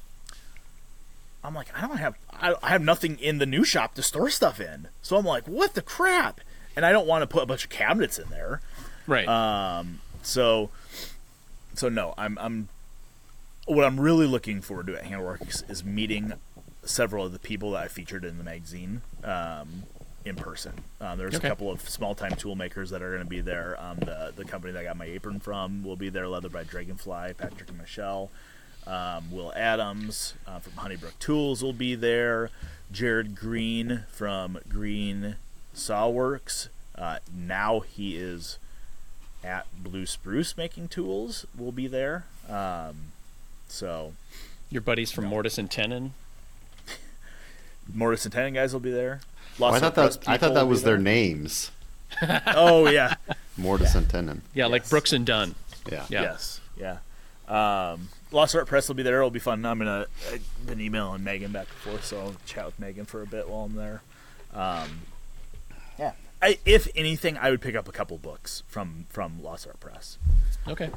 I'm 1.46 1.54
like, 1.54 1.68
I 1.76 1.86
don't 1.86 1.98
have 1.98 2.16
I, 2.32 2.54
I 2.62 2.70
have 2.70 2.82
nothing 2.82 3.18
in 3.18 3.38
the 3.38 3.46
new 3.46 3.64
shop 3.64 3.94
to 3.94 4.02
store 4.02 4.28
stuff 4.30 4.60
in. 4.60 4.88
So 5.02 5.16
I'm 5.16 5.24
like, 5.24 5.46
what 5.46 5.74
the 5.74 5.82
crap? 5.82 6.40
And 6.74 6.84
I 6.84 6.92
don't 6.92 7.06
want 7.06 7.22
to 7.22 7.26
put 7.26 7.42
a 7.42 7.46
bunch 7.46 7.64
of 7.64 7.70
cabinets 7.70 8.18
in 8.18 8.28
there. 8.28 8.60
Right. 9.06 9.26
Um, 9.28 10.00
so, 10.22 10.70
so 11.74 11.88
no, 11.88 12.12
I'm, 12.18 12.36
I'm, 12.38 12.68
what 13.66 13.84
I'm 13.84 13.98
really 14.00 14.26
looking 14.26 14.60
forward 14.60 14.88
to 14.88 14.96
at 14.96 15.04
Handworks 15.04 15.68
is 15.70 15.84
meeting 15.84 16.32
several 16.84 17.24
of 17.24 17.32
the 17.32 17.38
people 17.38 17.70
that 17.72 17.84
I 17.84 17.88
featured 17.88 18.24
in 18.24 18.38
the 18.38 18.44
magazine, 18.44 19.02
um, 19.24 19.84
in 20.24 20.34
person. 20.36 20.72
Um, 21.00 21.18
there's 21.18 21.36
Okay. 21.36 21.46
a 21.46 21.50
couple 21.50 21.70
of 21.70 21.88
small 21.88 22.14
time 22.14 22.34
tool 22.36 22.56
makers 22.56 22.90
that 22.90 23.00
are 23.02 23.10
going 23.10 23.22
to 23.22 23.28
be 23.28 23.40
there. 23.40 23.76
Um, 23.80 23.98
the, 24.00 24.32
the 24.36 24.44
company 24.44 24.72
that 24.72 24.80
I 24.80 24.84
got 24.84 24.96
my 24.96 25.06
apron 25.06 25.40
from 25.40 25.82
will 25.84 25.96
be 25.96 26.08
there, 26.10 26.26
Leather 26.28 26.48
by 26.48 26.64
Dragonfly, 26.64 27.34
Patrick 27.38 27.68
and 27.68 27.78
Michelle. 27.78 28.30
Um, 28.86 29.30
Will 29.32 29.52
Adams 29.56 30.34
uh, 30.46 30.60
from 30.60 30.74
Honeybrook 30.74 31.18
Tools 31.18 31.62
will 31.62 31.72
be 31.72 31.94
there. 31.94 32.50
Jared 32.92 33.34
Green 33.34 34.04
from 34.12 34.58
Green 34.68 35.36
Sawworks. 35.74 36.68
Uh, 36.94 37.18
now 37.34 37.80
he 37.80 38.16
is 38.16 38.58
at 39.44 39.66
Blue 39.82 40.06
Spruce 40.06 40.56
making 40.56 40.88
tools. 40.88 41.46
Will 41.58 41.72
be 41.72 41.86
there. 41.88 42.24
Um, 42.48 43.12
so 43.68 44.12
Your 44.70 44.82
buddies 44.82 45.10
from 45.10 45.26
Mortise 45.26 45.58
and 45.58 45.70
Tenon. 45.70 46.14
Mortise 47.92 48.24
and 48.24 48.32
Tenon 48.32 48.54
guys 48.54 48.72
will 48.72 48.80
be 48.80 48.92
there. 48.92 49.20
Oh, 49.60 49.64
I 49.66 49.80
thought 49.80 49.94
that 49.96 50.18
I 50.28 50.36
thought 50.36 50.54
that 50.54 50.68
was 50.68 50.82
their 50.82 50.98
names. 50.98 51.70
Oh 52.46 52.88
yeah. 52.88 53.16
Mortise 53.58 53.94
and 53.94 54.08
Tenon. 54.08 54.42
Yeah, 54.54 54.66
like 54.66 54.88
Brooks 54.88 55.12
and 55.12 55.26
Dunn. 55.26 55.54
Yeah. 55.90 56.06
Yeah. 56.08 56.22
Yes. 56.22 56.60
Yeah. 56.78 56.98
Um, 57.92 58.08
Lost 58.32 58.54
Art 58.56 58.66
Press 58.66 58.88
will 58.88 58.94
be 58.96 59.02
there. 59.02 59.18
It'll 59.18 59.30
be 59.30 59.38
fun. 59.38 59.64
I'm 59.64 59.78
gonna 59.78 60.06
I've 60.32 60.66
been 60.66 60.80
emailing 60.80 61.22
Megan 61.24 61.52
back 61.52 61.66
and 61.68 61.78
forth, 61.78 62.04
so 62.04 62.18
I'll 62.20 62.36
chat 62.44 62.66
with 62.66 62.78
Megan 62.78 63.04
for 63.04 63.22
a 63.22 63.26
bit 63.26 63.48
while 63.48 63.64
I'm 63.64 63.76
there. 63.76 64.02
Um, 64.54 65.00
yeah. 65.98 66.12
I, 66.42 66.58
if 66.66 66.88
anything, 66.94 67.38
I 67.38 67.50
would 67.50 67.60
pick 67.60 67.74
up 67.74 67.88
a 67.88 67.92
couple 67.92 68.18
books 68.18 68.62
from 68.68 69.06
from 69.08 69.42
Lost 69.42 69.66
Art 69.66 69.80
Press. 69.80 70.18
Okay. 70.68 70.90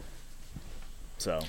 So 1.17 1.41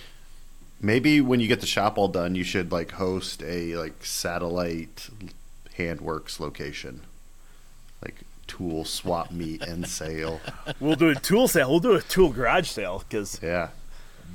Maybe 0.82 1.20
when 1.20 1.40
you 1.40 1.48
get 1.48 1.60
the 1.60 1.66
shop 1.66 1.98
all 1.98 2.08
done, 2.08 2.34
you 2.34 2.44
should 2.44 2.72
like 2.72 2.92
host 2.92 3.42
a 3.42 3.76
like 3.76 4.04
satellite 4.04 5.08
handworks 5.76 6.40
location, 6.40 7.02
like 8.02 8.16
tool 8.46 8.84
swap 8.86 9.30
meet 9.30 9.62
and 9.62 9.86
sale. 9.86 10.40
we'll 10.80 10.96
do 10.96 11.10
a 11.10 11.14
tool 11.14 11.48
sale. 11.48 11.70
We'll 11.70 11.80
do 11.80 11.94
a 11.94 12.00
tool 12.00 12.30
garage 12.30 12.68
sale 12.68 13.04
because 13.06 13.38
Yeah, 13.42 13.68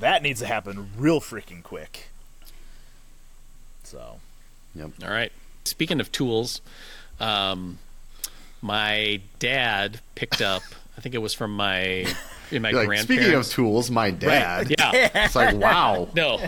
that 0.00 0.22
needs 0.22 0.40
to 0.40 0.46
happen 0.46 0.90
real 0.96 1.20
freaking 1.20 1.62
quick. 1.62 2.08
So 3.82 4.20
yep. 4.74 4.90
All 5.02 5.10
right. 5.10 5.32
Speaking 5.64 6.00
of 6.00 6.12
tools, 6.12 6.60
um, 7.20 7.78
my 8.62 9.20
dad 9.38 10.00
picked 10.14 10.40
up. 10.40 10.62
I 10.96 11.00
think 11.00 11.14
it 11.14 11.18
was 11.18 11.34
from 11.34 11.54
my 11.54 12.06
in 12.50 12.62
my 12.62 12.70
like, 12.70 12.86
grandparents. 12.86 13.04
speaking 13.04 13.34
of 13.34 13.48
tools, 13.48 13.90
my 13.90 14.10
dad. 14.10 14.74
yeah. 14.76 15.10
It's 15.24 15.36
like 15.36 15.56
wow. 15.56 16.08
No. 16.14 16.40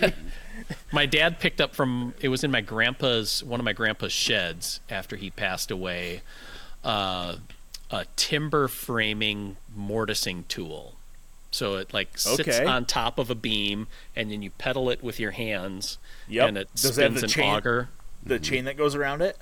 my 0.92 1.06
dad 1.06 1.40
picked 1.40 1.60
up 1.60 1.74
from 1.74 2.14
it 2.20 2.28
was 2.28 2.44
in 2.44 2.50
my 2.50 2.60
grandpa's 2.60 3.42
one 3.44 3.60
of 3.60 3.64
my 3.64 3.72
grandpa's 3.72 4.12
sheds 4.12 4.80
after 4.88 5.16
he 5.16 5.30
passed 5.30 5.70
away. 5.70 6.22
Uh, 6.84 7.36
a 7.90 8.06
timber 8.16 8.68
framing 8.68 9.56
mortising 9.76 10.44
tool. 10.48 10.94
So 11.50 11.76
it 11.76 11.92
like 11.92 12.16
sits 12.16 12.40
Okay. 12.40 12.64
on 12.64 12.84
top 12.84 13.18
of 13.18 13.28
a 13.30 13.34
beam, 13.34 13.88
and 14.14 14.30
then 14.30 14.40
you 14.42 14.50
pedal 14.50 14.88
it 14.90 15.02
with 15.02 15.18
your 15.18 15.32
hands, 15.32 15.98
Yep. 16.28 16.48
and 16.48 16.58
it 16.58 16.68
Does 16.74 16.84
it 16.84 16.92
spins 16.94 17.20
the 17.20 17.26
an 17.26 17.30
chain- 17.30 17.54
auger. 17.54 17.88
the 18.24 18.38
chain 18.38 18.64
that 18.66 18.76
goes 18.76 18.94
around 18.94 19.20
it, 19.22 19.36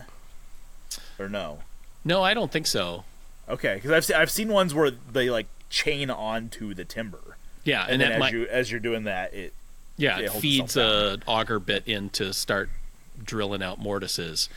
or 1.18 1.28
no? 1.28 1.58
No, 2.04 2.22
I 2.22 2.32
don't 2.34 2.50
think 2.50 2.66
so. 2.66 3.04
Okay, 3.48 3.74
because 3.74 3.90
I've 3.90 4.04
seen 4.04 4.16
I've 4.16 4.30
seen 4.30 4.48
ones 4.48 4.74
where 4.74 4.90
they 4.90 5.28
like 5.30 5.46
chain 5.70 6.10
onto 6.10 6.72
the 6.74 6.84
timber, 6.84 7.36
Yeah, 7.64 7.82
and, 7.82 7.92
and, 7.92 8.00
then 8.00 8.12
as 8.12 8.20
might 8.20 8.32
you 8.32 8.46
as 8.48 8.70
you're 8.70 8.80
doing 8.80 9.04
that, 9.04 9.34
it 9.34 9.52
Yeah, 9.98 10.18
it 10.18 10.24
it 10.26 10.32
feeds 10.32 10.76
a 10.76 11.18
auger 11.26 11.58
bit 11.58 11.86
in 11.86 12.08
to 12.10 12.32
start 12.32 12.70
drilling 13.22 13.62
out 13.62 13.78
mortises, 13.78 14.48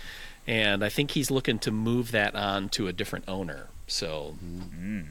and 0.48 0.86
I 0.86 0.90
think 0.90 1.12
he's 1.12 1.30
looking 1.32 1.60
to 1.60 1.72
move 1.72 2.12
that 2.12 2.34
on 2.36 2.70
to 2.70 2.88
a 2.88 2.94
different 2.94 3.26
owner. 3.28 3.68
So, 3.88 4.36
Mm-hmm. 4.42 5.02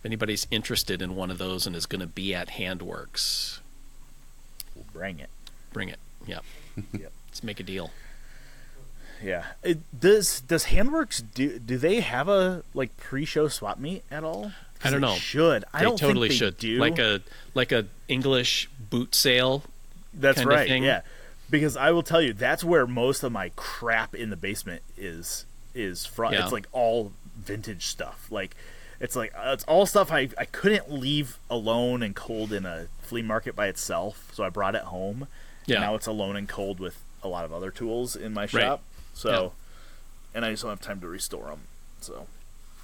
If 0.00 0.04
anybody's 0.06 0.46
interested 0.50 1.02
in 1.02 1.16
one 1.16 1.30
of 1.30 1.38
those 1.38 1.66
and 1.66 1.74
is 1.76 1.86
going 1.86 2.00
to 2.00 2.06
be 2.06 2.34
at 2.34 2.48
Handworks, 2.50 3.58
will 4.74 4.86
bring 4.92 5.18
it. 5.20 5.30
bring 5.72 5.88
it. 5.88 5.98
Yeah, 6.26 6.40
Yep. 6.92 7.12
let's 7.28 7.42
make 7.44 7.60
a 7.60 7.62
deal. 7.62 7.90
Yeah. 9.22 9.44
It, 9.62 9.78
does 9.98 10.40
does 10.42 10.66
Handworks 10.66 11.22
do 11.34 11.58
do 11.58 11.78
they 11.78 12.00
have 12.00 12.28
a 12.28 12.62
like 12.74 12.94
pre-show 12.98 13.48
swap 13.48 13.78
meet 13.78 14.02
at 14.10 14.22
all? 14.24 14.52
I 14.84 14.90
don't 14.90 15.00
know. 15.00 15.14
Should 15.14 15.64
I 15.72 15.78
they 15.78 15.84
don't 15.84 15.98
totally 15.98 16.28
think 16.28 16.38
they 16.40 16.46
should 16.46 16.58
do. 16.58 16.78
like 16.78 16.98
a 16.98 17.22
like 17.54 17.72
a 17.72 17.86
English 18.08 18.68
boot 18.90 19.14
sale. 19.14 19.62
That's 20.12 20.44
right. 20.44 20.68
Yeah. 20.68 21.00
Because 21.48 21.76
I 21.76 21.92
will 21.92 22.02
tell 22.02 22.20
you, 22.20 22.32
that's 22.32 22.62
where 22.64 22.86
most 22.86 23.22
of 23.22 23.32
my 23.32 23.52
crap 23.56 24.14
in 24.14 24.30
the 24.30 24.36
basement 24.36 24.82
is 24.98 25.46
is 25.74 26.04
from. 26.04 26.34
Yeah. 26.34 26.42
It's 26.42 26.52
like 26.52 26.66
all 26.72 27.12
vintage 27.38 27.86
stuff. 27.86 28.26
Like 28.30 28.54
it's 29.00 29.16
like 29.16 29.32
uh, 29.36 29.50
it's 29.52 29.64
all 29.64 29.86
stuff 29.86 30.12
I 30.12 30.28
I 30.38 30.44
couldn't 30.44 30.90
leave 30.90 31.38
alone 31.50 32.02
and 32.02 32.14
cold 32.14 32.52
in 32.52 32.64
a 32.66 32.88
flea 33.00 33.22
market 33.22 33.54
by 33.54 33.66
itself, 33.68 34.30
so 34.32 34.44
I 34.44 34.48
brought 34.48 34.74
it 34.74 34.82
home. 34.82 35.28
Yeah. 35.66 35.80
Now 35.80 35.94
it's 35.94 36.06
alone 36.06 36.36
and 36.36 36.48
cold 36.48 36.80
with 36.80 37.00
a 37.22 37.28
lot 37.28 37.44
of 37.44 37.52
other 37.52 37.70
tools 37.70 38.14
in 38.16 38.32
my 38.32 38.46
shop. 38.46 38.82
So, 39.14 39.52
and 40.34 40.44
I 40.44 40.50
just 40.50 40.62
don't 40.62 40.70
have 40.70 40.80
time 40.80 41.00
to 41.00 41.08
restore 41.08 41.46
them. 41.46 41.60
So 42.00 42.26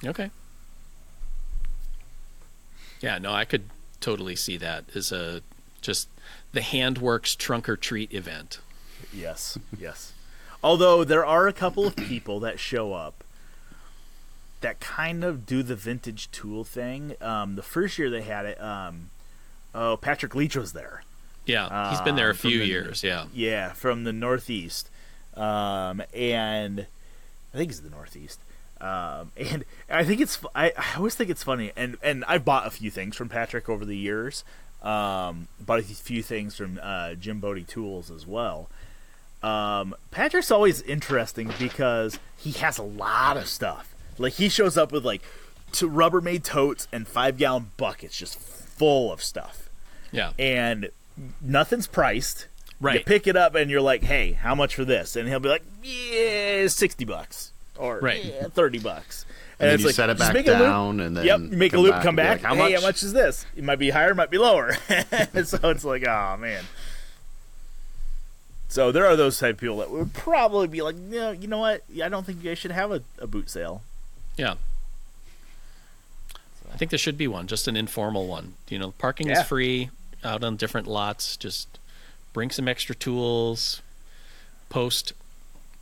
Okay. 0.04 0.30
Yeah, 3.00 3.18
no, 3.18 3.32
I 3.32 3.44
could 3.44 3.64
totally 4.00 4.36
see 4.36 4.56
that 4.58 4.84
as 4.94 5.12
a 5.12 5.42
just 5.80 6.08
the 6.52 6.60
Handworks 6.60 7.36
trunk 7.36 7.68
or 7.68 7.76
treat 7.76 8.12
event. 8.12 8.60
Yes, 9.12 9.58
yes. 9.78 10.12
Although 10.62 11.02
there 11.02 11.26
are 11.26 11.48
a 11.48 11.52
couple 11.52 11.86
of 11.86 11.96
people 11.96 12.38
that 12.40 12.60
show 12.60 12.92
up 12.92 13.24
that 14.62 14.80
kind 14.80 15.22
of 15.24 15.46
do 15.46 15.62
the 15.62 15.76
vintage 15.76 16.30
tool 16.30 16.64
thing. 16.64 17.14
Um, 17.20 17.54
the 17.56 17.62
first 17.62 17.98
year 17.98 18.10
they 18.10 18.22
had 18.22 18.46
it, 18.46 18.60
um, 18.60 19.10
oh, 19.74 19.96
Patrick 19.96 20.34
Leach 20.34 20.56
was 20.56 20.72
there. 20.72 21.02
Yeah, 21.46 21.90
he's 21.90 22.00
been 22.00 22.14
there 22.16 22.28
a 22.28 22.30
Um, 22.30 22.36
few 22.36 22.58
the- 22.60 22.66
years. 22.66 23.02
Yeah. 23.02 23.26
Yeah, 23.34 23.72
from 23.72 24.04
the 24.04 24.12
Northeast. 24.12 24.88
Um, 25.36 26.02
and 26.14 26.86
I 27.52 27.56
think 27.56 27.70
it's 27.70 27.80
the 27.80 27.90
Northeast. 27.90 28.38
Um, 28.80 29.32
and 29.36 29.64
I 29.90 30.04
think 30.04 30.20
it's 30.20 30.38
I, 30.54 30.72
I 30.76 30.96
always 30.96 31.14
think 31.14 31.30
it's 31.30 31.42
funny, 31.42 31.72
and 31.76 31.96
and 32.02 32.24
I've 32.26 32.44
bought 32.44 32.66
a 32.66 32.70
few 32.70 32.90
things 32.90 33.16
from 33.16 33.28
Patrick 33.28 33.68
over 33.68 33.84
the 33.84 33.96
years. 33.96 34.44
Um, 34.82 35.46
bought 35.60 35.78
a 35.78 35.82
few 35.82 36.22
things 36.22 36.56
from 36.56 36.80
uh, 36.82 37.14
Jim 37.14 37.38
Bode 37.38 37.66
Tools 37.68 38.10
as 38.10 38.26
well. 38.26 38.68
Um, 39.42 39.94
Patrick's 40.10 40.50
always 40.50 40.82
interesting 40.82 41.52
because 41.58 42.18
he 42.36 42.52
has 42.52 42.78
a 42.78 42.82
lot 42.82 43.36
of 43.36 43.46
stuff. 43.48 43.91
Like 44.23 44.35
he 44.35 44.49
shows 44.49 44.77
up 44.79 44.93
with 44.93 45.05
like 45.05 45.23
two 45.73 45.91
Rubbermaid 45.91 46.45
totes 46.45 46.89
and 46.93 47.07
five 47.07 47.37
gallon 47.37 47.70
buckets 47.77 48.16
just 48.18 48.39
full 48.39 49.12
of 49.12 49.23
stuff, 49.23 49.68
Yeah. 50.12 50.33
and 50.39 50.91
nothing's 51.41 51.87
priced. 51.87 52.47
Right. 52.81 52.99
You 53.01 53.05
pick 53.05 53.27
it 53.27 53.37
up 53.37 53.55
and 53.55 53.70
you're 53.70 53.81
like, 53.81 54.03
"Hey, 54.03 54.33
how 54.33 54.55
much 54.57 54.75
for 54.75 54.85
this?" 54.85 55.14
And 55.14 55.29
he'll 55.29 55.39
be 55.41 55.49
like, 55.49 55.62
"Yeah, 55.85 56.66
sixty 56.66 57.05
bucks 57.05 57.53
or 57.77 58.01
Right. 58.01 58.25
"Yeah, 58.25 58.49
thirty 58.49 58.79
bucks." 58.81 59.25
And 59.61 59.68
then 59.68 59.75
it's 59.75 59.83
you 59.83 59.89
like, 59.91 59.95
set 59.95 60.11
it 60.11 60.18
back 60.18 60.35
make 60.35 60.47
loop. 60.47 60.59
down, 60.59 60.99
and 60.99 61.16
then 61.16 61.25
yep, 61.25 61.39
you 61.39 61.47
make 61.57 61.73
a 61.73 61.79
loop, 61.79 61.93
back 61.93 62.03
come 62.03 62.16
back. 62.16 62.43
like, 62.43 62.47
how 62.49 62.55
hey, 62.57 62.73
much? 62.73 62.81
how 62.81 62.89
much 62.89 63.03
is 63.05 63.12
this? 63.12 63.47
It 63.55 63.62
might 63.62 63.79
be 63.79 63.91
higher, 63.91 64.11
it 64.11 64.16
might 64.16 64.31
be 64.31 64.39
lower. 64.39 64.73
so 65.45 65.59
it's 65.70 65.85
like, 65.85 66.05
oh 66.05 66.37
man. 66.41 66.64
So 68.68 68.91
there 68.91 69.07
are 69.07 69.14
those 69.16 69.39
type 69.39 69.57
of 69.57 69.61
people 69.61 69.77
that 69.79 69.91
would 69.91 70.14
probably 70.14 70.66
be 70.66 70.81
like, 70.83 70.97
no, 70.97 71.31
you 71.31 71.47
know 71.47 71.59
what? 71.59 71.83
I 72.03 72.09
don't 72.09 72.25
think 72.25 72.43
you 72.43 72.51
guys 72.51 72.59
should 72.59 72.70
have 72.70 72.91
a, 72.91 73.03
a 73.18 73.27
boot 73.27 73.51
sale. 73.51 73.83
Yeah. 74.37 74.55
I 76.72 76.76
think 76.76 76.91
there 76.91 76.99
should 76.99 77.18
be 77.18 77.28
one, 77.28 77.47
just 77.47 77.68
an 77.68 77.76
informal 77.76 78.26
one. 78.26 78.55
You 78.68 78.78
know, 78.78 78.93
parking 78.93 79.28
Yeah. 79.28 79.41
is 79.43 79.47
free 79.47 79.91
out 80.24 80.43
on 80.43 80.57
different 80.57 80.87
lots. 80.87 81.37
Just 81.37 81.78
bring 82.33 82.51
some 82.51 82.66
extra 82.66 82.95
tools, 82.95 83.83
post, 84.70 85.12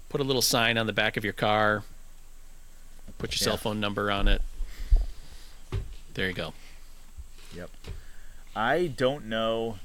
put 0.09 0.21
a 0.21 0.25
little 0.25 0.43
sign 0.43 0.77
on 0.77 0.87
the 0.87 0.93
back 0.93 1.17
of 1.17 1.23
your 1.25 1.33
car, 1.33 1.85
put 3.19 3.31
your 3.33 3.39
cell 3.39 3.57
phone 3.57 3.79
number 3.79 4.11
on 4.11 4.27
it. 4.27 4.43
There 6.15 6.27
you 6.27 6.35
go. 6.35 6.55
Yep. 7.55 7.71
I 8.57 8.89
don't 8.89 9.27
know 9.27 9.79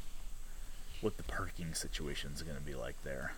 what 1.01 1.17
the 1.17 1.23
parking 1.23 1.75
situation 1.75 2.31
is 2.33 2.41
going 2.41 2.57
to 2.57 2.63
be 2.63 2.73
like 2.73 2.95
there 3.03 3.33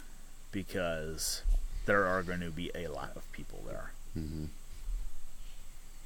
because 0.54 1.42
there 1.86 2.06
are 2.06 2.24
going 2.24 2.40
to 2.40 2.50
be 2.50 2.72
a 2.74 2.88
lot 2.88 3.12
of 3.18 3.30
people 3.34 3.62
there. 3.68 3.92
hmm 4.14 4.46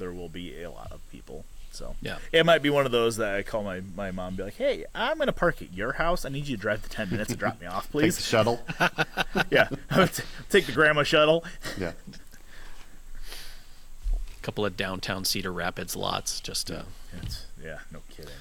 There 0.02 0.12
will 0.12 0.30
be 0.30 0.64
a 0.64 0.72
lot 0.72 0.92
of 0.92 1.00
people. 1.12 1.46
So 1.72 1.96
Yeah. 2.02 2.18
it 2.32 2.44
might 2.44 2.64
be 2.64 2.72
one 2.72 2.88
of 2.88 2.92
those 2.92 3.18
that 3.18 3.36
I 3.36 3.44
call 3.44 3.62
my, 3.64 3.82
my 3.96 4.10
mom 4.10 4.30
and 4.30 4.38
be 4.38 4.44
like, 4.44 4.56
hey, 4.56 4.86
I'm 4.96 5.18
going 5.18 5.28
to 5.28 5.32
park 5.34 5.62
at 5.62 5.72
your 5.74 5.94
house. 5.94 6.26
I 6.26 6.30
need 6.30 6.48
you 6.48 6.58
to 6.58 6.62
drive 6.62 6.82
the 6.82 6.90
10 6.90 7.12
minutes 7.12 7.30
and 7.30 7.38
drop 7.40 7.62
me 7.62 7.68
off, 7.68 7.84
Take 7.84 7.92
the 7.92 7.98
please. 8.00 8.26
shuttle. 8.26 8.66
yeah. 9.52 9.70
Take 10.50 10.66
the 10.66 10.72
grandma 10.74 11.04
shuttle. 11.04 11.46
yeah. 11.80 11.92
A 14.12 14.42
couple 14.44 14.66
of 14.66 14.76
downtown 14.76 15.24
Cedar 15.24 15.54
Rapids 15.54 15.96
lots. 15.96 16.40
Just 16.40 16.72
uh, 16.72 16.82
It's, 17.22 17.46
yeah, 17.64 17.78
no 17.92 18.00
kidding. 18.10 18.32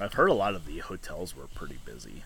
I've 0.00 0.14
heard 0.14 0.28
a 0.28 0.34
lot 0.34 0.54
of 0.54 0.66
the 0.66 0.78
hotels 0.80 1.36
were 1.36 1.46
pretty 1.54 1.78
busy. 1.84 2.24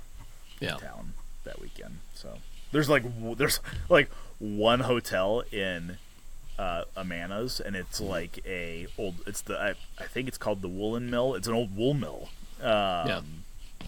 yeah. 0.59 0.77
town 0.77 1.13
that 1.45 1.61
weekend. 1.61 1.99
So 2.15 2.39
there's 2.73 2.89
like 2.89 3.03
w- 3.03 3.35
there's 3.35 3.61
like 3.91 4.11
one 4.39 4.81
hotel 4.81 5.43
in 5.53 5.99
uh, 6.59 6.85
Amana's, 6.97 7.61
and 7.61 7.77
it's 7.77 8.01
like 8.01 8.39
a 8.47 8.87
old. 8.99 9.17
It's 9.27 9.43
the 9.43 9.59
I, 9.59 9.75
I 10.03 10.07
think 10.07 10.29
it's 10.29 10.39
called 10.39 10.63
the 10.63 10.69
Woolen 10.69 11.11
Mill. 11.11 11.35
It's 11.35 11.49
an 11.49 11.55
old 11.55 11.77
wool 11.77 11.95
mill. 11.95 12.29
Um, 12.61 12.69
Yeah. 13.09 13.21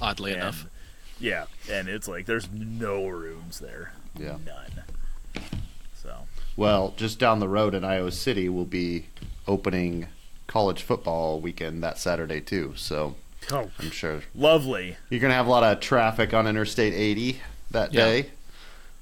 Oddly 0.01 0.33
and- 0.33 0.41
enough. 0.43 0.66
Yeah, 1.21 1.47
and 1.71 1.89
it's 1.89 2.07
like 2.07 2.27
there's 2.27 2.49
no 2.53 3.09
rooms 3.09 3.59
there. 3.59 3.93
Yeah. 4.16 4.37
None. 4.47 4.85
So 6.01 6.14
Well, 6.57 6.95
just 6.97 7.19
down 7.19 7.41
the 7.41 7.49
road 7.49 7.75
in 7.75 7.85
Iowa 7.85 8.12
City, 8.12 8.49
we'll 8.49 8.64
be 8.64 9.07
opening 9.49 10.07
college 10.47 10.83
football 10.83 11.41
weekend 11.41 11.83
that 11.83 11.99
Saturday 11.99 12.41
too. 12.41 12.73
So 12.77 13.16
oh, 13.51 13.69
I'm 13.81 13.91
sure 13.91 14.21
lovely. 14.35 14.97
you're 15.11 15.21
gonna 15.21 15.35
have 15.35 15.49
a 15.49 15.51
lot 15.51 15.64
of 15.64 15.81
traffic 15.81 16.33
on 16.33 16.47
Interstate 16.47 16.95
80 16.95 17.41
that 17.73 17.93
Yeah. 17.93 18.05
day. 18.05 18.31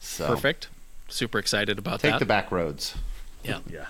So 0.01 0.27
Perfect. 0.27 0.69
Super 1.09 1.39
excited 1.39 1.79
about 1.79 2.01
Take 2.01 2.03
that. 2.03 2.11
Take 2.13 2.19
the 2.21 2.27
back 2.27 2.51
roads. 2.51 2.95
Yeah. 3.47 3.59
Yeah. 3.71 3.87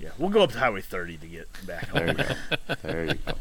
Yeah, 0.00 0.10
we'll 0.18 0.30
go 0.30 0.42
up 0.42 0.50
to 0.52 0.58
Highway 0.58 0.80
30 0.80 1.18
to 1.18 1.26
get 1.26 1.66
back 1.66 1.90
There 1.92 2.06
home. 2.08 2.16
you 2.18 2.24
go. 2.24 2.74
There 2.82 3.04
you 3.06 3.14
go. 3.14 3.32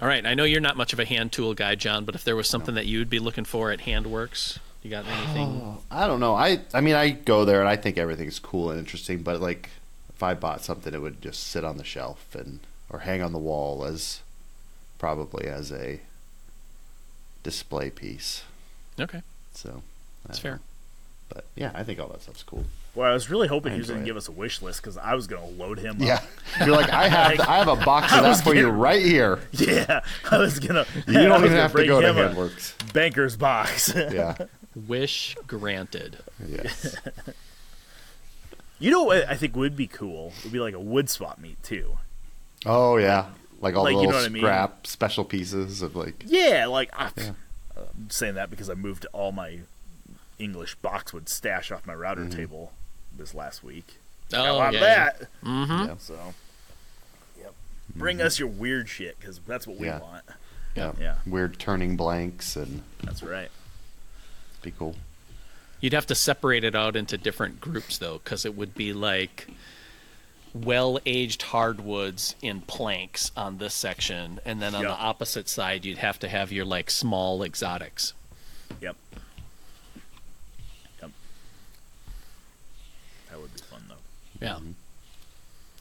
All 0.00 0.08
right. 0.08 0.26
I 0.26 0.34
know 0.34 0.44
you're 0.44 0.60
not 0.60 0.76
much 0.76 0.92
of 0.92 0.98
a 0.98 1.04
hand 1.04 1.30
tool 1.32 1.54
guy, 1.54 1.76
John, 1.76 2.04
but 2.04 2.14
if 2.14 2.24
there 2.24 2.34
was 2.36 2.48
something 2.48 2.74
that 2.74 2.86
you'd 2.86 3.08
be 3.08 3.20
looking 3.20 3.44
for 3.44 3.70
at 3.70 3.80
Handworks, 3.80 4.58
you 4.82 4.90
got 4.90 5.06
anything? 5.06 5.60
Oh, 5.64 5.78
I 5.90 6.06
don't 6.06 6.20
know. 6.20 6.34
I 6.34 6.60
I 6.74 6.80
mean, 6.80 6.94
I 6.96 7.10
go 7.10 7.44
there 7.44 7.60
and 7.60 7.68
I 7.68 7.76
think 7.76 7.96
everything's 7.96 8.38
cool 8.40 8.70
and 8.70 8.78
interesting, 8.78 9.22
but 9.22 9.40
like 9.40 9.70
if 10.12 10.22
I 10.22 10.34
bought 10.34 10.62
something, 10.62 10.92
it 10.92 11.00
would 11.00 11.22
just 11.22 11.44
sit 11.44 11.64
on 11.64 11.76
the 11.78 11.84
shelf 11.84 12.34
and 12.34 12.58
or 12.90 13.00
hang 13.00 13.22
on 13.22 13.32
the 13.32 13.38
wall 13.38 13.84
as 13.84 14.20
probably 14.98 15.46
as 15.46 15.70
a 15.72 16.00
display 17.44 17.88
piece. 17.90 18.42
Okay. 18.98 19.22
So 19.54 19.82
That's 20.26 20.38
uh, 20.38 20.42
fair. 20.42 20.60
But 21.28 21.44
yeah, 21.56 21.72
I 21.74 21.82
think 21.84 21.98
all 22.00 22.08
that 22.08 22.22
stuff's 22.22 22.42
cool. 22.42 22.64
Well, 22.94 23.10
I 23.10 23.14
was 23.14 23.28
really 23.28 23.48
hoping 23.48 23.72
I 23.72 23.74
he 23.74 23.80
was 23.80 23.88
going 23.88 24.00
to 24.00 24.06
give 24.06 24.16
us 24.16 24.28
a 24.28 24.32
wish 24.32 24.62
list 24.62 24.80
because 24.80 24.96
I 24.96 25.14
was 25.14 25.26
going 25.26 25.42
to 25.42 25.60
load 25.62 25.78
him 25.80 25.96
Yeah, 25.98 26.14
up. 26.16 26.24
you're 26.66 26.76
like 26.76 26.90
I 26.90 27.08
have 27.08 27.40
I 27.48 27.56
have 27.56 27.66
a 27.68 27.76
box 27.84 28.12
of 28.12 28.22
was 28.24 28.38
that 28.38 28.44
for 28.44 28.54
you 28.54 28.68
right 28.68 29.02
here. 29.04 29.40
Yeah, 29.52 30.00
I 30.30 30.38
was 30.38 30.58
gonna. 30.60 30.86
You 31.08 31.14
don't 31.14 31.44
even 31.44 31.56
have 31.56 31.70
to 31.72 31.76
bring 31.76 31.88
go 31.88 32.00
to 32.00 32.08
him 32.10 32.18
a 32.18 32.28
Handworks. 32.34 32.92
Banker's 32.92 33.36
box. 33.36 33.92
Yeah. 33.94 34.36
Wish 34.88 35.36
granted. 35.46 36.18
Yes. 36.46 36.96
you 38.78 38.90
know 38.90 39.04
what 39.04 39.28
I 39.28 39.34
think 39.36 39.56
would 39.56 39.76
be 39.76 39.86
cool? 39.86 40.32
It 40.38 40.44
would 40.44 40.52
be 40.52 40.60
like 40.60 40.74
a 40.74 40.80
wood 40.80 41.08
swap 41.08 41.38
meet 41.38 41.62
too. 41.62 41.96
Oh 42.66 42.96
yeah. 42.96 43.26
Like 43.60 43.76
all 43.76 43.84
Like, 43.84 43.94
the 43.94 44.00
you 44.02 44.06
little 44.06 44.12
know 44.12 44.18
what 44.18 44.26
I 44.26 44.28
mean? 44.28 44.42
scrap 44.42 44.86
special 44.86 45.24
pieces 45.24 45.80
of 45.82 45.96
like 45.96 46.24
Yeah, 46.26 46.66
like 46.66 46.90
I, 46.92 47.10
Yeah. 47.16 47.30
I'm 47.76 48.10
saying 48.10 48.34
that 48.34 48.50
because 48.50 48.68
I 48.70 48.74
moved 48.74 49.06
all 49.12 49.32
my 49.32 49.60
English 50.38 50.74
boxwood 50.76 51.28
stash 51.28 51.70
off 51.70 51.86
my 51.86 51.94
router 51.94 52.22
Mm-hmm. 52.22 52.36
table 52.38 52.72
this 53.16 53.34
last 53.34 53.62
week. 53.62 53.98
Oh, 54.32 54.42
I 54.42 54.50
want 54.52 54.74
yeah. 54.74 54.80
that. 54.80 55.20
Mm-hmm. 55.44 55.84
Yeah. 55.86 55.94
So, 55.98 56.34
yep. 57.38 57.54
Bring 57.94 58.20
us 58.20 58.38
your 58.38 58.48
weird 58.48 58.88
shit 58.88 59.18
because 59.20 59.38
that's 59.40 59.66
what 59.66 59.76
we 59.78 59.86
Yeah. 59.86 60.00
want. 60.00 60.24
yeah. 60.74 60.92
Yeah. 61.00 61.14
weird 61.26 61.58
turning 61.58 61.96
blanks 61.96 62.56
and 62.56 62.82
That's 63.02 63.22
right. 63.22 63.50
be 64.62 64.70
cool. 64.72 64.96
You'd 65.80 65.92
have 65.92 66.06
to 66.06 66.14
separate 66.14 66.64
it 66.64 66.74
out 66.74 66.96
into 66.96 67.18
different 67.18 67.60
groups, 67.60 67.98
though, 67.98 68.18
because 68.24 68.44
it 68.46 68.56
would 68.56 68.74
be 68.74 68.92
like 68.94 69.48
well 70.54 70.98
aged 71.04 71.42
hardwoods 71.42 72.34
in 72.40 72.60
planks 72.62 73.30
on 73.36 73.58
this 73.58 73.74
section, 73.74 74.40
and 74.46 74.62
then 74.62 74.74
on 74.74 74.82
Yeah. 74.82 74.88
the 74.88 74.94
opposite 74.94 75.48
side, 75.48 75.84
you'd 75.84 75.98
have 75.98 76.18
to 76.20 76.28
have 76.28 76.50
your 76.52 76.64
like 76.64 76.90
small 76.90 77.42
exotics. 77.42 78.14
Yep. 78.80 78.96
Yep. 81.02 81.10
That 83.30 83.40
would 83.40 83.52
be 83.52 83.60
fun 83.62 83.82
Yeah. 84.40 84.58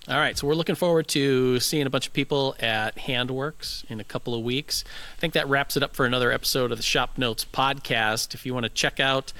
All 0.05 0.17
right, 0.17 0.37
so 0.37 0.45
we're 0.45 0.55
looking 0.55 0.75
forward 0.75 1.07
to 1.09 1.61
seeing 1.61 1.87
a 1.87 1.89
bunch 1.89 2.07
of 2.07 2.13
people 2.13 2.57
at 2.59 2.97
Handworks 2.97 3.89
in 3.89 4.01
a 4.01 4.03
couple 4.03 4.35
of 4.35 4.43
weeks. 4.43 4.83
I 5.17 5.19
think 5.21 5.33
that 5.33 5.47
wraps 5.47 5.77
it 5.77 5.83
up 5.83 5.95
for 5.95 6.05
another 6.05 6.29
episode 6.29 6.73
of 6.73 6.77
the 6.77 6.83
ShopNotes 6.83 7.45
podcast. 7.45 8.33
If 8.33 8.45
you 8.45 8.53
want 8.53 8.65
to 8.65 8.69
check 8.69 8.99
out 8.99 9.31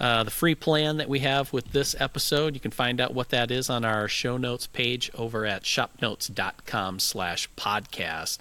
uh, 0.00 0.24
the 0.24 0.32
free 0.32 0.56
plan 0.56 0.96
that 0.96 1.08
we 1.08 1.20
have 1.20 1.52
with 1.52 1.70
this 1.70 1.94
episode, 2.00 2.54
you 2.54 2.60
can 2.60 2.72
find 2.72 3.00
out 3.00 3.14
what 3.14 3.28
that 3.28 3.52
is 3.52 3.70
on 3.70 3.84
our 3.84 4.08
show 4.08 4.36
notes 4.36 4.66
page 4.66 5.08
over 5.14 5.46
at 5.46 5.62
shopnotes.com 5.62 6.98
slash 6.98 7.48
podcast. 7.56 8.38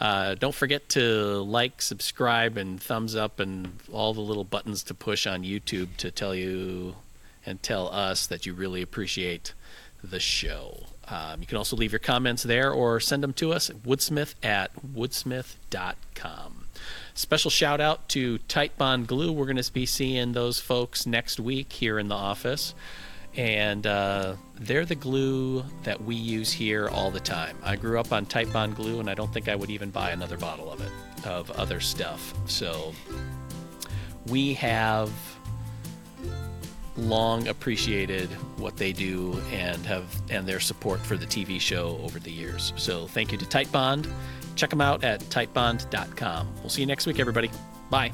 Uh, 0.00 0.34
don't 0.34 0.56
forget 0.56 0.88
to 0.88 1.40
like, 1.42 1.80
subscribe, 1.80 2.56
and 2.56 2.82
thumbs 2.82 3.14
up, 3.14 3.38
and 3.38 3.78
all 3.92 4.12
the 4.12 4.20
little 4.20 4.42
buttons 4.42 4.82
to 4.82 4.94
push 4.94 5.24
on 5.28 5.44
YouTube 5.44 5.96
to 5.98 6.10
tell 6.10 6.34
you 6.34 6.96
and 7.46 7.62
tell 7.62 7.86
us 7.94 8.26
that 8.26 8.44
you 8.44 8.54
really 8.54 8.82
appreciate 8.82 9.52
the 10.02 10.20
show. 10.20 10.84
Um, 11.08 11.40
you 11.40 11.46
can 11.46 11.58
also 11.58 11.76
leave 11.76 11.92
your 11.92 11.98
comments 11.98 12.42
there 12.42 12.72
or 12.72 13.00
send 13.00 13.22
them 13.22 13.32
to 13.34 13.52
us 13.52 13.68
at 13.68 13.82
woodsmith 13.82 14.34
at 14.42 14.70
woodsmith.com. 14.94 16.66
Special 17.14 17.50
shout 17.50 17.80
out 17.80 18.08
to 18.10 18.38
Titebond 18.48 19.06
Glue. 19.06 19.32
We're 19.32 19.44
going 19.46 19.62
to 19.62 19.72
be 19.72 19.84
seeing 19.84 20.32
those 20.32 20.58
folks 20.58 21.04
next 21.06 21.38
week 21.38 21.72
here 21.72 21.98
in 21.98 22.08
the 22.08 22.14
office. 22.14 22.74
And 23.36 23.86
uh, 23.86 24.34
they're 24.58 24.84
the 24.84 24.94
glue 24.94 25.64
that 25.84 26.02
we 26.02 26.14
use 26.14 26.52
here 26.52 26.88
all 26.88 27.10
the 27.10 27.20
time. 27.20 27.56
I 27.62 27.76
grew 27.76 27.98
up 27.98 28.12
on 28.12 28.26
Titebond 28.26 28.76
Glue, 28.76 29.00
and 29.00 29.08
I 29.08 29.14
don't 29.14 29.32
think 29.32 29.48
I 29.48 29.56
would 29.56 29.70
even 29.70 29.90
buy 29.90 30.10
another 30.10 30.36
bottle 30.36 30.70
of 30.70 30.80
it, 30.80 31.26
of 31.26 31.50
other 31.52 31.80
stuff. 31.80 32.34
So 32.46 32.94
we 34.26 34.54
have 34.54 35.10
long 36.96 37.48
appreciated 37.48 38.28
what 38.58 38.76
they 38.76 38.92
do 38.92 39.40
and 39.50 39.84
have 39.86 40.04
and 40.30 40.46
their 40.46 40.60
support 40.60 41.00
for 41.00 41.16
the 41.16 41.26
TV 41.26 41.60
show 41.60 41.98
over 42.02 42.18
the 42.18 42.30
years. 42.30 42.72
So 42.76 43.06
thank 43.06 43.32
you 43.32 43.38
to 43.38 43.44
Titebond. 43.44 44.10
Check 44.54 44.70
them 44.70 44.80
out 44.80 45.02
at 45.04 45.20
titebond.com. 45.20 46.54
We'll 46.60 46.68
see 46.68 46.82
you 46.82 46.86
next 46.86 47.06
week, 47.06 47.18
everybody. 47.18 47.50
Bye. 47.90 48.12